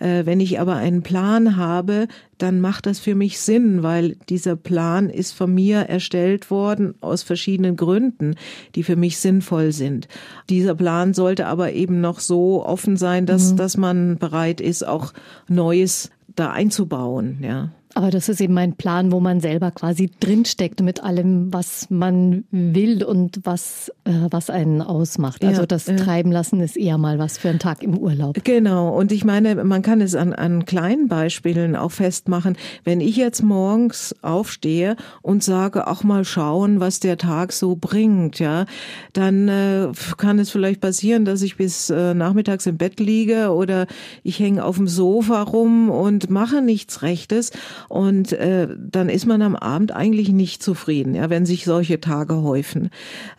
Äh, 0.00 0.26
wenn 0.26 0.40
ich 0.40 0.60
aber 0.60 0.74
einen 0.74 1.02
Plan 1.02 1.56
habe, 1.56 2.08
dann 2.38 2.60
macht 2.60 2.86
das 2.86 2.98
für 2.98 3.14
mich 3.14 3.40
Sinn, 3.40 3.82
weil 3.82 4.16
dieser 4.28 4.56
Plan 4.56 5.08
ist 5.08 5.32
von 5.32 5.54
mir 5.54 5.80
erstellt 5.80 6.50
worden 6.50 6.94
aus 7.00 7.22
verschiedenen 7.22 7.76
Gründen, 7.76 8.34
die 8.74 8.82
für 8.82 8.96
mich 8.96 9.18
sinnvoll 9.18 9.72
sind. 9.72 10.08
Dieser 10.50 10.74
Plan 10.74 11.14
sollte 11.14 11.46
aber 11.46 11.72
eben 11.72 12.00
noch 12.00 12.20
so 12.20 12.64
offen 12.64 12.96
sein, 12.96 13.26
dass, 13.26 13.52
mhm. 13.52 13.56
dass 13.56 13.76
man 13.76 14.18
bereit 14.18 14.60
ist, 14.60 14.86
auch 14.86 15.12
Neues 15.48 16.10
da 16.34 16.50
einzubauen, 16.50 17.38
ja. 17.42 17.70
Aber 17.96 18.10
das 18.10 18.28
ist 18.28 18.42
eben 18.42 18.58
ein 18.58 18.74
Plan, 18.74 19.10
wo 19.10 19.20
man 19.20 19.40
selber 19.40 19.70
quasi 19.70 20.10
drinsteckt 20.20 20.82
mit 20.82 21.02
allem, 21.02 21.50
was 21.50 21.88
man 21.88 22.44
will 22.50 23.02
und 23.02 23.40
was, 23.44 23.90
äh, 24.04 24.12
was 24.30 24.50
einen 24.50 24.82
ausmacht. 24.82 25.42
Also 25.42 25.62
ja, 25.62 25.66
das 25.66 25.88
äh, 25.88 25.96
Treiben 25.96 26.30
lassen 26.30 26.60
ist 26.60 26.76
eher 26.76 26.98
mal 26.98 27.18
was 27.18 27.38
für 27.38 27.48
einen 27.48 27.58
Tag 27.58 27.82
im 27.82 27.96
Urlaub. 27.96 28.36
Genau. 28.44 28.94
Und 28.94 29.12
ich 29.12 29.24
meine, 29.24 29.64
man 29.64 29.80
kann 29.80 30.02
es 30.02 30.14
an, 30.14 30.34
an 30.34 30.66
kleinen 30.66 31.08
Beispielen 31.08 31.74
auch 31.74 31.90
festmachen. 31.90 32.58
Wenn 32.84 33.00
ich 33.00 33.16
jetzt 33.16 33.42
morgens 33.42 34.14
aufstehe 34.20 34.96
und 35.22 35.42
sage, 35.42 35.86
auch 35.86 36.04
mal 36.04 36.26
schauen, 36.26 36.80
was 36.80 37.00
der 37.00 37.16
Tag 37.16 37.50
so 37.50 37.76
bringt, 37.76 38.38
ja, 38.38 38.66
dann 39.14 39.48
äh, 39.48 39.88
kann 40.18 40.38
es 40.38 40.50
vielleicht 40.50 40.82
passieren, 40.82 41.24
dass 41.24 41.40
ich 41.40 41.56
bis 41.56 41.88
äh, 41.88 42.12
nachmittags 42.12 42.66
im 42.66 42.76
Bett 42.76 43.00
liege 43.00 43.54
oder 43.54 43.86
ich 44.22 44.38
hänge 44.38 44.66
auf 44.66 44.76
dem 44.76 44.86
Sofa 44.86 45.40
rum 45.40 45.88
und 45.88 46.28
mache 46.28 46.60
nichts 46.60 47.00
Rechtes. 47.00 47.52
Und 47.88 48.32
äh, 48.32 48.68
dann 48.78 49.08
ist 49.08 49.26
man 49.26 49.42
am 49.42 49.56
Abend 49.56 49.92
eigentlich 49.92 50.30
nicht 50.30 50.62
zufrieden, 50.62 51.14
ja, 51.14 51.30
wenn 51.30 51.46
sich 51.46 51.64
solche 51.64 52.00
Tage 52.00 52.42
häufen. 52.42 52.90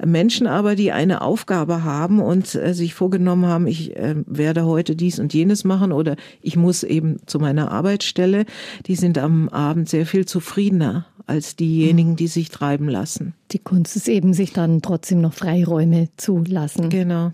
Menschen 0.04 0.48
aber, 0.48 0.76
die 0.76 0.92
eine 0.92 1.22
Aufgabe 1.22 1.84
haben 1.84 2.20
und 2.20 2.56
äh, 2.56 2.74
sich 2.74 2.94
vorgenommen 2.94 3.46
haben, 3.46 3.68
ich 3.68 3.96
äh, 3.96 4.16
werde 4.26 4.66
heute 4.66 4.96
dies 4.96 5.20
und 5.20 5.34
jenes 5.34 5.64
machen 5.64 5.92
oder 5.92 6.16
ich 6.42 6.56
muss 6.56 6.84
eben 6.84 7.18
zu 7.26 7.40
meiner 7.40 7.72
Arbeitsstelle, 7.72 8.46
die 8.86 8.96
sind 8.96 9.18
am 9.18 9.50
Abend 9.50 9.90
sehr 9.90 10.06
viel 10.06 10.26
zufriedener 10.26 11.06
als 11.26 11.58
diejenigen, 11.58 12.16
die 12.16 12.28
sich 12.28 12.50
treiben 12.50 12.88
lassen. 12.88 13.34
Die 13.52 13.60
Kunst 13.60 13.96
ist 13.96 14.08
eben, 14.08 14.34
sich 14.34 14.54
dann 14.54 14.82
trotzdem 14.82 15.22
noch 15.22 15.34
Freiräume 15.34 16.08
zu 16.16 16.44
lassen. 16.48 16.90
Genau. 16.90 17.34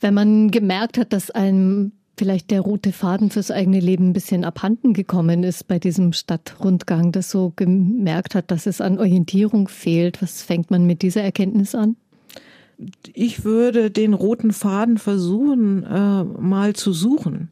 Wenn 0.00 0.14
man 0.14 0.50
gemerkt 0.50 0.98
hat, 0.98 1.12
dass 1.12 1.30
einem 1.30 1.92
vielleicht 2.18 2.50
der 2.50 2.60
rote 2.60 2.92
Faden 2.92 3.30
fürs 3.30 3.50
eigene 3.50 3.80
Leben 3.80 4.08
ein 4.08 4.12
bisschen 4.12 4.44
abhanden 4.44 4.92
gekommen 4.92 5.44
ist 5.44 5.68
bei 5.68 5.78
diesem 5.78 6.12
Stadtrundgang, 6.12 7.12
das 7.12 7.30
so 7.30 7.52
gemerkt 7.54 8.34
hat, 8.34 8.50
dass 8.50 8.66
es 8.66 8.80
an 8.80 8.98
Orientierung 8.98 9.68
fehlt. 9.68 10.20
Was 10.20 10.42
fängt 10.42 10.70
man 10.70 10.84
mit 10.84 11.02
dieser 11.02 11.22
Erkenntnis 11.22 11.74
an? 11.74 11.96
Ich 13.12 13.44
würde 13.44 13.90
den 13.90 14.14
roten 14.14 14.52
Faden 14.52 14.98
versuchen, 14.98 15.82
äh, 15.84 16.24
mal 16.24 16.74
zu 16.74 16.92
suchen. 16.92 17.48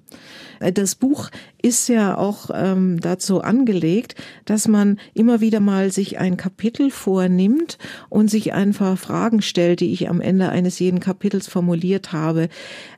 Äh, 0.61 0.73
das 0.73 0.95
Buch 0.95 1.31
ist 1.67 1.89
ja 1.89 2.17
auch 2.17 2.51
ähm, 2.55 3.01
dazu 3.01 3.41
angelegt, 3.41 4.15
dass 4.45 4.69
man 4.69 4.99
immer 5.15 5.41
wieder 5.41 5.59
mal 5.59 5.91
sich 5.91 6.19
ein 6.19 6.37
Kapitel 6.37 6.91
vornimmt 6.91 7.79
und 8.09 8.31
sich 8.31 8.53
einfach 8.53 8.97
Fragen 8.97 9.43
stellt, 9.43 9.81
die 9.81 9.93
ich 9.93 10.09
am 10.09 10.21
Ende 10.21 10.49
eines 10.49 10.79
jeden 10.79 11.01
Kapitels 11.01 11.49
formuliert 11.49 12.13
habe. 12.13 12.49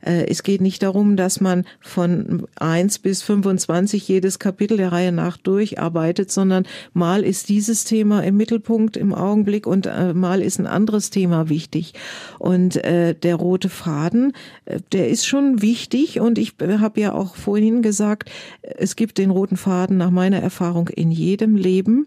Äh, 0.04 0.26
es 0.26 0.42
geht 0.42 0.60
nicht 0.60 0.82
darum, 0.82 1.16
dass 1.16 1.40
man 1.40 1.64
von 1.80 2.46
eins 2.56 2.98
bis 2.98 3.22
25 3.22 4.06
jedes 4.06 4.38
Kapitel 4.38 4.76
der 4.76 4.92
Reihe 4.92 5.12
nach 5.12 5.38
durcharbeitet, 5.38 6.30
sondern 6.30 6.66
mal 6.92 7.24
ist 7.24 7.48
dieses 7.48 7.84
Thema 7.84 8.22
im 8.22 8.36
Mittelpunkt 8.36 8.96
im 8.96 9.14
Augenblick 9.14 9.66
und 9.66 9.86
äh, 9.86 10.12
mal 10.12 10.42
ist 10.42 10.58
ein 10.58 10.66
anderes 10.66 11.10
Thema 11.10 11.48
wichtig. 11.48 11.94
Und 12.38 12.76
äh, 12.84 13.14
der 13.14 13.36
rote 13.36 13.70
Faden, 13.70 14.32
äh, 14.66 14.80
der 14.92 15.08
ist 15.08 15.26
schon 15.26 15.62
wichtig 15.62 16.20
und 16.20 16.38
ich 16.38 16.54
habe 16.60 17.00
ja 17.00 17.12
auch 17.14 17.34
vorhin 17.48 17.80
gesagt, 17.80 18.30
es 18.60 18.94
gibt 18.94 19.16
den 19.16 19.30
roten 19.30 19.56
Faden 19.56 19.96
nach 19.96 20.10
meiner 20.10 20.38
Erfahrung 20.38 20.88
in 20.88 21.10
jedem 21.10 21.56
Leben. 21.56 22.06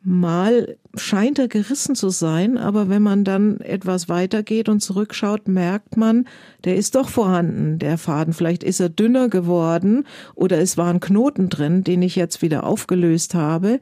Mal 0.00 0.76
scheint 0.94 1.40
er 1.40 1.48
gerissen 1.48 1.96
zu 1.96 2.10
sein, 2.10 2.56
aber 2.56 2.88
wenn 2.88 3.02
man 3.02 3.24
dann 3.24 3.58
etwas 3.58 4.08
weitergeht 4.08 4.68
und 4.68 4.78
zurückschaut, 4.78 5.48
merkt 5.48 5.96
man, 5.96 6.28
der 6.62 6.76
ist 6.76 6.94
doch 6.94 7.08
vorhanden, 7.08 7.80
der 7.80 7.98
Faden. 7.98 8.32
Vielleicht 8.32 8.62
ist 8.62 8.78
er 8.78 8.90
dünner 8.90 9.28
geworden 9.28 10.04
oder 10.36 10.60
es 10.60 10.78
war 10.78 10.88
ein 10.88 11.00
Knoten 11.00 11.48
drin, 11.48 11.82
den 11.82 12.02
ich 12.02 12.14
jetzt 12.14 12.40
wieder 12.40 12.62
aufgelöst 12.62 13.34
habe. 13.34 13.80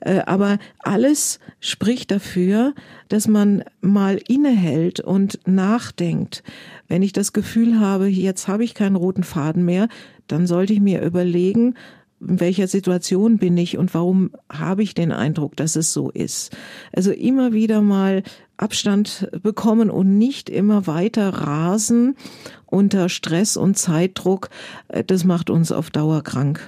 Äh, 0.00 0.20
aber 0.26 0.58
alles 0.80 1.40
spricht 1.60 2.10
dafür, 2.10 2.74
dass 3.08 3.26
man 3.26 3.64
mal 3.80 4.20
innehält 4.28 5.00
und 5.00 5.38
nachdenkt. 5.46 6.42
Wenn 6.88 7.02
ich 7.02 7.12
das 7.12 7.32
Gefühl 7.32 7.80
habe, 7.80 8.06
jetzt 8.06 8.48
habe 8.48 8.64
ich 8.64 8.74
keinen 8.74 8.96
roten 8.96 9.22
Faden 9.22 9.64
mehr, 9.64 9.88
dann 10.26 10.46
sollte 10.46 10.72
ich 10.72 10.80
mir 10.80 11.02
überlegen, 11.02 11.74
in 12.20 12.40
welcher 12.40 12.68
Situation 12.68 13.38
bin 13.38 13.56
ich 13.56 13.76
und 13.76 13.92
warum 13.94 14.30
habe 14.50 14.82
ich 14.82 14.94
den 14.94 15.12
Eindruck, 15.12 15.56
dass 15.56 15.76
es 15.76 15.92
so 15.92 16.10
ist. 16.10 16.56
Also 16.92 17.10
immer 17.10 17.52
wieder 17.52 17.82
mal 17.82 18.22
Abstand 18.56 19.28
bekommen 19.42 19.90
und 19.90 20.16
nicht 20.16 20.48
immer 20.48 20.86
weiter 20.86 21.28
rasen 21.28 22.16
unter 22.66 23.08
Stress 23.08 23.56
und 23.56 23.76
Zeitdruck. 23.76 24.50
Äh, 24.88 25.04
das 25.04 25.24
macht 25.24 25.50
uns 25.50 25.72
auf 25.72 25.90
Dauer 25.90 26.22
krank. 26.22 26.60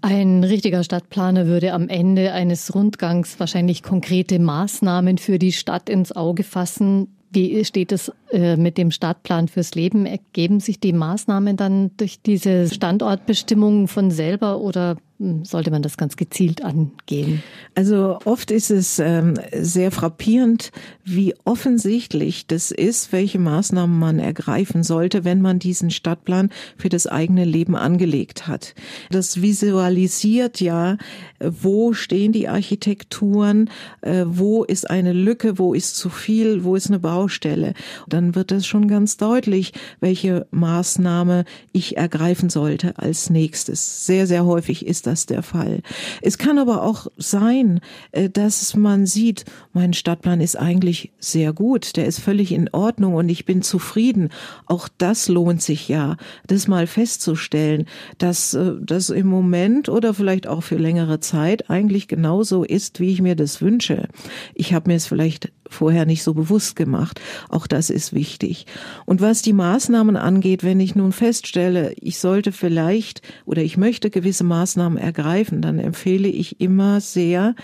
Ein 0.00 0.42
richtiger 0.42 0.82
Stadtplaner 0.82 1.46
würde 1.46 1.72
am 1.72 1.88
Ende 1.88 2.32
eines 2.32 2.74
Rundgangs 2.74 3.38
wahrscheinlich 3.38 3.82
konkrete 3.82 4.40
Maßnahmen 4.40 5.18
für 5.18 5.38
die 5.38 5.52
Stadt 5.52 5.88
ins 5.88 6.10
Auge 6.10 6.42
fassen. 6.42 7.08
Wie 7.32 7.64
steht 7.64 7.92
es 7.92 8.12
äh, 8.30 8.56
mit 8.56 8.76
dem 8.76 8.90
Stadtplan 8.90 9.48
fürs 9.48 9.74
Leben? 9.74 10.04
Ergeben 10.06 10.60
sich 10.60 10.80
die 10.80 10.92
Maßnahmen 10.92 11.56
dann 11.56 11.90
durch 11.96 12.20
diese 12.20 12.68
Standortbestimmungen 12.68 13.88
von 13.88 14.10
selber 14.10 14.58
oder 14.60 14.96
sollte 15.44 15.70
man 15.70 15.82
das 15.82 15.96
ganz 15.96 16.16
gezielt 16.16 16.64
angehen? 16.64 17.42
Also 17.74 18.18
oft 18.24 18.50
ist 18.50 18.70
es 18.70 18.98
ähm, 18.98 19.34
sehr 19.52 19.92
frappierend, 19.92 20.72
wie 21.04 21.34
offensichtlich 21.44 22.46
das 22.46 22.70
ist, 22.70 23.12
welche 23.12 23.38
Maßnahmen 23.38 23.98
man 23.98 24.18
ergreifen 24.18 24.82
sollte, 24.82 25.24
wenn 25.24 25.40
man 25.40 25.58
diesen 25.58 25.90
Stadtplan 25.90 26.50
für 26.76 26.88
das 26.88 27.06
eigene 27.06 27.44
Leben 27.44 27.76
angelegt 27.76 28.48
hat. 28.48 28.74
Das 29.10 29.40
visualisiert 29.40 30.60
ja, 30.60 30.96
wo 31.38 31.92
stehen 31.92 32.32
die 32.32 32.48
Architekturen, 32.48 33.70
äh, 34.00 34.24
wo 34.26 34.64
ist 34.64 34.90
eine 34.90 35.12
Lücke, 35.12 35.58
wo 35.58 35.72
ist 35.72 35.96
zu 35.96 36.08
viel, 36.10 36.64
wo 36.64 36.74
ist 36.74 36.88
eine 36.88 36.98
Baustelle. 36.98 37.74
Dann 38.08 38.34
wird 38.34 38.50
es 38.50 38.66
schon 38.66 38.88
ganz 38.88 39.16
deutlich, 39.18 39.72
welche 40.00 40.46
Maßnahme 40.50 41.44
ich 41.72 41.96
ergreifen 41.96 42.50
sollte 42.50 42.98
als 42.98 43.30
nächstes. 43.30 44.06
Sehr, 44.06 44.26
sehr 44.26 44.44
häufig 44.44 44.84
ist 44.86 45.06
das 45.06 45.11
das 45.12 45.26
der 45.26 45.42
Fall. 45.42 45.82
Es 46.22 46.38
kann 46.38 46.58
aber 46.58 46.82
auch 46.82 47.06
sein, 47.18 47.80
äh, 48.12 48.30
dass 48.30 48.74
man 48.74 49.04
sieht, 49.06 49.44
mein 49.72 49.92
Stadtplan 49.92 50.40
ist 50.40 50.56
eigentlich 50.56 51.12
sehr 51.18 51.52
gut, 51.52 51.96
der 51.96 52.06
ist 52.06 52.18
völlig 52.18 52.50
in 52.52 52.70
Ordnung 52.72 53.14
und 53.14 53.28
ich 53.28 53.44
bin 53.44 53.60
zufrieden. 53.62 54.30
Auch 54.66 54.88
das 54.96 55.28
lohnt 55.28 55.60
sich 55.62 55.88
ja, 55.88 56.16
das 56.46 56.66
mal 56.66 56.86
festzustellen, 56.86 57.86
dass 58.16 58.54
äh, 58.54 58.72
das 58.80 59.10
im 59.10 59.26
Moment 59.26 59.90
oder 59.90 60.14
vielleicht 60.14 60.46
auch 60.46 60.62
für 60.62 60.76
längere 60.76 61.20
Zeit 61.20 61.68
eigentlich 61.68 62.08
genauso 62.08 62.64
ist, 62.64 62.98
wie 62.98 63.12
ich 63.12 63.20
mir 63.20 63.36
das 63.36 63.60
wünsche. 63.60 64.08
Ich 64.54 64.72
habe 64.72 64.90
mir 64.90 64.96
es 64.96 65.06
vielleicht 65.06 65.52
vorher 65.72 66.06
nicht 66.06 66.22
so 66.22 66.34
bewusst 66.34 66.76
gemacht. 66.76 67.20
Auch 67.48 67.66
das 67.66 67.90
ist 67.90 68.12
wichtig. 68.12 68.66
Und 69.06 69.20
was 69.20 69.42
die 69.42 69.52
Maßnahmen 69.52 70.16
angeht, 70.16 70.62
wenn 70.64 70.80
ich 70.80 70.94
nun 70.94 71.12
feststelle, 71.12 71.94
ich 72.00 72.18
sollte 72.18 72.52
vielleicht 72.52 73.22
oder 73.44 73.62
ich 73.62 73.76
möchte 73.76 74.10
gewisse 74.10 74.44
Maßnahmen 74.44 74.98
ergreifen, 74.98 75.62
dann 75.62 75.78
empfehle 75.78 76.28
ich 76.28 76.60
immer 76.60 77.00
sehr, 77.00 77.54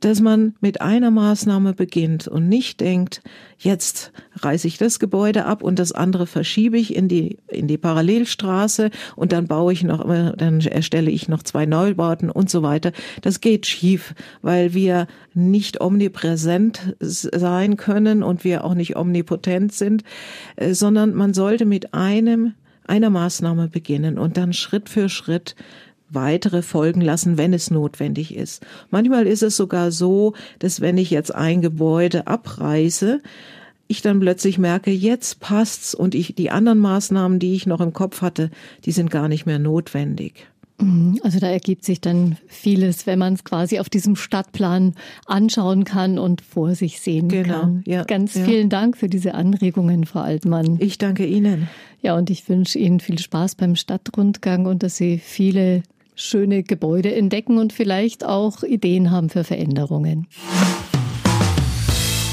dass 0.00 0.20
man 0.20 0.54
mit 0.60 0.80
einer 0.80 1.10
Maßnahme 1.10 1.72
beginnt 1.72 2.28
und 2.28 2.48
nicht 2.48 2.80
denkt, 2.80 3.22
jetzt 3.58 4.12
reiße 4.36 4.66
ich 4.68 4.78
das 4.78 4.98
Gebäude 4.98 5.46
ab 5.46 5.62
und 5.62 5.78
das 5.78 5.92
andere 5.92 6.26
verschiebe 6.26 6.78
ich 6.78 6.94
in 6.94 7.08
die, 7.08 7.38
in 7.48 7.66
die 7.66 7.78
Parallelstraße 7.78 8.90
und 9.14 9.32
dann 9.32 9.46
baue 9.46 9.72
ich 9.72 9.82
noch, 9.82 10.06
dann 10.36 10.60
erstelle 10.60 11.10
ich 11.10 11.28
noch 11.28 11.42
zwei 11.42 11.66
Neubauten 11.66 12.30
und 12.30 12.50
so 12.50 12.62
weiter. 12.62 12.92
Das 13.22 13.40
geht 13.40 13.66
schief, 13.66 14.14
weil 14.42 14.74
wir 14.74 15.06
nicht 15.36 15.80
omnipräsent 15.80 16.96
sein 16.98 17.76
können 17.76 18.22
und 18.22 18.42
wir 18.42 18.64
auch 18.64 18.74
nicht 18.74 18.96
omnipotent 18.96 19.72
sind, 19.72 20.02
äh, 20.56 20.74
sondern 20.74 21.14
man 21.14 21.34
sollte 21.34 21.66
mit 21.66 21.94
einem 21.94 22.54
einer 22.86 23.10
Maßnahme 23.10 23.68
beginnen 23.68 24.18
und 24.18 24.36
dann 24.36 24.52
Schritt 24.52 24.88
für 24.88 25.08
Schritt 25.08 25.56
weitere 26.08 26.62
folgen 26.62 27.00
lassen, 27.00 27.36
wenn 27.36 27.52
es 27.52 27.70
notwendig 27.70 28.34
ist. 28.34 28.64
Manchmal 28.90 29.26
ist 29.26 29.42
es 29.42 29.56
sogar 29.56 29.90
so, 29.90 30.34
dass 30.60 30.80
wenn 30.80 30.98
ich 30.98 31.10
jetzt 31.10 31.34
ein 31.34 31.62
Gebäude 31.62 32.28
abreiße, 32.28 33.20
ich 33.88 34.02
dann 34.02 34.20
plötzlich 34.20 34.58
merke, 34.58 34.90
jetzt 34.90 35.40
passt's 35.40 35.94
und 35.94 36.14
ich, 36.14 36.34
die 36.34 36.50
anderen 36.50 36.78
Maßnahmen, 36.78 37.38
die 37.38 37.54
ich 37.54 37.66
noch 37.66 37.80
im 37.80 37.92
Kopf 37.92 38.22
hatte, 38.22 38.50
die 38.84 38.92
sind 38.92 39.10
gar 39.10 39.28
nicht 39.28 39.46
mehr 39.46 39.58
notwendig. 39.58 40.46
Mhm. 40.78 41.20
Also 41.22 41.38
da 41.38 41.48
ergibt 41.48 41.84
sich 41.84 42.00
dann 42.00 42.36
vieles, 42.46 43.06
wenn 43.06 43.18
man 43.18 43.34
es 43.34 43.44
quasi 43.44 43.78
auf 43.78 43.88
diesem 43.88 44.16
Stadtplan 44.16 44.94
anschauen 45.26 45.84
kann 45.84 46.18
und 46.18 46.42
vor 46.42 46.74
sich 46.74 47.00
sehen 47.00 47.28
genau, 47.28 47.60
kann. 47.60 47.82
Ja, 47.86 48.04
Ganz 48.04 48.34
ja. 48.34 48.44
vielen 48.44 48.68
Dank 48.68 48.96
für 48.96 49.08
diese 49.08 49.34
Anregungen, 49.34 50.04
Frau 50.04 50.20
Altmann. 50.20 50.76
Ich 50.80 50.98
danke 50.98 51.26
Ihnen. 51.26 51.68
Ja, 52.02 52.16
und 52.16 52.30
ich 52.30 52.48
wünsche 52.48 52.78
Ihnen 52.78 53.00
viel 53.00 53.18
Spaß 53.18 53.54
beim 53.54 53.76
Stadtrundgang 53.76 54.66
und 54.66 54.82
dass 54.82 54.96
Sie 54.96 55.18
viele 55.18 55.82
schöne 56.14 56.62
Gebäude 56.62 57.14
entdecken 57.14 57.58
und 57.58 57.72
vielleicht 57.72 58.24
auch 58.24 58.62
Ideen 58.62 59.10
haben 59.10 59.28
für 59.28 59.44
Veränderungen. 59.44 60.26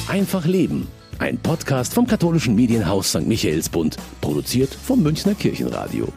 Einfach 0.07 0.45
Leben. 0.45 0.87
Ein 1.19 1.37
Podcast 1.37 1.93
vom 1.93 2.07
katholischen 2.07 2.55
Medienhaus 2.55 3.09
St. 3.09 3.27
Michaelsbund, 3.27 3.97
produziert 4.19 4.73
vom 4.73 5.03
Münchner 5.03 5.35
Kirchenradio. 5.35 6.07